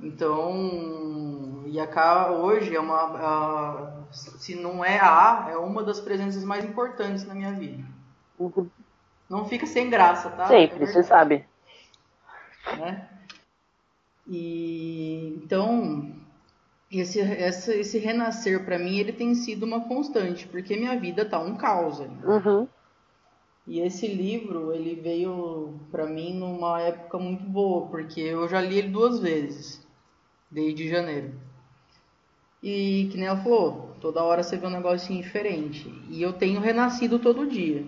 Então, 0.00 1.64
K 1.92 2.30
hoje 2.32 2.74
é 2.74 2.80
uma. 2.80 2.96
a- 2.96 3.92
se 4.10 4.54
não 4.54 4.84
é 4.84 4.98
a 5.00 5.48
é 5.50 5.56
uma 5.56 5.82
das 5.82 6.00
presenças 6.00 6.44
mais 6.44 6.64
importantes 6.64 7.24
na 7.26 7.34
minha 7.34 7.52
vida. 7.52 7.84
Uhum. 8.38 8.68
Não 9.28 9.44
fica 9.48 9.66
sem 9.66 9.90
graça, 9.90 10.30
tá? 10.30 10.46
Sempre, 10.46 10.84
É 10.84 10.86
você 10.86 11.02
sabe. 11.02 11.44
né? 12.76 13.08
E 14.26 15.40
então 15.42 16.12
esse, 16.90 17.20
essa, 17.20 17.74
esse 17.74 17.98
renascer 17.98 18.64
pra 18.64 18.78
mim 18.78 18.98
ele 18.98 19.12
tem 19.12 19.34
sido 19.34 19.64
uma 19.64 19.80
constante, 19.82 20.46
porque 20.48 20.76
minha 20.76 20.98
vida 20.98 21.24
tá 21.24 21.38
um 21.38 21.56
caos. 21.56 22.00
ainda. 22.00 22.26
Uhum. 22.26 22.68
E 23.68 23.80
esse 23.80 24.06
livro 24.06 24.72
ele 24.72 24.94
veio 24.94 25.74
pra 25.90 26.06
mim 26.06 26.32
numa 26.32 26.80
época 26.80 27.18
muito 27.18 27.44
boa, 27.44 27.86
porque 27.88 28.18
eu 28.18 28.48
já 28.48 28.62
li 28.62 28.78
ele 28.78 28.88
duas 28.88 29.20
vezes, 29.20 29.86
desde 30.50 30.88
janeiro. 30.88 31.34
E 32.62 33.08
que 33.10 33.18
nem 33.18 33.26
ela 33.26 33.42
falou, 33.42 33.94
toda 34.00 34.24
hora 34.24 34.42
você 34.42 34.56
vê 34.56 34.66
um 34.66 34.70
negocinho 34.70 35.22
diferente. 35.22 35.92
E 36.08 36.22
eu 36.22 36.32
tenho 36.32 36.60
renascido 36.60 37.18
todo 37.18 37.46
dia. 37.46 37.84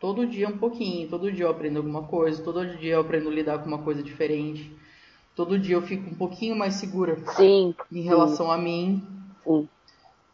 Todo 0.00 0.26
dia 0.26 0.48
um 0.48 0.56
pouquinho, 0.56 1.10
todo 1.10 1.30
dia 1.30 1.44
eu 1.44 1.50
aprendo 1.50 1.76
alguma 1.76 2.04
coisa, 2.04 2.42
todo 2.42 2.78
dia 2.78 2.94
eu 2.94 3.00
aprendo 3.02 3.28
a 3.28 3.32
lidar 3.32 3.58
com 3.58 3.66
uma 3.66 3.82
coisa 3.82 4.02
diferente. 4.02 4.74
Todo 5.36 5.58
dia 5.58 5.76
eu 5.76 5.82
fico 5.82 6.08
um 6.08 6.14
pouquinho 6.14 6.56
mais 6.56 6.76
segura 6.76 7.18
Sim. 7.36 7.74
em 7.92 8.00
relação 8.00 8.50
a 8.50 8.56
mim. 8.56 9.06
Sim. 9.44 9.68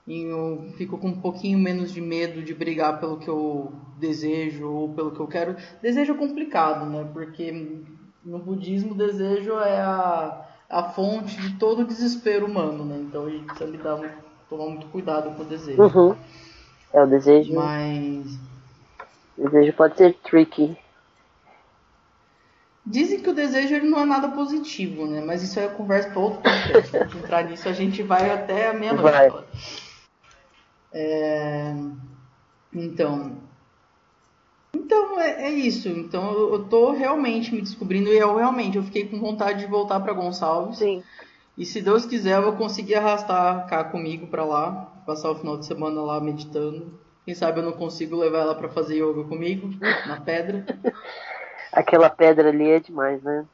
E 0.06 0.22
eu 0.22 0.72
fico 0.76 0.96
com 0.98 1.08
um 1.08 1.20
pouquinho 1.20 1.58
menos 1.58 1.92
de 1.92 2.00
medo 2.00 2.40
de 2.42 2.54
brigar 2.54 3.00
pelo 3.00 3.18
que 3.18 3.28
eu 3.28 3.72
desejo 3.98 4.68
ou 4.68 4.88
pelo 4.90 5.10
que 5.10 5.18
eu 5.20 5.26
quero. 5.26 5.56
Desejo 5.82 6.12
é 6.12 6.16
complicado, 6.16 6.86
né? 6.86 7.08
Porque 7.12 7.82
no 8.24 8.38
budismo, 8.38 8.94
desejo 8.94 9.52
é 9.58 9.80
a, 9.80 10.44
a 10.70 10.82
fonte 10.90 11.36
de 11.40 11.58
todo 11.58 11.80
o 11.80 11.86
desespero 11.86 12.46
humano, 12.46 12.84
né? 12.84 12.98
Então 13.00 13.26
a 13.26 13.30
gente 13.30 13.46
precisa 13.46 13.68
lidar, 13.68 13.98
tomar 14.48 14.66
muito 14.66 14.86
cuidado 14.88 15.34
com 15.34 15.42
o 15.42 15.46
desejo. 15.46 15.82
Uhum. 15.82 16.14
É 16.92 17.02
o 17.02 17.06
desejo. 17.06 17.52
Mas 17.54 18.38
O 19.36 19.44
desejo 19.48 19.72
pode 19.72 19.96
ser 19.96 20.14
tricky. 20.22 20.76
dizem 22.84 23.20
que 23.20 23.28
o 23.28 23.34
desejo 23.34 23.74
ele 23.74 23.88
não 23.88 23.98
é 24.00 24.04
nada 24.04 24.28
positivo, 24.28 25.04
né? 25.06 25.20
Mas 25.20 25.42
isso 25.42 25.58
é 25.58 25.66
conversa 25.66 26.10
para 26.10 26.20
outro 26.20 26.40
podcast. 26.42 26.90
Se 26.90 26.96
a 26.96 27.02
gente 27.04 27.18
entrar 27.18 27.42
nisso, 27.42 27.68
a 27.68 27.72
gente 27.72 28.02
vai 28.04 28.30
até 28.30 28.68
a 28.70 28.72
meia-noite. 28.72 29.85
É... 30.98 31.74
Então, 32.72 33.36
então 34.74 35.20
é, 35.20 35.48
é 35.48 35.50
isso. 35.50 35.88
Então 35.88 36.32
eu, 36.32 36.54
eu 36.54 36.64
tô 36.64 36.92
realmente 36.92 37.54
me 37.54 37.60
descobrindo 37.60 38.08
e 38.08 38.16
eu 38.16 38.34
realmente 38.34 38.78
eu 38.78 38.82
fiquei 38.82 39.06
com 39.06 39.20
vontade 39.20 39.58
de 39.58 39.66
voltar 39.66 40.00
para 40.00 40.14
Gonçalves. 40.14 40.78
Sim. 40.78 41.02
E 41.56 41.66
se 41.66 41.82
Deus 41.82 42.06
quiser, 42.06 42.36
eu 42.36 42.42
vou 42.42 42.52
conseguir 42.54 42.94
arrastar 42.94 43.66
cá 43.66 43.84
comigo 43.84 44.26
para 44.26 44.44
lá, 44.44 44.92
passar 45.06 45.30
o 45.30 45.34
final 45.34 45.58
de 45.58 45.66
semana 45.66 46.00
lá 46.00 46.18
meditando. 46.18 46.98
Quem 47.26 47.34
sabe 47.34 47.60
eu 47.60 47.64
não 47.64 47.72
consigo 47.72 48.16
levar 48.16 48.38
ela 48.38 48.54
para 48.54 48.68
fazer 48.68 48.96
yoga 48.96 49.24
comigo 49.24 49.68
na 50.06 50.20
pedra. 50.20 50.64
Aquela 51.72 52.08
pedra 52.08 52.48
ali 52.48 52.70
é 52.70 52.80
demais, 52.80 53.22
né? 53.22 53.44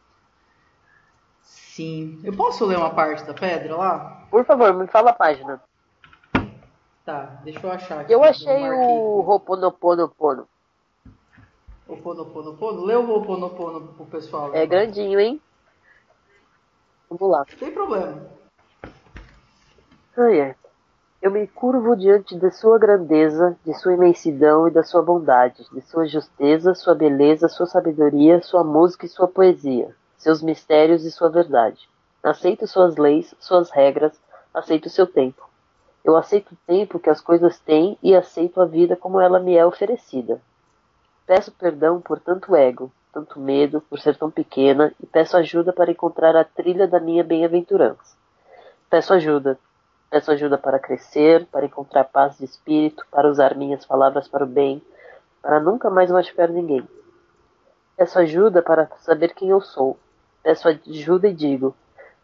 Sim. 1.43 2.21
Eu 2.23 2.35
posso 2.35 2.65
ler 2.65 2.77
uma 2.77 2.91
parte 2.91 3.25
da 3.25 3.35
pedra 3.35 3.77
lá? 3.77 4.27
Por 4.31 4.45
favor, 4.45 4.75
me 4.75 4.87
fala 4.87 5.11
a 5.11 5.15
página. 5.15 5.61
Tá, 7.13 7.41
deixa 7.45 7.67
eu 7.67 7.71
achar 7.71 8.01
aqui. 8.01 8.11
Eu 8.15 8.25
achei 8.25 8.71
o 8.71 9.21
Roponoponopono. 9.21 10.49
Roponoponopono? 11.87 12.85
Lê 12.87 12.97
o 12.97 13.05
Roponopono 13.05 13.89
pro 13.89 14.07
pessoal. 14.07 14.55
É 14.55 14.65
grandinho, 14.65 15.21
hein? 15.21 15.39
Vamos 17.11 17.31
lá. 17.31 17.45
Tem 17.59 17.71
problema. 17.71 18.29
Ai, 20.17 20.41
é. 20.41 20.55
Eu 21.21 21.31
me 21.31 21.47
curvo 21.47 21.95
diante 21.95 22.35
de 22.35 22.51
sua 22.51 22.79
grandeza, 22.79 23.59
de 23.63 23.75
sua 23.75 23.93
imensidão 23.93 24.67
e 24.67 24.71
da 24.71 24.83
sua 24.83 25.03
bondade, 25.03 25.67
de 25.71 25.83
sua 25.83 26.07
justeza, 26.07 26.75
sua 26.75 26.95
beleza, 26.95 27.47
sua 27.47 27.67
sabedoria, 27.67 28.41
sua 28.41 28.65
música 28.65 29.05
e 29.05 29.11
sua 29.11 29.29
poesia, 29.29 29.95
seus 30.17 30.41
mistérios 30.41 31.05
e 31.05 31.11
sua 31.11 31.29
verdade. 31.29 31.87
Aceito 32.23 32.67
suas 32.67 32.97
leis, 32.97 33.35
suas 33.39 33.71
regras, 33.71 34.19
aceito 34.55 34.89
seu 34.89 35.07
tempo. 35.07 35.52
Eu 36.05 36.17
aceito 36.17 36.53
o 36.53 36.59
tempo 36.67 36.99
que 36.99 37.09
as 37.09 37.21
coisas 37.21 37.61
têm 37.61 37.97
e 38.03 38.15
aceito 38.15 38.61
a 38.61 38.65
vida 38.65 38.97
como 38.97 39.21
ela 39.21 39.39
me 39.39 39.57
é 39.57 39.65
oferecida. 39.65 40.41
Peço 41.25 41.53
perdão 41.53 42.01
por 42.01 42.19
tanto 42.19 42.57
ego, 42.57 42.91
tanto 43.13 43.39
medo, 43.39 43.81
por 43.83 44.01
ser 44.01 44.17
tão 44.17 44.31
pequena, 44.31 44.93
e 45.01 45.07
peço 45.07 45.37
ajuda 45.37 45.73
para 45.73 45.93
encontrar 45.93 46.35
a 46.35 46.45
trilha 46.45 46.89
da 46.89 46.99
minha 46.99 47.23
bem-aventurança. 47.23 48.17
Peço 48.91 49.15
ajuda. 49.15 49.59
Peço 50.11 50.31
ajuda 50.33 50.59
para 50.59 50.79
crescer, 50.79 51.47
para 51.47 51.67
encontrar 51.67 52.05
paz 52.05 52.37
de 52.37 52.45
espírito, 52.45 53.07
para 53.11 53.31
usar 53.31 53.57
minhas 53.57 53.87
palavras 53.87 54.27
para 54.27 54.45
o 54.45 54.47
bem, 54.47 54.83
para 55.41 55.61
nunca 55.61 55.89
mais 55.89 56.11
machucar 56.11 56.49
ninguém. 56.49 56.87
Peço 57.97 58.19
ajuda 58.19 58.61
para 58.61 58.91
saber 58.99 59.35
quem 59.35 59.51
eu 59.51 59.61
sou. 59.61 59.97
Peço 60.43 60.69
ajuda 60.69 61.29
e 61.29 61.33
digo: 61.33 61.75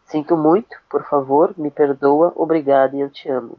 Sinto 0.05 0.35
muito, 0.35 0.77
por 0.89 1.03
favor, 1.05 1.53
me 1.57 1.71
perdoa, 1.71 2.33
obrigado 2.35 2.95
e 2.95 2.99
eu 2.99 3.09
te 3.09 3.29
amo. 3.29 3.57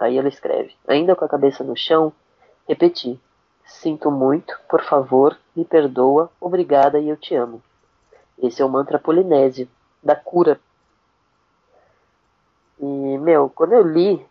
Aí 0.00 0.16
ela 0.16 0.28
escreve, 0.28 0.74
ainda 0.86 1.16
com 1.16 1.24
a 1.24 1.28
cabeça 1.28 1.64
no 1.64 1.76
chão, 1.76 2.12
repeti: 2.68 3.20
Sinto 3.64 4.10
muito, 4.10 4.58
por 4.68 4.82
favor, 4.82 5.36
me 5.54 5.64
perdoa, 5.64 6.30
obrigada 6.40 6.98
e 6.98 7.08
eu 7.08 7.16
te 7.16 7.34
amo. 7.34 7.62
Esse 8.38 8.62
é 8.62 8.64
o 8.64 8.68
mantra 8.68 8.98
polinésio, 8.98 9.68
da 10.02 10.14
cura. 10.14 10.60
E, 12.78 12.84
meu, 13.18 13.50
quando 13.50 13.72
eu 13.72 13.82
li 13.82 14.24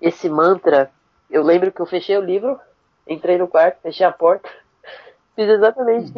esse 0.00 0.28
mantra, 0.28 0.90
eu 1.30 1.42
lembro 1.42 1.70
que 1.70 1.80
eu 1.80 1.86
fechei 1.86 2.16
o 2.16 2.24
livro, 2.24 2.58
entrei 3.06 3.36
no 3.36 3.46
quarto, 3.46 3.80
fechei 3.82 4.06
a 4.06 4.12
porta, 4.12 4.48
fiz 5.36 5.48
exatamente 5.48 6.12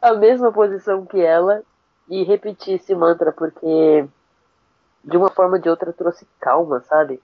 a 0.00 0.12
mesma 0.12 0.52
posição 0.52 1.06
que 1.06 1.20
ela 1.20 1.62
e 2.08 2.22
repeti 2.24 2.72
esse 2.72 2.94
mantra 2.94 3.32
porque 3.32 4.06
de 5.04 5.16
uma 5.16 5.30
forma 5.30 5.56
ou 5.56 5.62
de 5.62 5.70
outra 5.70 5.92
trouxe 5.92 6.26
calma, 6.38 6.80
sabe? 6.82 7.22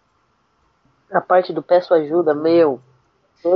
A 1.10 1.20
parte 1.20 1.52
do 1.52 1.62
peço 1.62 1.94
ajuda, 1.94 2.34
meu. 2.34 2.80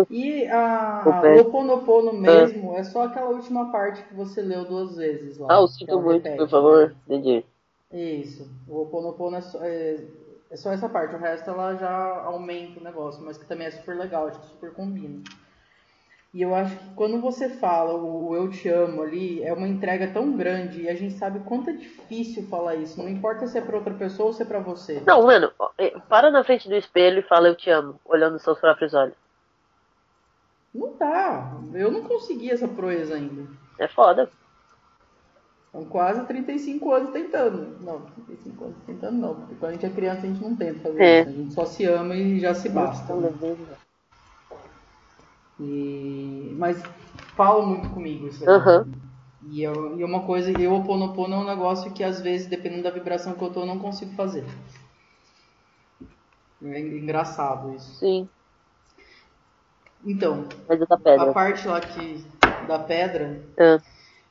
E 0.09 0.47
a 0.47 1.03
o 1.05 1.41
Oponopono 1.41 2.13
mesmo 2.13 2.75
é 2.77 2.85
só 2.85 3.05
aquela 3.05 3.31
última 3.31 3.73
parte 3.73 4.03
que 4.05 4.15
você 4.15 4.41
leu 4.41 4.65
duas 4.65 4.97
vezes 4.97 5.39
lá. 5.39 5.49
Ah, 5.51 5.61
eu 5.61 5.67
sinto 5.67 6.01
muito, 6.01 6.25
repete, 6.25 6.37
por 6.37 6.49
favor. 6.49 6.89
Né? 6.89 6.97
Entendi. 7.19 7.45
Isso. 7.93 8.49
O 8.69 8.83
Oponopono 8.83 9.37
é 9.37 9.41
só, 9.41 9.59
é, 9.63 10.05
é 10.51 10.57
só 10.57 10.71
essa 10.73 10.89
parte. 10.89 11.17
O 11.17 11.19
resto 11.19 11.51
ela 11.51 11.75
já 11.75 12.23
aumenta 12.25 12.79
o 12.79 12.83
negócio, 12.85 13.23
mas 13.25 13.37
que 13.37 13.47
também 13.47 13.67
é 13.67 13.71
super 13.73 13.97
legal, 13.97 14.29
acho 14.29 14.41
que 14.41 14.47
super 14.47 14.73
combina. 14.73 15.21
E 16.35 16.41
eu 16.41 16.55
acho 16.55 16.75
que 16.75 16.95
quando 16.95 17.21
você 17.21 17.51
fala 17.51 17.93
o, 17.93 18.35
eu 18.35 18.49
te 18.49 18.67
amo 18.67 19.03
ali, 19.03 19.43
é 19.43 19.53
uma 19.53 19.69
entrega 19.69 20.11
tão 20.11 20.33
grande 20.35 20.83
e 20.83 20.89
a 20.89 20.95
gente 20.95 21.15
sabe 21.15 21.41
quanto 21.41 21.69
é 21.69 21.75
difícil 21.75 22.47
falar 22.49 22.75
isso. 22.77 22.99
Não 22.99 23.09
importa 23.09 23.47
se 23.47 23.59
é 23.59 23.61
pra 23.61 23.77
outra 23.77 23.93
pessoa 23.93 24.29
ou 24.29 24.33
se 24.33 24.43
é 24.43 24.47
pra 24.47 24.59
você. 24.59 25.03
Não, 25.07 25.25
mano, 25.25 25.53
é, 25.77 25.91
para 26.09 26.31
na 26.31 26.43
frente 26.43 26.71
do 26.71 26.75
espelho 26.75 27.19
e 27.19 27.29
fala 27.29 27.49
eu 27.49 27.55
te 27.55 27.69
amo, 27.69 28.01
olhando 28.03 28.39
seus 28.39 28.59
próprios 28.59 28.95
olhos. 28.95 29.15
Não 30.75 30.95
dá. 30.99 31.53
Eu 31.75 31.91
não 31.91 32.05
consegui 32.05 32.51
essa 32.51 32.67
proeza 32.67 33.15
ainda. 33.15 33.47
É 33.79 33.87
foda. 33.87 34.31
São 35.71 35.85
quase 35.85 36.25
35 36.27 36.93
anos 36.93 37.11
tentando. 37.11 37.79
Não, 37.81 38.01
35 38.01 38.65
anos 38.65 38.77
tentando 38.87 39.19
não. 39.19 39.35
Porque 39.35 39.55
quando 39.57 39.71
a 39.71 39.73
gente 39.75 39.87
é 39.87 39.91
criança 39.91 40.23
a 40.23 40.31
gente 40.31 40.43
não 40.43 40.57
tenta 40.57 40.81
fazer 40.81 41.03
é. 41.03 41.21
isso. 41.21 41.29
A 41.29 41.33
gente 41.33 41.55
só 41.55 41.65
se 41.67 41.85
ama 41.85 42.15
e 42.15 42.41
já 42.41 42.55
se 42.55 42.71
basta. 42.71 43.15
Né? 43.15 43.57
E... 45.61 46.55
Mas 46.59 46.83
fala 47.37 47.65
muito 47.65 47.89
comigo 47.91 48.29
isso 48.29 48.45
Uhum. 48.45 48.93
E, 49.51 49.63
eu, 49.63 49.99
e 49.99 50.05
uma 50.05 50.25
coisa, 50.25 50.53
eu 50.53 50.73
o 50.75 50.85
Ponopono 50.85 51.35
é 51.35 51.39
um 51.39 51.45
negócio 51.45 51.93
que 51.93 52.05
às 52.05 52.21
vezes, 52.21 52.47
dependendo 52.47 52.85
da 52.85 52.91
vibração 52.91 53.35
que 53.35 53.43
eu 53.43 53.51
tô, 53.51 53.61
eu 53.63 53.67
não 53.67 53.79
consigo 53.79 54.15
fazer. 54.15 54.45
É 56.63 56.79
engraçado 56.79 57.75
isso. 57.75 57.97
Sim. 57.97 58.29
Então, 60.05 60.49
a 61.19 61.33
parte 61.33 61.67
lá 61.67 61.81
que, 61.81 62.25
da 62.67 62.79
pedra, 62.79 63.43
é. 63.57 63.81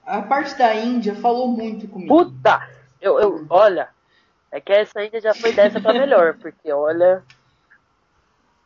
a 0.05 0.21
parte 0.21 0.57
da 0.57 0.73
Índia 0.75 1.15
falou 1.15 1.49
muito 1.49 1.87
comigo. 1.87 2.13
Puta! 2.13 2.67
Eu, 3.01 3.19
eu, 3.19 3.45
olha, 3.49 3.89
é 4.51 4.61
que 4.61 4.71
essa 4.71 5.03
Índia 5.03 5.19
já 5.19 5.33
foi 5.33 5.51
dessa 5.53 5.79
pra 5.81 5.93
melhor, 5.93 6.37
porque 6.37 6.71
olha. 6.71 7.23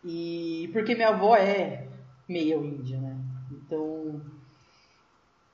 E 0.03 0.69
porque 0.73 0.93
minha 0.93 1.09
avó 1.09 1.35
é 1.35 1.87
meio 2.27 2.63
índia, 2.63 2.99
né? 2.99 3.17
Então, 3.51 4.21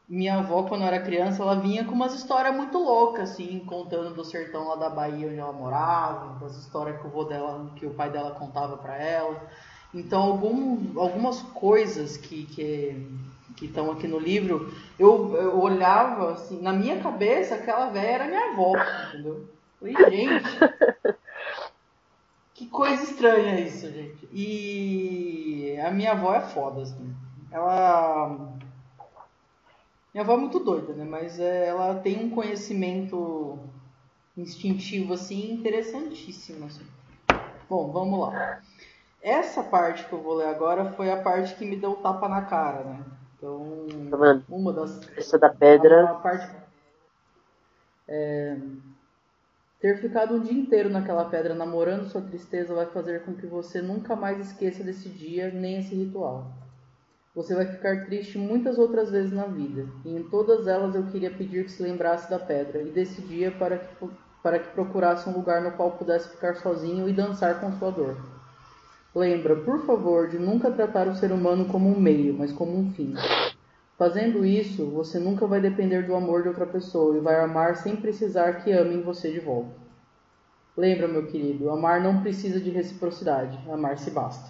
minha 0.08 0.40
avó, 0.40 0.64
quando 0.64 0.82
eu 0.82 0.88
era 0.88 1.02
criança, 1.02 1.42
ela 1.42 1.56
vinha 1.56 1.86
com 1.86 1.94
umas 1.94 2.14
histórias 2.14 2.56
muito 2.56 2.78
loucas, 2.78 3.32
assim, 3.32 3.60
contando 3.66 4.14
do 4.14 4.26
sertão 4.26 4.68
lá 4.68 4.76
da 4.76 4.90
Bahia 4.90 5.28
onde 5.28 5.38
ela 5.38 5.54
morava, 5.54 6.40
das 6.40 6.58
histórias 6.58 7.00
que 7.00 7.08
o 7.08 7.10
vô 7.10 7.24
dela, 7.24 7.72
que 7.76 7.86
o 7.86 7.94
pai 7.94 8.10
dela 8.10 8.32
contava 8.32 8.78
para 8.78 8.98
ela. 8.98 9.50
Então, 9.94 10.22
algum, 10.22 11.00
algumas 11.00 11.42
coisas 11.42 12.18
que 12.18 12.46
que 13.62 13.68
estão 13.68 13.92
aqui 13.92 14.08
no 14.08 14.18
livro, 14.18 14.74
eu, 14.98 15.36
eu, 15.36 15.60
olhava 15.60 16.32
assim, 16.32 16.60
na 16.60 16.74
minha 16.74 17.00
cabeça, 17.00 17.54
aquela 17.54 17.90
velha 17.90 18.08
era 18.08 18.28
minha 18.28 18.52
avó, 18.54 18.74
entendeu? 19.10 19.48
Falei, 19.80 19.96
gente, 20.10 20.44
que 22.62 22.68
coisa 22.68 23.04
estranha 23.04 23.60
isso, 23.60 23.92
gente. 23.92 24.30
E 24.32 25.76
a 25.84 25.90
minha 25.90 26.12
avó 26.12 26.36
é 26.36 26.42
foda, 26.42 26.84
assim. 26.84 27.12
Ela. 27.52 28.54
Minha 30.14 30.24
avó 30.24 30.34
é 30.34 30.38
muito 30.38 30.60
doida, 30.60 30.94
né? 30.94 31.04
Mas 31.04 31.40
é, 31.40 31.70
ela 31.70 31.96
tem 31.96 32.24
um 32.24 32.30
conhecimento 32.30 33.58
instintivo, 34.38 35.16
assim, 35.16 35.52
interessantíssimo, 35.52 36.68
assim. 36.68 36.86
Bom, 37.68 37.92
vamos 37.92 38.20
lá. 38.20 38.62
Essa 39.24 39.64
parte 39.64 40.06
que 40.06 40.14
eu 40.14 40.22
vou 40.22 40.36
ler 40.36 40.48
agora 40.48 40.92
foi 40.92 41.12
a 41.12 41.20
parte 41.20 41.56
que 41.56 41.66
me 41.66 41.78
deu 41.78 41.96
tapa 41.96 42.30
na 42.30 42.44
cara, 42.44 42.84
né? 42.84 43.04
Então, 43.38 43.88
tá 44.12 44.42
uma 44.48 44.72
das. 44.72 45.02
Essa 45.18 45.40
da 45.40 45.50
pedra. 45.50 46.12
A, 46.12 46.14
parte. 46.14 46.56
É, 48.08 48.56
ter 49.82 50.00
ficado 50.00 50.36
um 50.36 50.40
dia 50.40 50.54
inteiro 50.54 50.90
naquela 50.90 51.26
pedra 51.26 51.56
namorando 51.56 52.08
sua 52.08 52.22
tristeza 52.22 52.74
vai 52.74 52.86
fazer 52.86 53.26
com 53.26 53.34
que 53.34 53.48
você 53.48 53.82
nunca 53.82 54.16
mais 54.16 54.40
esqueça 54.40 54.84
desse 54.84 55.10
dia 55.10 55.52
nem 55.52 55.80
esse 55.80 55.96
ritual. 55.96 56.54
Você 57.34 57.56
vai 57.56 57.66
ficar 57.66 58.06
triste 58.06 58.38
muitas 58.38 58.78
outras 58.78 59.10
vezes 59.10 59.32
na 59.32 59.46
vida, 59.46 59.88
e 60.06 60.16
em 60.16 60.24
todas 60.30 60.68
elas 60.68 60.94
eu 60.94 61.08
queria 61.08 61.32
pedir 61.32 61.66
que 61.66 61.72
se 61.72 61.82
lembrasse 61.82 62.30
da 62.30 62.38
pedra 62.38 62.82
e 62.82 62.92
desse 62.92 63.22
dia 63.22 63.52
para 63.52 63.80
que, 63.80 64.08
para 64.44 64.60
que 64.60 64.70
procurasse 64.70 65.28
um 65.28 65.34
lugar 65.34 65.64
no 65.64 65.72
qual 65.72 65.92
pudesse 65.92 66.30
ficar 66.30 66.56
sozinho 66.58 67.10
e 67.10 67.14
dançar 67.14 67.60
com 67.60 67.72
sua 67.72 67.90
dor. 67.90 68.18
Lembra, 69.16 69.56
por 69.56 69.86
favor, 69.86 70.30
de 70.30 70.38
nunca 70.38 70.70
tratar 70.70 71.08
o 71.08 71.16
ser 71.16 71.32
humano 71.32 71.66
como 71.66 71.90
um 71.90 72.00
meio, 72.00 72.34
mas 72.38 72.52
como 72.52 72.78
um 72.78 72.92
fim. 72.92 73.14
Fazendo 74.02 74.44
isso, 74.44 74.90
você 74.90 75.20
nunca 75.20 75.46
vai 75.46 75.62
depender 75.62 76.08
do 76.08 76.16
amor 76.16 76.42
de 76.42 76.48
outra 76.48 76.66
pessoa 76.66 77.16
e 77.16 77.20
vai 77.20 77.40
amar 77.40 77.76
sem 77.76 77.96
precisar 77.96 78.54
que 78.54 78.72
amem 78.72 79.04
você 79.04 79.32
de 79.32 79.40
volta. 79.40 79.76
Lembra, 80.76 81.08
meu 81.08 81.28
querido, 81.28 81.70
amar 81.70 82.02
não 82.02 82.20
precisa 82.20 82.60
de 82.60 82.72
reciprocidade, 82.72 83.60
amar 83.70 84.00
se 84.00 84.10
basta. 84.10 84.50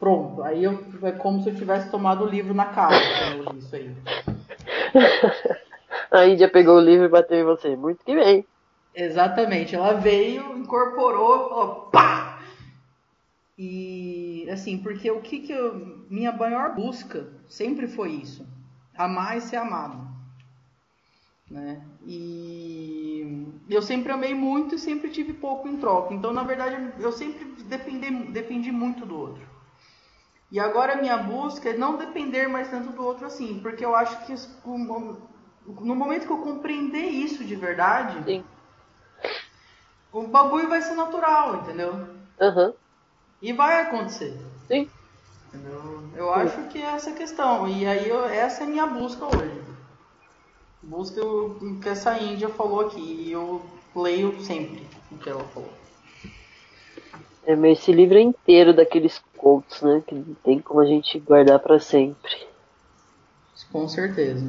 Pronto, 0.00 0.42
aí 0.42 0.64
eu, 0.64 0.84
é 1.04 1.12
como 1.12 1.44
se 1.44 1.50
eu 1.50 1.54
tivesse 1.54 1.92
tomado 1.92 2.24
o 2.24 2.28
livro 2.28 2.52
na 2.52 2.66
cara 2.66 2.96
quando 2.98 3.44
eu 3.44 3.52
li 3.52 3.58
isso 3.60 3.76
aí. 3.76 3.96
A 6.10 6.26
Índia 6.26 6.50
pegou 6.50 6.78
o 6.78 6.84
livro 6.84 7.04
e 7.04 7.08
bateu 7.08 7.38
em 7.38 7.44
você. 7.44 7.76
Muito 7.76 8.04
que 8.04 8.16
bem. 8.16 8.44
Exatamente, 8.92 9.76
ela 9.76 9.92
veio, 9.92 10.58
incorporou, 10.58 11.50
falou, 11.50 11.74
pá! 11.92 12.27
E 13.58 14.48
assim, 14.50 14.78
porque 14.78 15.10
o 15.10 15.20
que 15.20 15.40
que 15.40 15.52
eu, 15.52 16.06
minha 16.08 16.30
maior 16.30 16.76
busca 16.76 17.26
sempre 17.48 17.88
foi 17.88 18.12
isso, 18.12 18.46
amar 18.96 19.36
e 19.36 19.40
ser 19.40 19.56
amado, 19.56 20.06
né? 21.50 21.82
E 22.06 23.48
eu 23.68 23.82
sempre 23.82 24.12
amei 24.12 24.32
muito 24.32 24.76
e 24.76 24.78
sempre 24.78 25.10
tive 25.10 25.32
pouco 25.32 25.66
em 25.66 25.76
troca. 25.76 26.14
Então, 26.14 26.32
na 26.32 26.44
verdade, 26.44 26.92
eu 27.00 27.10
sempre 27.10 27.46
dependi, 27.64 28.10
dependi 28.30 28.70
muito 28.70 29.04
do 29.04 29.18
outro. 29.18 29.42
E 30.52 30.60
agora 30.60 30.94
a 30.94 30.96
minha 30.96 31.18
busca 31.18 31.70
é 31.70 31.76
não 31.76 31.96
depender 31.96 32.46
mais 32.46 32.70
tanto 32.70 32.90
do 32.90 33.04
outro 33.04 33.26
assim, 33.26 33.58
porque 33.60 33.84
eu 33.84 33.94
acho 33.94 34.24
que 34.24 34.34
no 34.64 35.94
momento 35.96 36.26
que 36.26 36.32
eu 36.32 36.38
compreender 36.38 37.06
isso 37.08 37.44
de 37.44 37.56
verdade, 37.56 38.24
Sim. 38.24 38.44
o 40.12 40.22
bagulho 40.28 40.68
vai 40.68 40.80
ser 40.80 40.94
natural, 40.94 41.56
entendeu? 41.56 42.08
Aham. 42.40 42.72
E 43.40 43.52
vai 43.52 43.80
acontecer. 43.82 44.32
Sim. 44.70 44.90
Entendeu? 45.48 46.10
Eu 46.14 46.32
acho 46.34 46.68
que 46.68 46.78
é 46.78 46.94
essa 46.94 47.12
questão. 47.12 47.68
E 47.68 47.86
aí 47.86 48.08
eu- 48.08 48.24
essa 48.26 48.64
é 48.64 48.66
a 48.66 48.70
minha 48.70 48.86
busca 48.86 49.24
hoje. 49.26 49.62
Busca 50.82 51.24
o 51.24 51.78
que 51.80 51.88
essa 51.88 52.18
índia 52.18 52.48
falou 52.48 52.80
aqui. 52.80 53.00
E 53.00 53.32
eu 53.32 53.80
leio 53.94 54.40
sempre 54.40 54.88
o 55.10 55.18
que 55.18 55.28
ela 55.28 55.44
falou. 55.50 55.72
É, 57.44 57.56
mas 57.56 57.78
esse 57.78 57.92
livro 57.92 58.16
é 58.16 58.20
inteiro 58.22 58.72
daqueles 58.74 59.20
quotes, 59.36 59.82
né? 59.82 60.02
Que 60.06 60.14
não 60.14 60.34
tem 60.36 60.60
como 60.60 60.80
a 60.80 60.86
gente 60.86 61.18
guardar 61.18 61.58
pra 61.58 61.78
sempre. 61.80 62.30
Com 63.72 63.86
certeza. 63.88 64.44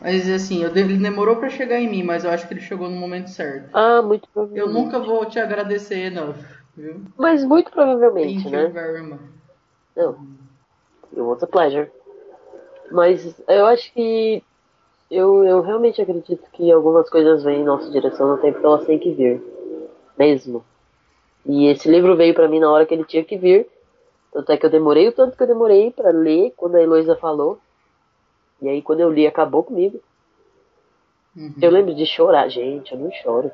Mas 0.00 0.28
assim, 0.28 0.62
eu 0.62 0.76
ele 0.76 0.98
demorou 0.98 1.36
pra 1.36 1.48
chegar 1.48 1.78
em 1.80 1.88
mim, 1.88 2.02
mas 2.02 2.24
eu 2.24 2.30
acho 2.30 2.46
que 2.48 2.54
ele 2.54 2.60
chegou 2.60 2.90
no 2.90 2.96
momento 2.96 3.28
certo. 3.30 3.72
Ah, 3.72 4.02
muito 4.02 4.28
Eu 4.30 4.66
provavelmente. 4.66 4.72
nunca 4.72 4.98
vou 4.98 5.24
te 5.26 5.38
agradecer, 5.38 6.10
não. 6.10 6.34
Viu? 6.76 7.02
Mas 7.18 7.44
muito 7.44 7.70
provavelmente, 7.70 8.44
Thank 8.44 8.50
né? 8.50 8.62
you 8.64 8.72
very 8.72 9.02
much. 9.02 9.20
Não. 9.96 10.12
It 11.12 11.20
was 11.20 11.42
a 11.42 11.46
pleasure. 11.46 11.90
Mas 12.90 13.38
eu 13.48 13.66
acho 13.66 13.92
que 13.92 14.42
eu, 15.10 15.44
eu 15.44 15.60
realmente 15.60 16.00
acredito 16.00 16.42
que 16.52 16.72
algumas 16.72 17.08
coisas 17.10 17.44
vêm 17.44 17.60
em 17.60 17.64
nossa 17.64 17.90
direção 17.90 18.28
no 18.28 18.38
tempo 18.38 18.60
que 18.60 18.66
elas 18.66 18.86
têm 18.86 18.98
que 18.98 19.12
vir. 19.12 19.42
Mesmo. 20.18 20.64
E 21.44 21.66
esse 21.66 21.90
livro 21.90 22.16
veio 22.16 22.34
pra 22.34 22.48
mim 22.48 22.60
na 22.60 22.70
hora 22.70 22.86
que 22.86 22.94
ele 22.94 23.04
tinha 23.04 23.24
que 23.24 23.36
vir. 23.36 23.68
Tanto 24.32 24.50
é 24.50 24.56
que 24.56 24.64
eu 24.64 24.70
demorei 24.70 25.08
o 25.08 25.12
tanto 25.12 25.36
que 25.36 25.42
eu 25.42 25.46
demorei 25.46 25.90
pra 25.90 26.10
ler 26.10 26.54
quando 26.56 26.76
a 26.76 26.82
Heloísa 26.82 27.16
falou. 27.16 27.58
E 28.62 28.68
aí 28.68 28.80
quando 28.80 29.00
eu 29.00 29.10
li 29.10 29.26
acabou 29.26 29.62
comigo. 29.62 30.00
Uhum. 31.36 31.54
Eu 31.60 31.70
lembro 31.70 31.94
de 31.94 32.06
chorar, 32.06 32.48
gente, 32.48 32.92
eu 32.92 32.98
não 32.98 33.10
choro. 33.10 33.50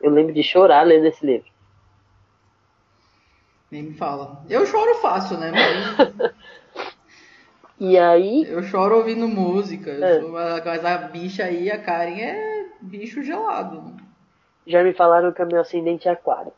Eu 0.00 0.10
lembro 0.10 0.32
de 0.32 0.42
chorar 0.42 0.86
lendo 0.86 1.06
esse 1.06 1.24
livro. 1.24 1.55
Nem 3.70 3.82
me 3.82 3.94
fala. 3.94 4.42
Eu 4.48 4.64
choro 4.66 4.94
fácil, 4.96 5.38
né? 5.38 5.50
Mas 5.52 6.32
E 7.78 7.98
aí, 7.98 8.44
eu 8.48 8.62
choro 8.62 8.96
ouvindo 8.98 9.28
música. 9.28 9.90
É. 9.90 10.20
sou- 10.20 10.30
Mas 10.30 10.84
a 10.84 10.96
bicha 10.98 11.44
aí, 11.44 11.70
a 11.70 11.78
Karen, 11.78 12.18
é 12.20 12.66
bicho 12.80 13.22
gelado. 13.22 13.94
já 14.66 14.82
me 14.82 14.94
falaram 14.94 15.30
que 15.32 15.42
é 15.42 15.44
meu 15.44 15.60
ascendente 15.60 16.08
é 16.08 16.12
aquário. 16.12 16.52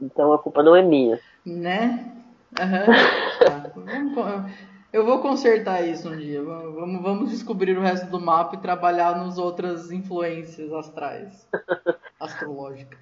Então 0.00 0.32
a 0.32 0.38
culpa 0.38 0.62
não 0.62 0.74
é 0.74 0.82
minha. 0.82 1.20
Né? 1.44 2.10
Tá. 3.38 3.70
Con- 3.70 4.48
Eu 4.92 5.04
vou 5.06 5.20
consertar 5.20 5.82
isso 5.86 6.08
um 6.08 6.16
dia. 6.16 6.42
Vamos, 6.42 6.74
vamos- 6.74 7.02
vamos 7.02 7.30
descobrir 7.30 7.76
o 7.76 7.80
resto 7.82 8.06
do 8.06 8.20
mapa 8.20 8.54
e 8.56 8.60
trabalhar 8.60 9.16
nas 9.16 9.36
outras 9.38 9.90
influências 9.90 10.72
astrais. 10.72 11.48
Astrológicas. 12.20 12.98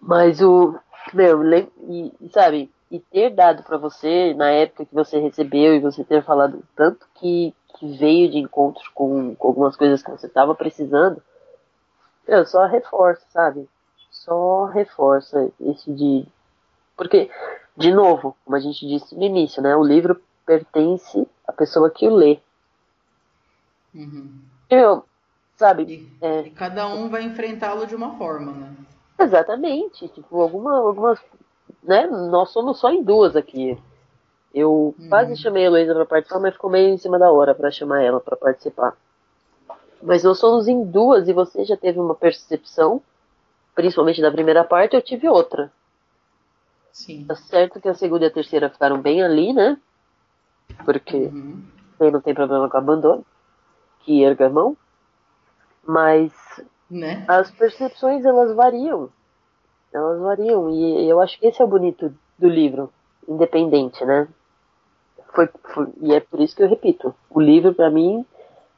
Mas 0.00 0.40
o. 0.40 0.78
Meu, 1.12 1.42
e, 1.54 2.12
sabe, 2.32 2.70
e 2.90 2.98
ter 2.98 3.30
dado 3.30 3.62
pra 3.62 3.76
você 3.78 4.34
na 4.34 4.50
época 4.50 4.84
que 4.84 4.94
você 4.94 5.18
recebeu 5.18 5.74
e 5.74 5.80
você 5.80 6.04
ter 6.04 6.24
falado 6.24 6.62
tanto 6.74 7.06
que, 7.14 7.54
que 7.78 7.96
veio 7.96 8.30
de 8.30 8.38
encontro 8.38 8.82
com, 8.94 9.34
com 9.34 9.48
algumas 9.48 9.76
coisas 9.76 10.02
que 10.02 10.10
você 10.10 10.28
tava 10.28 10.54
precisando, 10.54 11.22
eu 12.26 12.44
só 12.46 12.66
reforça, 12.66 13.24
sabe? 13.30 13.68
Só 14.10 14.66
reforça 14.66 15.50
esse 15.60 15.92
de. 15.92 16.26
Porque, 16.96 17.30
de 17.76 17.92
novo, 17.92 18.36
como 18.44 18.56
a 18.56 18.60
gente 18.60 18.86
disse 18.86 19.14
no 19.14 19.22
início, 19.22 19.62
né? 19.62 19.74
O 19.74 19.84
livro 19.84 20.20
pertence 20.44 21.26
à 21.46 21.52
pessoa 21.52 21.90
que 21.90 22.06
o 22.06 22.14
lê. 22.14 22.38
Uhum. 23.94 24.42
Eu, 24.68 25.04
sabe? 25.56 25.84
E, 25.84 26.24
É. 26.24 26.40
e 26.42 26.50
cada 26.50 26.86
um 26.88 27.08
vai 27.08 27.22
enfrentá-lo 27.22 27.86
de 27.86 27.94
uma 27.94 28.16
forma, 28.16 28.52
né? 28.52 28.76
Exatamente. 29.20 30.08
Tipo, 30.08 30.40
alguma, 30.40 30.78
algumas. 30.78 31.20
Né? 31.82 32.06
Nós 32.06 32.50
somos 32.50 32.78
só 32.78 32.90
em 32.90 33.02
duas 33.02 33.36
aqui. 33.36 33.78
Eu 34.52 34.94
Uhum. 34.98 35.08
quase 35.08 35.36
chamei 35.36 35.62
a 35.64 35.66
Heloísa 35.66 35.94
pra 35.94 36.04
participar, 36.06 36.40
mas 36.40 36.54
ficou 36.54 36.70
meio 36.70 36.88
em 36.88 36.98
cima 36.98 37.18
da 37.18 37.30
hora 37.30 37.54
pra 37.54 37.70
chamar 37.70 38.02
ela 38.02 38.20
pra 38.20 38.36
participar. 38.36 38.96
Mas 40.02 40.24
nós 40.24 40.38
somos 40.38 40.66
em 40.66 40.82
duas 40.84 41.28
e 41.28 41.32
você 41.32 41.64
já 41.64 41.76
teve 41.76 42.00
uma 42.00 42.14
percepção, 42.14 43.02
principalmente 43.74 44.20
da 44.22 44.30
primeira 44.32 44.64
parte, 44.64 44.96
eu 44.96 45.02
tive 45.02 45.28
outra. 45.28 45.70
Sim. 46.90 47.26
Tá 47.26 47.36
certo 47.36 47.80
que 47.80 47.88
a 47.88 47.94
segunda 47.94 48.24
e 48.24 48.28
a 48.28 48.32
terceira 48.32 48.68
ficaram 48.70 49.00
bem 49.00 49.22
ali, 49.22 49.52
né? 49.52 49.78
Porque 50.84 51.16
Uhum. 51.16 51.62
não 52.10 52.20
tem 52.20 52.34
problema 52.34 52.68
com 52.68 52.76
abandono, 52.76 53.24
que 54.00 54.24
erga 54.24 54.46
a 54.46 54.50
mão. 54.50 54.76
Mas 55.84 56.32
Né? 56.90 57.24
as 57.28 57.50
percepções 57.52 58.24
elas 58.24 58.54
variam. 58.56 59.10
Elas 59.92 60.20
variam 60.20 60.70
e 60.70 61.08
eu 61.08 61.20
acho 61.20 61.38
que 61.38 61.46
esse 61.46 61.62
é 61.62 61.64
o 61.64 61.68
bonito 61.68 62.12
do 62.38 62.48
livro, 62.48 62.92
independente, 63.28 64.04
né? 64.04 64.26
Foi, 65.34 65.48
foi- 65.72 65.88
e 66.02 66.12
é 66.12 66.20
por 66.20 66.40
isso 66.40 66.56
que 66.56 66.62
eu 66.62 66.68
repito, 66.68 67.14
o 67.30 67.40
livro 67.40 67.72
pra 67.72 67.90
mim, 67.90 68.26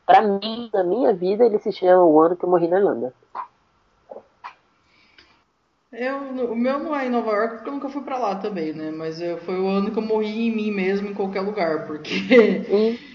para 0.06 0.20
mim, 0.22 0.70
na 0.72 0.84
minha 0.84 1.12
vida, 1.14 1.44
ele 1.44 1.58
se 1.58 1.72
chama 1.72 2.04
O 2.04 2.20
Ano 2.20 2.36
que 2.36 2.44
eu 2.44 2.50
morri 2.50 2.68
na 2.68 2.78
Irlanda. 2.78 3.14
Eu, 5.92 6.16
o 6.50 6.56
meu 6.56 6.78
não 6.78 6.96
é 6.96 7.06
em 7.06 7.10
Nova 7.10 7.30
York 7.32 7.54
porque 7.56 7.68
eu 7.68 7.74
nunca 7.74 7.88
fui 7.90 8.02
pra 8.02 8.16
lá 8.16 8.36
também, 8.36 8.72
né? 8.72 8.90
Mas 8.90 9.20
eu, 9.20 9.36
foi 9.38 9.60
o 9.60 9.68
ano 9.68 9.90
que 9.90 9.98
eu 9.98 10.02
morri 10.02 10.48
em 10.48 10.54
mim 10.54 10.70
mesmo 10.70 11.08
em 11.08 11.14
qualquer 11.14 11.42
lugar, 11.42 11.86
porque 11.86 12.08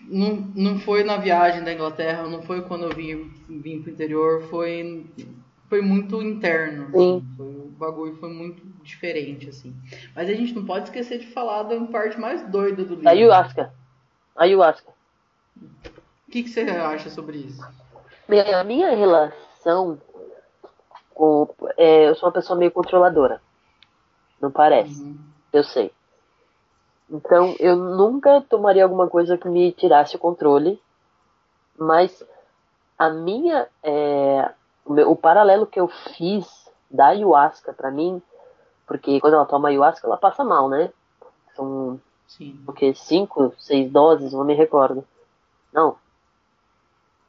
não, 0.00 0.34
não 0.54 0.78
foi 0.78 1.02
na 1.04 1.16
viagem 1.16 1.62
da 1.64 1.72
Inglaterra, 1.72 2.24
não 2.28 2.42
foi 2.42 2.62
quando 2.62 2.84
eu 2.84 2.94
vim, 2.94 3.30
vim 3.48 3.82
pro 3.82 3.90
interior, 3.90 4.42
foi, 4.48 5.06
foi 5.68 5.80
muito 5.80 6.22
interno. 6.22 6.84
assim. 6.88 6.98
Sim. 7.20 7.26
Foi, 7.36 7.46
o 7.46 7.72
bagulho 7.78 8.16
foi 8.16 8.30
muito 8.32 8.62
diferente, 8.82 9.48
assim. 9.48 9.74
Mas 10.14 10.28
a 10.28 10.34
gente 10.34 10.54
não 10.54 10.64
pode 10.64 10.84
esquecer 10.86 11.18
de 11.18 11.26
falar 11.26 11.64
da 11.64 11.78
parte 11.86 12.18
mais 12.18 12.42
doida 12.48 12.84
do 12.84 12.94
livro. 12.94 13.08
ayahuasca. 13.08 13.72
Ayahuasca. 14.36 14.90
O 15.56 16.30
que, 16.30 16.42
que 16.42 16.48
você 16.48 16.60
acha 16.62 17.08
sobre 17.10 17.38
isso? 17.38 17.62
Minha- 18.28 18.60
A 18.60 18.64
minha 18.64 18.94
relação 18.94 19.98
com. 21.14 21.48
é, 21.78 22.08
eu 22.08 22.14
sou 22.14 22.28
uma 22.28 22.32
pessoa 22.34 22.58
meio 22.58 22.70
controladora. 22.70 23.40
Não 24.40 24.50
parece. 24.50 25.00
Uhum. 25.00 25.16
Eu 25.52 25.64
sei. 25.64 25.90
Então, 27.08 27.54
eu 27.60 27.76
nunca 27.76 28.40
tomaria 28.42 28.82
alguma 28.82 29.08
coisa 29.08 29.38
que 29.38 29.48
me 29.48 29.70
tirasse 29.72 30.16
o 30.16 30.18
controle, 30.18 30.80
mas 31.78 32.24
a 32.98 33.08
minha, 33.10 33.68
é, 33.82 34.52
o, 34.84 34.92
meu- 34.92 35.10
o 35.10 35.16
paralelo 35.16 35.66
que 35.66 35.78
eu 35.78 35.86
fiz 35.86 36.46
da 36.90 37.08
ayahuasca 37.08 37.72
pra 37.72 37.90
mim, 37.90 38.20
porque 38.86 39.20
quando 39.20 39.34
ela 39.34 39.46
toma 39.46 39.68
ayahuasca, 39.68 40.06
ela 40.06 40.16
passa 40.16 40.42
mal, 40.42 40.68
né? 40.68 40.92
São, 41.54 42.00
Sim. 42.26 42.60
o 42.66 42.72
quê? 42.72 42.92
Cinco, 42.94 43.54
seis 43.58 43.90
doses, 43.90 44.32
não 44.32 44.44
me 44.44 44.54
recordo. 44.54 45.04
Não. 45.72 45.96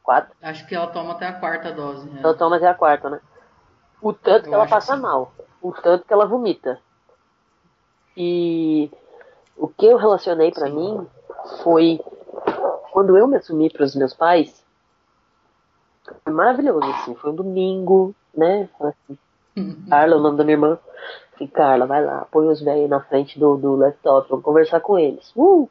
Quatro? 0.02 0.34
Acho 0.42 0.66
que 0.66 0.74
ela 0.74 0.86
toma 0.88 1.12
até 1.12 1.26
a 1.26 1.38
quarta 1.38 1.70
dose. 1.72 2.08
né? 2.08 2.20
Ela 2.22 2.34
toma 2.34 2.56
até 2.56 2.66
a 2.66 2.74
quarta, 2.74 3.10
né? 3.10 3.20
O 4.00 4.12
tanto 4.12 4.46
Eu 4.46 4.48
que 4.48 4.54
ela 4.54 4.64
que 4.64 4.70
passa 4.70 4.96
sim. 4.96 5.02
mal. 5.02 5.32
O 5.60 5.72
tanto 5.72 6.04
que 6.06 6.12
ela 6.12 6.26
vomita. 6.26 6.80
E 8.16 8.90
o 9.58 9.68
que 9.68 9.86
eu 9.86 9.96
relacionei 9.96 10.50
pra 10.50 10.68
Sim. 10.68 10.74
mim 10.74 11.06
foi 11.62 12.00
quando 12.92 13.16
eu 13.16 13.26
me 13.26 13.36
assumi 13.36 13.70
para 13.70 13.84
os 13.84 13.94
meus 13.94 14.14
pais. 14.14 14.64
Foi 16.24 16.32
maravilhoso, 16.32 16.86
assim. 16.86 17.14
Foi 17.16 17.30
um 17.30 17.34
domingo, 17.34 18.14
né? 18.34 18.68
Assim, 18.80 19.18
Carla, 19.88 20.16
o 20.16 20.20
nome 20.20 20.38
da 20.38 20.44
minha 20.44 20.54
irmã. 20.54 20.78
Falei, 21.32 21.48
Carla, 21.48 21.86
vai 21.86 22.04
lá, 22.04 22.26
põe 22.30 22.48
os 22.48 22.60
velhos 22.60 22.88
na 22.88 23.00
frente 23.00 23.38
do, 23.38 23.56
do 23.56 23.76
laptop, 23.76 24.28
vamos 24.28 24.44
conversar 24.44 24.80
com 24.80 24.98
eles. 24.98 25.30
Uh! 25.36 25.68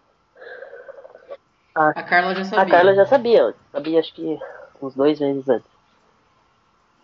A 1.76 2.04
Carla 2.04 2.34
já 2.34 2.44
sabia. 2.44 2.64
A 2.64 2.70
Carla 2.70 2.96
já 2.96 3.06
sabia 3.06 3.44
antes. 3.46 3.62
Sabia, 3.72 4.00
acho 4.00 4.14
que 4.14 4.40
uns 4.82 4.96
dois 4.96 5.20
meses 5.20 5.48
antes. 5.48 5.70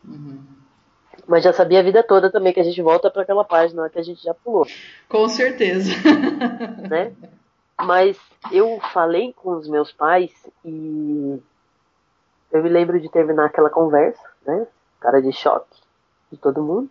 Uhum. 0.06 0.62
Mas 1.28 1.43
já 1.43 1.53
sabia 1.53 1.80
a 1.80 1.84
vida 1.84 2.03
toda 2.03 2.32
também 2.32 2.53
que 2.53 2.59
a 2.59 2.63
gente 2.63 2.82
volta 2.82 3.09
para 3.09 3.21
aquela 3.21 3.43
página 3.43 3.89
que 3.89 3.99
a 3.99 4.03
gente 4.03 4.21
já 4.21 4.34
pulou, 4.34 4.67
Com 5.07 5.28
certeza. 5.30 5.91
né? 6.89 7.13
Mas 7.82 8.17
eu 8.51 8.80
falei 8.93 9.34
com 9.34 9.51
os 9.51 9.67
meus 9.67 9.91
pais 9.91 10.32
e 10.63 11.39
eu 12.51 12.63
me 12.63 12.69
lembro 12.69 12.99
de 12.99 13.09
terminar 13.09 13.45
aquela 13.45 13.69
conversa, 13.69 14.24
né? 14.45 14.67
Cara 14.99 15.21
de 15.21 15.32
choque 15.32 15.82
de 16.32 16.38
todo 16.38 16.61
mundo. 16.61 16.89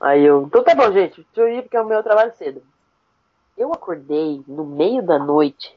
Aí 0.00 0.24
eu, 0.24 0.42
então 0.42 0.64
tá 0.64 0.74
bom, 0.74 0.90
gente, 0.92 1.26
deixa 1.34 1.40
eu 1.40 1.48
ir 1.48 1.62
porque 1.62 1.76
é 1.76 1.80
o 1.80 1.86
meu 1.86 2.02
trabalho 2.02 2.32
cedo. 2.36 2.62
Eu 3.56 3.72
acordei 3.72 4.42
no 4.48 4.64
meio 4.64 5.02
da 5.02 5.18
noite 5.18 5.76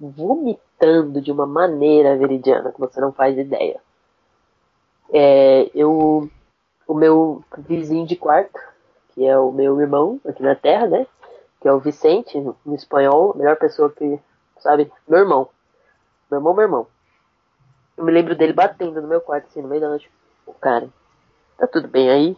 vomitando 0.00 1.20
de 1.20 1.30
uma 1.30 1.46
maneira 1.46 2.16
veridiana 2.16 2.72
que 2.72 2.80
você 2.80 3.00
não 3.00 3.12
faz 3.12 3.36
ideia. 3.36 3.80
É, 5.12 5.70
eu, 5.74 6.30
o 6.86 6.94
meu 6.94 7.44
vizinho 7.58 8.06
de 8.06 8.16
quarto, 8.16 8.58
que 9.10 9.26
é 9.26 9.38
o 9.38 9.50
meu 9.50 9.80
irmão 9.80 10.20
aqui 10.26 10.42
na 10.42 10.54
Terra, 10.54 10.86
né? 10.86 11.06
Que 11.60 11.68
é 11.68 11.72
o 11.72 11.80
Vicente, 11.80 12.38
no 12.38 12.74
espanhol, 12.74 13.32
a 13.32 13.38
melhor 13.38 13.56
pessoa 13.56 13.90
que, 13.90 14.20
sabe, 14.58 14.90
meu 15.08 15.20
irmão. 15.20 15.48
Meu 16.30 16.38
irmão, 16.38 16.54
meu 16.54 16.62
irmão. 16.62 16.86
Eu 17.96 18.04
me 18.04 18.12
lembro 18.12 18.36
dele 18.36 18.52
batendo 18.52 19.00
no 19.00 19.08
meu 19.08 19.20
quarto, 19.20 19.46
assim, 19.46 19.62
no 19.62 19.68
meio 19.68 19.80
da 19.80 19.88
noite. 19.88 20.10
O 20.46 20.52
cara, 20.52 20.88
tá 21.56 21.66
tudo 21.66 21.88
bem 21.88 22.10
aí? 22.10 22.36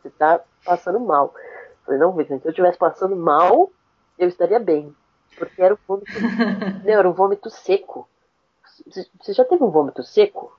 Você 0.00 0.10
tá 0.10 0.40
passando 0.64 0.98
mal. 0.98 1.34
Eu 1.36 1.84
falei, 1.84 2.00
não, 2.00 2.12
Vicente, 2.12 2.42
se 2.42 2.48
eu 2.48 2.50
estivesse 2.50 2.78
passando 2.78 3.14
mal, 3.14 3.70
eu 4.18 4.28
estaria 4.28 4.58
bem. 4.58 4.94
Porque 5.38 5.60
era 5.60 5.74
um 5.74 5.78
vômito. 5.86 6.10
não, 6.84 6.92
era 6.92 7.08
um 7.08 7.12
vômito 7.12 7.50
seco. 7.50 8.08
Você 8.86 9.32
já 9.32 9.44
teve 9.44 9.62
um 9.62 9.70
vômito 9.70 10.02
seco? 10.02 10.56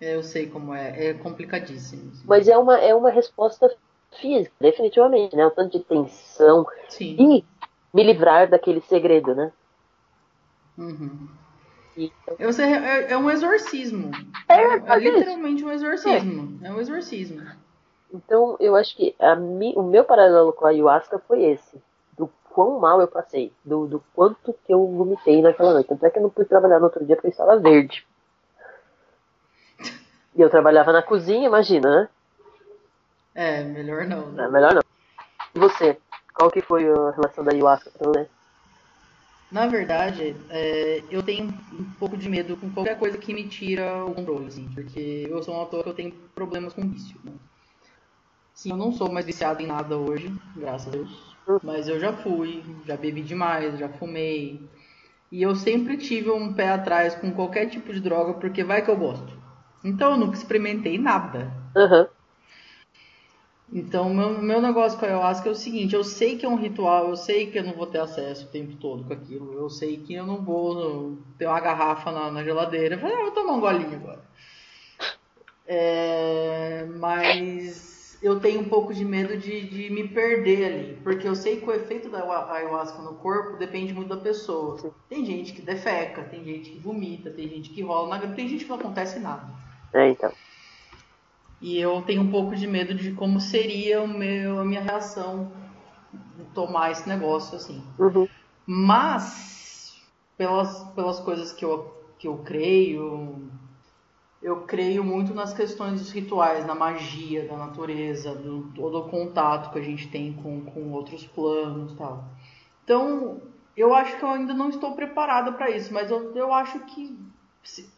É, 0.00 0.14
eu 0.14 0.22
sei 0.22 0.46
como 0.46 0.72
é. 0.74 1.08
É 1.08 1.14
complicadíssimo. 1.14 2.12
Mas 2.24 2.48
é 2.48 2.56
uma, 2.56 2.78
é 2.78 2.94
uma 2.94 3.10
resposta 3.10 3.74
física, 4.20 4.54
definitivamente, 4.60 5.34
né? 5.36 5.46
Um 5.46 5.50
tanto 5.50 5.78
de 5.78 5.84
tensão. 5.84 6.66
Sim. 6.88 7.16
E 7.18 7.44
me 7.92 8.02
livrar 8.02 8.48
daquele 8.48 8.80
segredo, 8.82 9.34
né? 9.34 9.52
Uhum. 10.76 11.28
É, 12.60 13.12
é 13.12 13.18
um 13.18 13.28
exorcismo. 13.28 14.12
É, 14.48 14.54
É, 14.54 14.78
vezes. 14.78 15.18
literalmente 15.18 15.64
um 15.64 15.70
exorcismo. 15.72 16.58
É. 16.62 16.70
um 16.70 16.78
exorcismo. 16.78 17.42
então, 18.14 18.56
eu 18.60 18.76
acho 18.76 18.96
que 18.96 19.16
a 19.18 19.34
mi, 19.34 19.74
o 19.76 19.82
meu 19.82 20.04
paralelo 20.04 20.52
com 20.52 20.64
a 20.64 20.68
ayahuasca 20.68 21.18
foi 21.26 21.42
esse. 21.42 21.82
Do 22.16 22.30
quão 22.50 22.78
mal 22.78 23.00
eu 23.00 23.08
passei. 23.08 23.52
Do, 23.64 23.86
do 23.86 24.04
quanto 24.14 24.54
que 24.64 24.72
eu 24.72 24.86
vomitei 24.86 25.42
naquela 25.42 25.72
noite. 25.72 25.88
Tanto 25.88 26.06
é 26.06 26.10
que 26.10 26.18
eu 26.18 26.22
não 26.22 26.30
pude 26.30 26.48
trabalhar 26.48 26.78
no 26.78 26.84
outro 26.84 27.04
dia 27.04 27.16
porque 27.16 27.28
estava 27.28 27.58
verde. 27.58 28.06
E 30.34 30.40
eu 30.40 30.50
trabalhava 30.50 30.92
na 30.92 31.02
cozinha, 31.02 31.46
imagina, 31.46 32.02
né? 32.02 32.08
É, 33.34 33.62
melhor 33.64 34.06
não. 34.06 34.30
né? 34.32 34.42
Não, 34.42 34.52
melhor 34.52 34.74
não. 34.74 34.82
E 35.54 35.58
você? 35.58 35.96
Qual 36.34 36.50
que 36.50 36.60
foi 36.60 36.84
a 36.84 37.10
relação 37.10 37.44
da 37.44 37.52
ayahuasca 37.52 37.90
pra 37.90 38.08
você? 38.08 38.28
Na 39.50 39.66
verdade, 39.66 40.36
é, 40.50 41.02
eu 41.10 41.22
tenho 41.22 41.46
um 41.46 41.84
pouco 41.98 42.16
de 42.16 42.28
medo 42.28 42.56
com 42.56 42.70
qualquer 42.70 42.98
coisa 42.98 43.16
que 43.16 43.32
me 43.32 43.48
tira 43.48 44.04
o 44.04 44.14
controle, 44.14 44.46
assim, 44.46 44.68
porque 44.74 45.26
eu 45.28 45.42
sou 45.42 45.54
uma 45.54 45.64
pessoa 45.64 45.82
que 45.82 45.88
eu 45.88 45.94
tenho 45.94 46.12
problemas 46.34 46.74
com 46.74 46.82
vício. 46.82 47.18
Né? 47.24 47.32
Sim, 48.52 48.70
eu 48.72 48.76
não 48.76 48.92
sou 48.92 49.10
mais 49.10 49.24
viciado 49.24 49.62
em 49.62 49.66
nada 49.66 49.96
hoje, 49.96 50.30
graças 50.54 50.88
a 50.88 50.90
Deus. 50.90 51.36
Mas 51.62 51.88
eu 51.88 51.98
já 51.98 52.12
fui, 52.12 52.62
já 52.84 52.96
bebi 52.96 53.22
demais, 53.22 53.78
já 53.78 53.88
fumei. 53.88 54.68
E 55.32 55.42
eu 55.42 55.54
sempre 55.54 55.96
tive 55.96 56.30
um 56.30 56.52
pé 56.52 56.68
atrás 56.68 57.14
com 57.14 57.32
qualquer 57.32 57.66
tipo 57.70 57.92
de 57.92 58.00
droga, 58.00 58.34
porque 58.34 58.62
vai 58.62 58.82
que 58.84 58.90
eu 58.90 58.96
gosto. 58.96 59.32
Então 59.84 60.12
eu 60.12 60.16
nunca 60.16 60.36
experimentei 60.36 60.98
nada. 60.98 61.52
Aham. 61.76 62.08
Então, 63.70 64.12
meu, 64.14 64.40
meu 64.40 64.62
negócio 64.62 64.98
com 64.98 65.04
a 65.04 65.08
ayahuasca 65.08 65.48
é 65.48 65.52
o 65.52 65.54
seguinte: 65.54 65.94
eu 65.94 66.02
sei 66.02 66.36
que 66.38 66.46
é 66.46 66.48
um 66.48 66.56
ritual, 66.56 67.08
eu 67.10 67.16
sei 67.16 67.50
que 67.50 67.58
eu 67.58 67.64
não 67.64 67.74
vou 67.74 67.86
ter 67.86 67.98
acesso 68.00 68.46
o 68.46 68.50
tempo 68.50 68.76
todo 68.76 69.04
com 69.04 69.12
aquilo, 69.12 69.52
eu 69.54 69.68
sei 69.68 69.98
que 69.98 70.14
eu 70.14 70.26
não 70.26 70.42
vou 70.42 71.18
ter 71.36 71.46
uma 71.46 71.60
garrafa 71.60 72.10
na, 72.10 72.30
na 72.30 72.42
geladeira 72.42 72.94
e 72.94 72.98
falar, 72.98 73.14
ah, 73.18 73.22
vou 73.24 73.30
tomar 73.32 73.52
um 73.52 73.60
golinho 73.60 73.94
agora. 73.96 74.22
É, 75.66 76.86
mas 76.98 78.18
eu 78.22 78.40
tenho 78.40 78.60
um 78.60 78.68
pouco 78.68 78.92
de 78.94 79.04
medo 79.04 79.36
de, 79.36 79.68
de 79.68 79.90
me 79.90 80.08
perder 80.08 80.64
ali, 80.64 81.00
porque 81.02 81.28
eu 81.28 81.34
sei 81.36 81.60
que 81.60 81.66
o 81.68 81.72
efeito 81.72 82.08
da 82.08 82.18
ayahu- 82.22 82.50
ayahuasca 82.50 83.02
no 83.02 83.14
corpo 83.16 83.58
depende 83.58 83.92
muito 83.92 84.08
da 84.08 84.16
pessoa. 84.16 84.76
Tem 85.08 85.24
gente 85.24 85.52
que 85.52 85.60
defeca, 85.62 86.24
tem 86.24 86.42
gente 86.42 86.70
que 86.70 86.78
vomita, 86.80 87.30
tem 87.30 87.48
gente 87.48 87.70
que 87.70 87.82
rola, 87.82 88.18
na- 88.18 88.34
tem 88.34 88.48
gente 88.48 88.64
que 88.64 88.70
não 88.70 88.78
acontece 88.78 89.18
nada. 89.20 89.67
É, 89.92 90.08
então. 90.08 90.32
E 91.60 91.78
eu 91.78 92.02
tenho 92.02 92.22
um 92.22 92.30
pouco 92.30 92.54
de 92.54 92.66
medo 92.66 92.94
de 92.94 93.12
como 93.12 93.40
seria 93.40 94.00
o 94.02 94.08
meu, 94.08 94.60
a 94.60 94.64
minha 94.64 94.80
reação 94.80 95.50
tomar 96.54 96.92
esse 96.92 97.08
negócio 97.08 97.56
assim. 97.56 97.82
Uhum. 97.98 98.28
Mas, 98.64 100.00
pelas, 100.36 100.84
pelas 100.94 101.18
coisas 101.20 101.52
que 101.52 101.64
eu, 101.64 101.92
que 102.18 102.28
eu 102.28 102.38
creio, 102.38 103.50
eu 104.42 104.62
creio 104.62 105.02
muito 105.02 105.34
nas 105.34 105.52
questões 105.52 106.00
dos 106.00 106.12
rituais, 106.12 106.64
na 106.64 106.74
magia 106.74 107.48
da 107.48 107.56
natureza, 107.56 108.34
do 108.34 108.70
todo 108.74 108.98
o 108.98 109.08
contato 109.08 109.72
que 109.72 109.78
a 109.78 109.82
gente 109.82 110.08
tem 110.08 110.32
com, 110.34 110.64
com 110.64 110.92
outros 110.92 111.26
planos 111.26 111.92
tal. 111.94 112.24
Então, 112.84 113.42
eu 113.76 113.94
acho 113.94 114.16
que 114.16 114.24
eu 114.24 114.30
ainda 114.30 114.54
não 114.54 114.68
estou 114.68 114.94
preparada 114.94 115.52
para 115.52 115.70
isso, 115.70 115.92
mas 115.92 116.10
eu, 116.10 116.34
eu 116.36 116.52
acho 116.52 116.78
que 116.80 117.18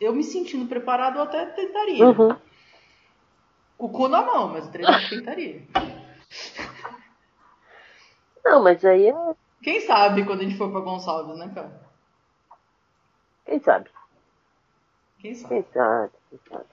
eu 0.01 0.13
me 0.15 0.23
sentindo 0.25 0.67
preparado, 0.69 1.17
eu 1.17 1.23
até 1.23 1.47
tentaria. 1.47 2.07
Uhum. 2.07 2.37
O 3.79 3.89
cu 3.89 4.09
na 4.09 4.23
mão, 4.23 4.49
mas 4.49 4.67
eu 4.67 4.73
tre- 4.73 4.85
tentaria. 5.09 5.67
Não, 8.45 8.63
mas 8.63 8.85
aí 8.85 9.07
é. 9.09 9.15
Quem 9.63 9.81
sabe 9.83 10.25
quando 10.25 10.41
a 10.41 10.45
gente 10.45 10.57
for 10.57 10.71
pra 10.71 10.81
Gonçalves, 10.81 11.39
né, 11.39 11.53
cara? 11.55 11.81
Quem 13.45 13.61
sabe? 13.61 13.91
Quem 15.19 15.35
sabe? 15.35 15.55
Quem 15.55 15.65
sabe? 15.73 16.13
Quem 16.31 16.41
sabe? 16.49 16.65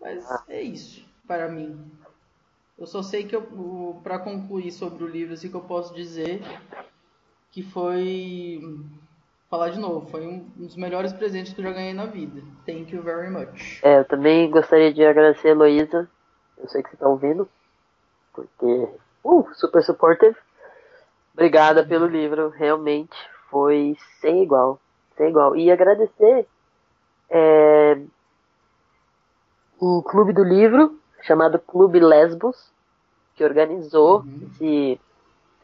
Mas 0.00 0.48
é 0.48 0.62
isso 0.62 1.04
para 1.26 1.48
mim. 1.48 1.90
Eu 2.78 2.86
só 2.86 3.02
sei 3.02 3.26
que 3.26 3.34
eu, 3.34 3.40
o- 3.42 4.00
pra 4.02 4.18
concluir 4.18 4.70
sobre 4.70 5.02
o 5.02 5.08
livro, 5.08 5.34
assim 5.34 5.48
que 5.48 5.56
eu 5.56 5.64
posso 5.64 5.94
dizer 5.94 6.42
que 7.50 7.62
foi 7.62 8.60
falar 9.50 9.70
de 9.70 9.78
novo, 9.78 10.08
foi 10.10 10.26
um 10.26 10.40
dos 10.56 10.76
melhores 10.76 11.12
presentes 11.12 11.52
que 11.52 11.60
eu 11.60 11.64
já 11.64 11.72
ganhei 11.72 11.94
na 11.94 12.06
vida. 12.06 12.42
Thank 12.66 12.94
you 12.94 13.02
very 13.02 13.30
much. 13.30 13.80
É, 13.82 14.00
eu 14.00 14.04
também 14.04 14.50
gostaria 14.50 14.92
de 14.92 15.04
agradecer 15.04 15.48
a 15.48 15.50
Heloísa. 15.52 16.08
Eu 16.58 16.68
sei 16.68 16.82
que 16.82 16.90
você 16.90 16.96
tá 16.96 17.08
ouvindo. 17.08 17.48
Porque. 18.32 18.88
Uh, 19.24 19.46
super 19.54 19.82
supportive. 19.82 20.36
Obrigada 21.34 21.84
pelo 21.84 22.06
livro. 22.06 22.48
Realmente 22.50 23.16
foi 23.50 23.96
sem 24.20 24.42
igual. 24.42 24.80
Sem 25.16 25.28
igual. 25.30 25.56
E 25.56 25.70
agradecer 25.70 26.46
é, 27.28 27.98
o 29.78 30.02
Clube 30.02 30.32
do 30.32 30.44
Livro, 30.44 30.98
chamado 31.22 31.58
Clube 31.58 32.00
Lesbos, 32.00 32.70
que 33.34 33.44
organizou 33.44 34.20
Uhum. 34.20 34.48
esse, 34.54 35.00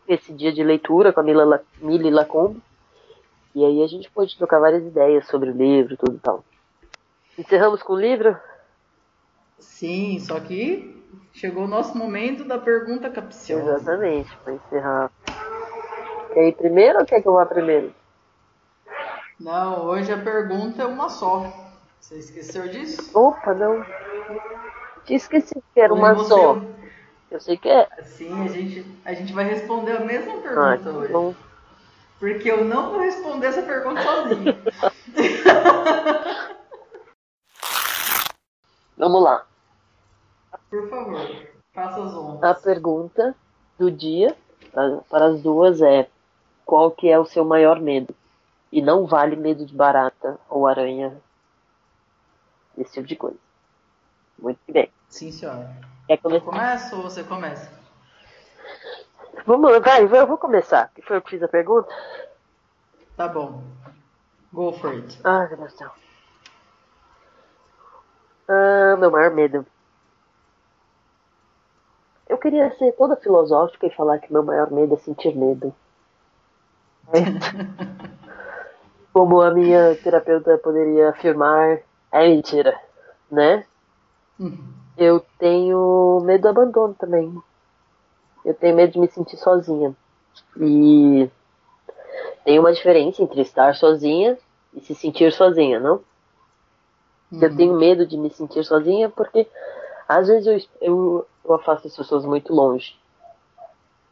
esse 0.08 0.32
dia 0.32 0.52
de 0.52 0.62
leitura 0.62 1.12
com 1.12 1.20
a 1.20 1.22
Mila, 1.22 1.44
La- 1.44 1.60
Mili 1.80 2.10
Lacombe. 2.10 2.60
E 3.54 3.64
aí 3.64 3.82
a 3.82 3.86
gente 3.86 4.10
pôde 4.10 4.36
trocar 4.36 4.60
várias 4.60 4.84
ideias 4.84 5.26
sobre 5.26 5.50
o 5.50 5.56
livro, 5.56 5.96
tudo 5.96 6.16
e 6.16 6.20
tal. 6.20 6.44
Encerramos 7.38 7.82
com 7.82 7.92
o 7.94 8.00
livro? 8.00 8.36
Sim, 9.58 10.18
só 10.18 10.40
que 10.40 11.04
chegou 11.32 11.64
o 11.64 11.68
nosso 11.68 11.96
momento 11.96 12.44
da 12.44 12.58
pergunta 12.58 13.10
capciosa. 13.10 13.62
Exatamente, 13.62 14.36
para 14.38 14.52
encerrar. 14.54 15.10
Quer 16.32 16.48
ir 16.48 16.56
primeiro 16.56 16.98
ou 16.98 17.04
quer 17.06 17.20
que 17.20 17.28
eu 17.28 17.34
vá 17.34 17.44
primeiro? 17.46 17.94
Não, 19.38 19.86
hoje 19.86 20.12
a 20.12 20.22
pergunta 20.22 20.82
é 20.82 20.86
uma 20.86 21.08
só. 21.08 21.42
Você 22.00 22.18
esqueceu 22.18 22.68
disso? 22.68 23.10
Opa, 23.14 23.54
não. 23.54 23.84
Tinha 25.04 25.16
esquecido 25.16 25.62
que 25.74 25.80
era 25.80 25.92
uma 25.92 26.14
você- 26.16 26.28
só. 26.30 26.60
Eu 27.30 27.40
sei 27.40 27.56
que 27.56 27.68
é. 27.68 27.88
Sim, 28.04 28.40
a 28.40 28.48
gente, 28.48 28.84
a 29.04 29.14
gente 29.14 29.32
vai 29.32 29.44
responder 29.44 29.92
a 29.92 30.00
mesma 30.00 30.32
Ah, 30.34 30.42
pergunta 30.42 30.78
que 30.78 30.88
hoje. 30.88 31.12
bom. 31.12 31.34
Porque 32.22 32.48
eu 32.48 32.64
não 32.64 32.90
vou 32.90 33.00
responder 33.00 33.48
essa 33.48 33.62
pergunta 33.62 34.00
sozinho. 34.00 34.54
Vamos 38.96 39.24
lá. 39.24 39.44
Por 40.70 40.88
favor, 40.88 41.18
faça 41.74 42.00
as 42.00 42.14
A 42.14 42.18
honras. 42.20 42.62
pergunta 42.62 43.34
do 43.76 43.90
dia 43.90 44.36
para, 45.10 45.26
as 45.26 45.42
duas 45.42 45.82
é 45.82 46.08
qual 46.64 46.92
que 46.92 47.08
é 47.08 47.18
o 47.18 47.24
seu 47.24 47.44
maior 47.44 47.80
medo? 47.80 48.14
E 48.70 48.80
não 48.80 49.04
vale 49.04 49.34
medo 49.34 49.66
de 49.66 49.74
barata 49.74 50.38
ou 50.48 50.64
aranha. 50.64 51.20
Esse 52.78 52.92
tipo 52.94 53.08
de 53.08 53.16
coisa. 53.16 53.36
Muito 54.38 54.60
bem. 54.68 54.88
Sim, 55.08 55.32
senhora. 55.32 55.74
Quer 56.06 56.14
Eu 56.14 56.18
começar? 56.22 56.44
começo 56.44 56.94
ou 56.96 57.02
você 57.02 57.24
começa? 57.24 57.68
Vamos 59.46 59.72
lá, 59.72 59.78
vai, 59.80 60.02
eu 60.02 60.26
vou 60.26 60.38
começar. 60.38 60.90
Que 60.94 61.02
foi 61.02 61.16
eu 61.16 61.22
que 61.22 61.30
fiz 61.30 61.42
a 61.42 61.48
pergunta? 61.48 61.88
Tá 63.16 63.28
bom. 63.28 63.62
Go 64.52 64.72
for 64.74 64.90
it. 64.92 65.18
Ah, 65.24 65.46
meu 65.48 65.56
Deus 65.56 65.72
do 65.72 65.78
céu. 65.78 65.90
Ah, 68.48 68.96
meu 68.98 69.10
maior 69.10 69.30
medo. 69.32 69.66
Eu 72.28 72.38
queria 72.38 72.70
ser 72.76 72.92
toda 72.92 73.16
filosófica 73.16 73.86
e 73.86 73.94
falar 73.94 74.18
que 74.18 74.32
meu 74.32 74.42
maior 74.42 74.70
medo 74.70 74.94
é 74.94 74.98
sentir 74.98 75.34
medo. 75.36 75.74
Como 79.12 79.42
a 79.42 79.50
minha 79.50 79.94
terapeuta 79.96 80.56
poderia 80.58 81.10
afirmar, 81.10 81.80
é 82.10 82.28
mentira, 82.28 82.78
né? 83.30 83.66
Hum, 84.40 84.56
Eu 84.96 85.20
tenho 85.38 86.20
medo 86.24 86.42
do 86.42 86.48
abandono 86.48 86.94
também. 86.94 87.42
Eu 88.44 88.54
tenho 88.54 88.76
medo 88.76 88.92
de 88.92 88.98
me 88.98 89.08
sentir 89.08 89.36
sozinha. 89.36 89.94
E 90.58 91.30
tem 92.44 92.58
uma 92.58 92.72
diferença 92.72 93.22
entre 93.22 93.40
estar 93.40 93.74
sozinha 93.74 94.38
e 94.74 94.80
se 94.80 94.94
sentir 94.94 95.32
sozinha, 95.32 95.78
não? 95.78 96.02
Eu 97.32 97.48
uhum. 97.48 97.56
tenho 97.56 97.78
medo 97.78 98.06
de 98.06 98.16
me 98.16 98.30
sentir 98.30 98.64
sozinha 98.64 99.08
porque 99.08 99.48
às 100.08 100.28
vezes 100.28 100.46
eu, 100.46 100.68
eu, 100.80 101.26
eu 101.44 101.54
afasto 101.54 101.86
as 101.86 101.96
pessoas 101.96 102.24
muito 102.24 102.52
longe. 102.52 102.96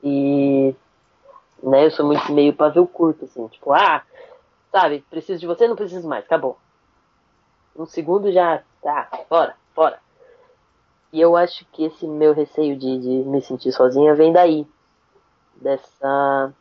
E 0.03 0.74
né, 1.62 1.87
eu 1.87 1.91
sou 1.91 2.07
muito 2.07 2.33
meio 2.33 2.55
pavio 2.55 2.87
curto, 2.87 3.26
assim, 3.26 3.47
tipo, 3.49 3.72
ah, 3.72 4.03
sabe, 4.70 5.05
preciso 5.11 5.41
de 5.41 5.47
você, 5.47 5.68
não 5.68 5.76
preciso 5.76 6.09
mais, 6.09 6.24
acabou. 6.24 6.57
Um 7.76 7.87
segundo 7.87 8.33
já, 8.33 8.62
tá, 8.83 9.09
fora, 9.28 9.55
fora. 9.74 9.99
E 11.13 11.21
eu 11.21 11.37
acho 11.37 11.65
que 11.73 11.85
esse 11.85 12.07
meu 12.07 12.33
receio 12.33 12.77
de, 12.79 12.99
de 12.99 13.29
me 13.29 13.43
sentir 13.43 13.73
sozinha 13.73 14.15
vem 14.15 14.33
daí. 14.33 14.67
Dessa. 15.57 16.53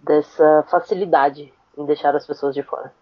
Dessa 0.00 0.64
facilidade 0.70 1.52
em 1.76 1.86
deixar 1.86 2.14
as 2.14 2.26
pessoas 2.26 2.54
de 2.54 2.62
fora. 2.62 2.92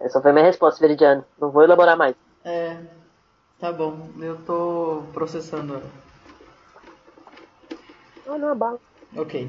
Essa 0.00 0.20
foi 0.20 0.32
minha 0.32 0.44
resposta, 0.44 0.80
Veridiano. 0.80 1.24
Não 1.38 1.50
vou 1.50 1.62
elaborar 1.62 1.96
mais. 1.96 2.16
É, 2.44 2.82
tá 3.58 3.72
bom. 3.72 4.08
Eu 4.18 4.36
tô 4.44 5.04
processando. 5.12 5.80
Não, 8.26 8.38
não 8.38 8.48
abala. 8.48 8.80
Ok. 9.16 9.48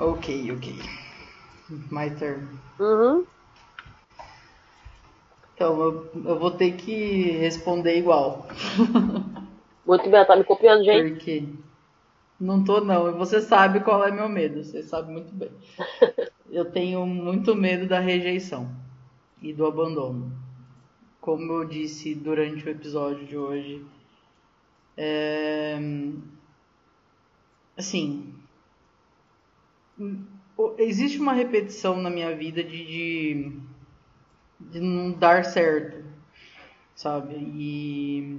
Ok, 0.00 0.50
ok. 0.52 0.74
My 1.90 2.08
turn. 2.18 2.48
Uhum. 2.78 3.26
Então, 5.54 5.78
eu, 5.78 6.10
eu 6.24 6.38
vou 6.38 6.50
ter 6.52 6.72
que 6.72 7.32
responder 7.32 7.98
igual. 7.98 8.46
Muito 9.86 10.08
bem, 10.08 10.24
tá 10.24 10.34
me 10.36 10.44
copiando, 10.44 10.84
gente. 10.84 11.10
Porque 11.10 11.44
não 12.40 12.64
tô 12.64 12.80
não. 12.80 13.18
Você 13.18 13.42
sabe 13.42 13.80
qual 13.80 14.02
é 14.02 14.10
meu 14.10 14.28
medo, 14.28 14.64
você 14.64 14.82
sabe 14.82 15.12
muito 15.12 15.34
bem. 15.34 15.50
Eu 16.48 16.64
tenho 16.64 17.06
muito 17.06 17.54
medo 17.54 17.86
da 17.86 18.00
rejeição 18.00 18.68
e 19.40 19.52
do 19.52 19.64
abandono. 19.64 20.32
Como 21.20 21.52
eu 21.52 21.64
disse 21.64 22.12
durante 22.12 22.66
o 22.66 22.70
episódio 22.70 23.24
de 23.24 23.36
hoje, 23.36 23.86
é... 24.96 25.78
assim, 27.76 28.34
existe 30.78 31.18
uma 31.18 31.32
repetição 31.32 31.96
na 31.96 32.10
minha 32.10 32.34
vida 32.36 32.62
de, 32.62 32.86
de, 32.86 33.52
de 34.60 34.80
não 34.80 35.12
dar 35.12 35.44
certo, 35.44 36.04
sabe? 36.94 37.34
E 37.34 38.38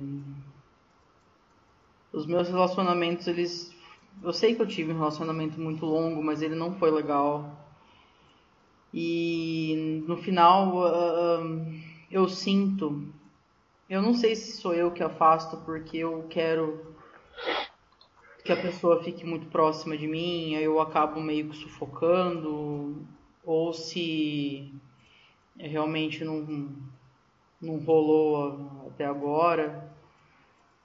os 2.14 2.26
meus 2.26 2.50
relacionamentos, 2.50 3.28
eles. 3.28 3.74
Eu 4.22 4.34
sei 4.34 4.54
que 4.54 4.62
eu 4.62 4.68
tive 4.68 4.92
um 4.92 4.98
relacionamento 4.98 5.60
muito 5.60 5.86
longo, 5.86 6.22
mas 6.22 6.42
ele 6.42 6.56
não 6.56 6.76
foi 6.76 6.92
legal. 6.92 7.58
E 8.94 10.04
no 10.06 10.18
final 10.18 10.76
uh, 10.78 11.74
eu 12.10 12.28
sinto. 12.28 13.08
Eu 13.90 14.02
não 14.02 14.14
sei 14.14 14.36
se 14.36 14.58
sou 14.58 14.74
eu 14.74 14.92
que 14.92 15.04
afasto 15.04 15.58
porque 15.58 15.98
eu 15.98 16.26
quero 16.30 16.96
que 18.44 18.52
a 18.52 18.58
pessoa 18.58 19.04
fique 19.04 19.26
muito 19.26 19.48
próxima 19.48 19.98
de 19.98 20.08
mim, 20.08 20.56
aí 20.56 20.64
eu 20.64 20.80
acabo 20.80 21.20
meio 21.22 21.50
que 21.50 21.58
sufocando, 21.58 23.06
ou 23.44 23.74
se 23.74 24.74
realmente 25.58 26.24
não, 26.24 26.70
não 27.62 27.78
rolou 27.78 28.88
até 28.88 29.06
agora. 29.06 29.92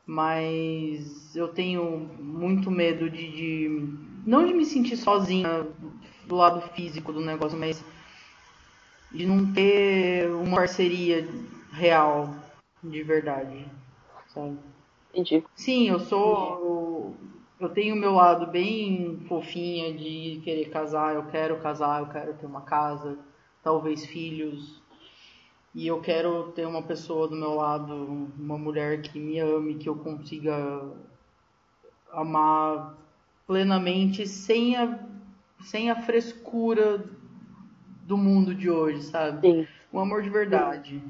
Mas 0.07 1.35
eu 1.35 1.49
tenho 1.49 1.99
muito 2.21 2.71
medo 2.71 3.11
de, 3.11 3.31
de 3.33 3.69
não 4.27 4.47
de 4.47 4.55
me 4.55 4.65
sentir 4.65 4.97
sozinha 4.97 5.67
do 6.27 6.37
lado 6.37 6.61
físico 6.75 7.13
do 7.13 7.21
negócio, 7.21 7.59
mas 7.59 7.85
de 9.11 9.27
não 9.27 9.53
ter 9.53 10.31
uma 10.31 10.57
parceria 10.57 11.27
real, 11.73 12.37
de 12.83 13.03
verdade, 13.03 13.67
sabe? 14.29 14.59
Entendi. 15.11 15.43
Sim, 15.55 15.89
eu 15.89 15.99
sou 15.99 16.86
eu 17.59 17.69
tenho 17.71 17.95
o 17.95 17.99
meu 17.99 18.13
lado 18.13 18.51
bem 18.51 19.19
fofinha 19.29 19.93
de 19.95 20.41
querer 20.45 20.67
casar, 20.71 21.15
eu 21.15 21.25
quero 21.27 21.59
casar, 21.61 22.01
eu 22.03 22.09
quero 22.09 22.35
ter 22.35 22.47
uma 22.47 22.61
casa, 22.61 23.19
talvez 23.63 24.05
filhos. 24.05 24.83
E 25.75 25.87
eu 25.87 26.01
quero 26.01 26.53
ter 26.53 26.67
uma 26.67 26.83
pessoa 26.83 27.29
do 27.29 27.37
meu 27.37 27.55
lado, 27.55 27.95
uma 28.39 28.59
mulher 28.59 29.03
que 29.03 29.19
me 29.19 29.39
ame, 29.39 29.75
que 29.75 29.89
eu 29.89 29.97
consiga 29.97 30.83
amar 32.13 32.97
plenamente 33.47 34.27
sem 34.27 34.77
a, 34.77 34.99
sem 35.61 35.91
a 35.91 35.97
frescura 35.97 37.05
do 38.05 38.17
mundo 38.17 38.55
de 38.55 38.71
hoje, 38.71 39.03
sabe? 39.03 39.41
Sim. 39.41 39.69
Um 39.93 40.01
amor 40.01 40.23
de 40.23 40.31
verdade. 40.31 41.03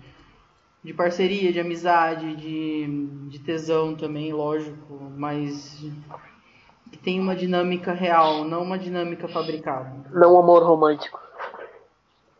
De 0.82 0.94
parceria, 0.94 1.52
de 1.52 1.60
amizade, 1.60 2.36
de, 2.36 3.28
de 3.28 3.38
tesão 3.40 3.96
também, 3.96 4.32
lógico, 4.32 5.12
mas 5.16 5.84
que 6.90 6.98
tem 6.98 7.20
uma 7.20 7.34
dinâmica 7.34 7.92
real, 7.92 8.44
não 8.44 8.62
uma 8.62 8.78
dinâmica 8.78 9.28
fabricada. 9.28 10.08
Não 10.10 10.38
amor 10.38 10.62
romântico. 10.62 11.20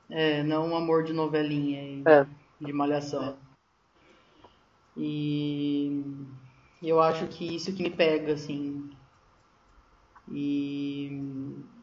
É, 0.09 0.43
não 0.43 0.69
um 0.69 0.77
amor 0.77 1.03
de 1.03 1.13
novelinha 1.13 1.83
e 1.83 2.03
É. 2.07 2.27
de 2.61 2.73
malhação. 2.73 3.37
E 4.97 6.03
eu 6.83 7.01
acho 7.03 7.27
que 7.27 7.55
isso 7.55 7.75
que 7.75 7.83
me 7.83 7.91
pega, 7.91 8.33
assim. 8.35 8.89
E 10.29 11.11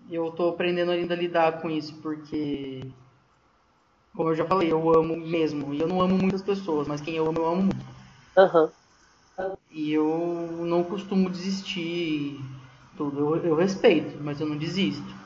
eu 0.10 0.32
tô 0.32 0.50
aprendendo 0.50 0.92
ainda 0.92 1.14
a 1.14 1.18
lidar 1.18 1.62
com 1.62 1.70
isso, 1.70 2.02
porque, 2.02 2.82
como 4.16 4.30
eu 4.30 4.36
já 4.36 4.46
falei, 4.46 4.72
eu 4.72 4.90
amo 4.98 5.16
mesmo. 5.18 5.74
E 5.74 5.80
eu 5.80 5.88
não 5.88 6.02
amo 6.02 6.18
muitas 6.18 6.42
pessoas, 6.42 6.88
mas 6.88 7.02
quem 7.02 7.16
eu 7.16 7.28
amo, 7.28 7.40
eu 7.40 7.46
amo 7.48 7.62
muito. 7.64 7.86
Aham. 8.38 8.72
E 9.72 9.94
eu 9.94 10.50
não 10.62 10.84
costumo 10.84 11.30
desistir 11.30 12.40
tudo. 12.96 13.36
Eu, 13.36 13.46
eu 13.46 13.56
respeito, 13.56 14.22
mas 14.22 14.40
eu 14.40 14.48
não 14.48 14.58
desisto. 14.58 15.24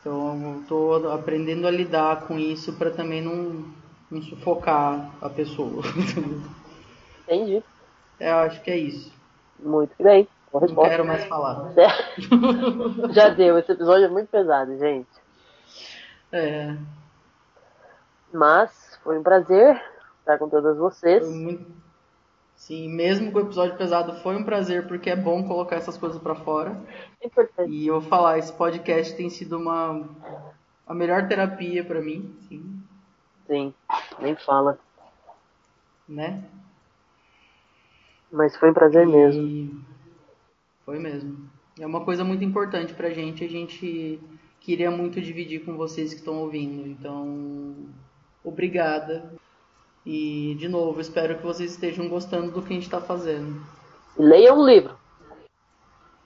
Então 0.00 0.56
eu 0.56 0.64
tô 0.68 1.10
aprendendo 1.10 1.66
a 1.66 1.70
lidar 1.70 2.26
com 2.26 2.38
isso 2.38 2.72
para 2.74 2.90
também 2.90 3.22
não, 3.22 3.64
não 4.10 4.22
sufocar 4.22 5.10
a 5.20 5.30
pessoa. 5.30 5.82
Entendi. 7.24 7.62
eu 8.18 8.36
acho 8.38 8.60
que 8.62 8.70
é 8.70 8.76
isso. 8.76 9.12
Muito 9.58 9.94
bem. 10.02 10.28
Boa 10.50 10.66
Não 10.66 10.82
quero 10.82 11.06
mais 11.06 11.24
falar. 11.24 11.72
Já 13.12 13.30
deu. 13.30 13.58
Esse 13.58 13.72
episódio 13.72 14.04
é 14.04 14.08
muito 14.08 14.28
pesado, 14.28 14.76
gente. 14.76 15.08
É, 16.30 16.76
Mas 18.32 18.98
foi 19.02 19.18
um 19.18 19.22
prazer 19.22 19.80
estar 20.20 20.38
com 20.38 20.48
todas 20.48 20.76
vocês. 20.76 21.24
foi 21.24 21.34
muito. 21.34 21.81
Sim, 22.62 22.88
mesmo 22.88 23.32
com 23.32 23.38
o 23.38 23.42
episódio 23.42 23.76
pesado, 23.76 24.20
foi 24.22 24.36
um 24.36 24.44
prazer, 24.44 24.86
porque 24.86 25.10
é 25.10 25.16
bom 25.16 25.42
colocar 25.48 25.74
essas 25.74 25.98
coisas 25.98 26.22
para 26.22 26.36
fora. 26.36 26.80
É 27.20 27.26
importante. 27.26 27.72
E 27.72 27.88
eu 27.88 28.00
vou 28.00 28.08
falar, 28.08 28.38
esse 28.38 28.52
podcast 28.52 29.16
tem 29.16 29.28
sido 29.28 29.58
uma 29.58 30.08
a 30.86 30.94
melhor 30.94 31.26
terapia 31.26 31.84
para 31.84 32.00
mim, 32.00 32.32
sim, 32.48 32.80
Sim. 33.48 33.74
Nem 34.20 34.36
fala. 34.36 34.78
né? 36.08 36.44
Mas 38.30 38.54
foi 38.54 38.70
um 38.70 38.74
prazer 38.74 39.08
mesmo. 39.08 39.42
E 39.42 39.74
foi 40.84 41.00
mesmo. 41.00 41.50
É 41.80 41.84
uma 41.84 42.04
coisa 42.04 42.22
muito 42.22 42.44
importante 42.44 42.94
pra 42.94 43.10
gente, 43.10 43.44
a 43.44 43.48
gente 43.48 44.20
queria 44.60 44.90
muito 44.90 45.20
dividir 45.20 45.64
com 45.64 45.76
vocês 45.76 46.14
que 46.14 46.20
estão 46.20 46.38
ouvindo. 46.38 46.86
Então, 46.86 47.74
obrigada. 48.44 49.32
E 50.04 50.56
de 50.58 50.68
novo, 50.68 51.00
espero 51.00 51.38
que 51.38 51.44
vocês 51.44 51.72
estejam 51.72 52.08
gostando 52.08 52.50
do 52.50 52.62
que 52.62 52.72
a 52.72 52.74
gente 52.74 52.84
está 52.84 53.00
fazendo. 53.00 53.60
E 54.18 54.22
leia 54.22 54.52
um 54.52 54.64
livro. 54.64 54.96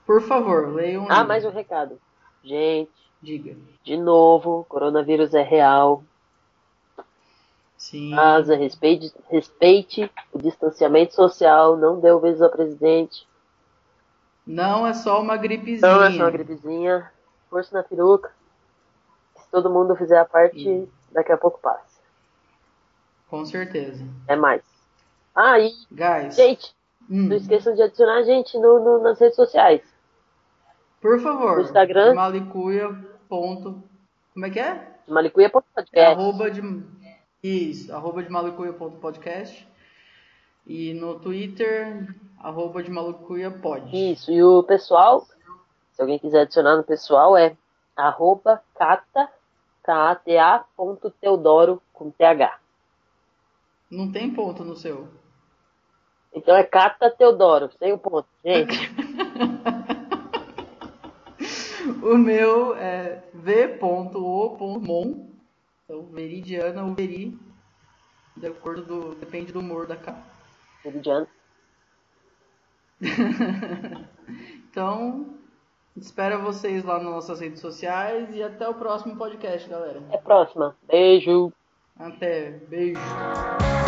Por 0.05 0.21
favor, 0.21 0.73
leiam. 0.73 1.05
Ah, 1.09 1.21
aí. 1.21 1.27
mais 1.27 1.45
um 1.45 1.49
recado. 1.49 1.99
Gente, 2.43 2.91
Diga. 3.21 3.55
de 3.83 3.97
novo, 3.97 4.65
coronavírus 4.69 5.33
é 5.33 5.43
real. 5.43 6.03
Sim. 7.77 8.15
Casa, 8.15 8.55
respeite, 8.55 9.13
respeite 9.29 10.11
o 10.33 10.39
distanciamento 10.39 11.13
social, 11.13 11.77
não 11.77 11.99
dê 11.99 12.11
ouvidos 12.11 12.41
ao 12.41 12.49
presidente. 12.49 13.27
Não 14.45 14.87
é 14.87 14.93
só 14.93 15.21
uma 15.21 15.37
gripezinha. 15.37 15.91
Não 15.91 16.03
é 16.03 16.11
só 16.11 16.17
uma 16.23 16.31
gripezinha. 16.31 17.11
Força 17.49 17.75
na 17.77 17.83
peruca. 17.83 18.31
Se 19.35 19.51
todo 19.51 19.69
mundo 19.69 19.95
fizer 19.95 20.17
a 20.17 20.25
parte, 20.25 20.63
Sim. 20.63 20.89
daqui 21.11 21.31
a 21.31 21.37
pouco 21.37 21.59
passa. 21.59 21.86
Com 23.29 23.45
certeza. 23.45 24.05
É 24.27 24.35
mais. 24.35 24.61
Ah, 25.35 25.59
e, 25.59 25.71
Guys, 25.91 26.35
gente, 26.35 26.73
hum, 27.09 27.27
não 27.27 27.35
esqueçam 27.37 27.75
de 27.75 27.81
adicionar 27.83 28.17
a 28.17 28.23
gente 28.23 28.57
no, 28.57 28.79
no- 28.79 29.03
nas 29.03 29.19
redes 29.19 29.35
sociais. 29.35 29.81
por 31.01 31.19
favor. 31.19 31.57
no 31.57 31.61
Instagram. 31.63 32.13
Malicuia. 32.15 32.89
Ponto. 33.29 33.83
Como 34.33 34.45
é 34.45 34.49
que 34.49 34.59
é? 34.59 34.87
Malicuia 35.07 35.49
podcast. 35.49 35.89
É 35.93 36.05
arroba 36.07 36.49
de. 36.49 36.61
Isso, 37.43 37.93
arroba 37.93 38.23
de 38.23 38.29
malucuia.podcast. 38.29 39.67
E 40.65 40.93
no 40.93 41.19
Twitter, 41.19 42.07
arroba 42.39 42.81
de 42.81 42.89
malucuia 42.89 43.51
pod. 43.51 43.85
Isso, 43.93 44.31
e 44.31 44.41
o 44.43 44.63
pessoal, 44.63 45.25
se 45.93 46.01
alguém 46.01 46.17
quiser 46.19 46.41
adicionar 46.41 46.75
no 46.77 46.83
pessoal, 46.83 47.37
é 47.37 47.55
arroba 47.95 48.61
cata, 48.75 49.29
K-A-T-A.teodoro 49.83 51.81
com 51.93 52.09
T-H. 52.11 52.59
Não 53.89 54.11
tem 54.11 54.33
ponto 54.33 54.63
no 54.63 54.75
seu. 54.75 55.07
Então 56.33 56.55
é 56.55 56.63
Cata 56.63 57.09
Teodoro, 57.09 57.69
sem 57.79 57.93
o 57.93 57.97
ponto, 57.97 58.27
gente. 58.43 58.77
o 62.03 62.17
meu 62.17 62.75
é 62.75 63.23
v.o.mon. 63.33 65.27
Então, 65.83 66.03
veridiana 66.11 66.83
ou 66.83 66.93
veri. 66.93 67.37
De 68.35 68.47
acordo 68.47 68.83
do. 68.83 69.15
Depende 69.15 69.51
do 69.51 69.59
humor 69.59 69.87
da 69.87 69.95
capa. 69.95 70.21
Veridiana. 70.83 71.27
então, 74.69 75.27
espero 75.95 76.41
vocês 76.41 76.83
lá 76.83 76.95
nas 76.95 77.11
nossas 77.11 77.39
redes 77.39 77.61
sociais 77.61 78.35
e 78.35 78.43
até 78.43 78.67
o 78.67 78.73
próximo 78.73 79.15
podcast, 79.15 79.69
galera. 79.69 79.99
Até 80.07 80.17
a 80.17 80.21
próxima. 80.21 80.75
Beijo. 80.87 81.53
Até. 81.97 82.51
Beijo. 82.51 82.99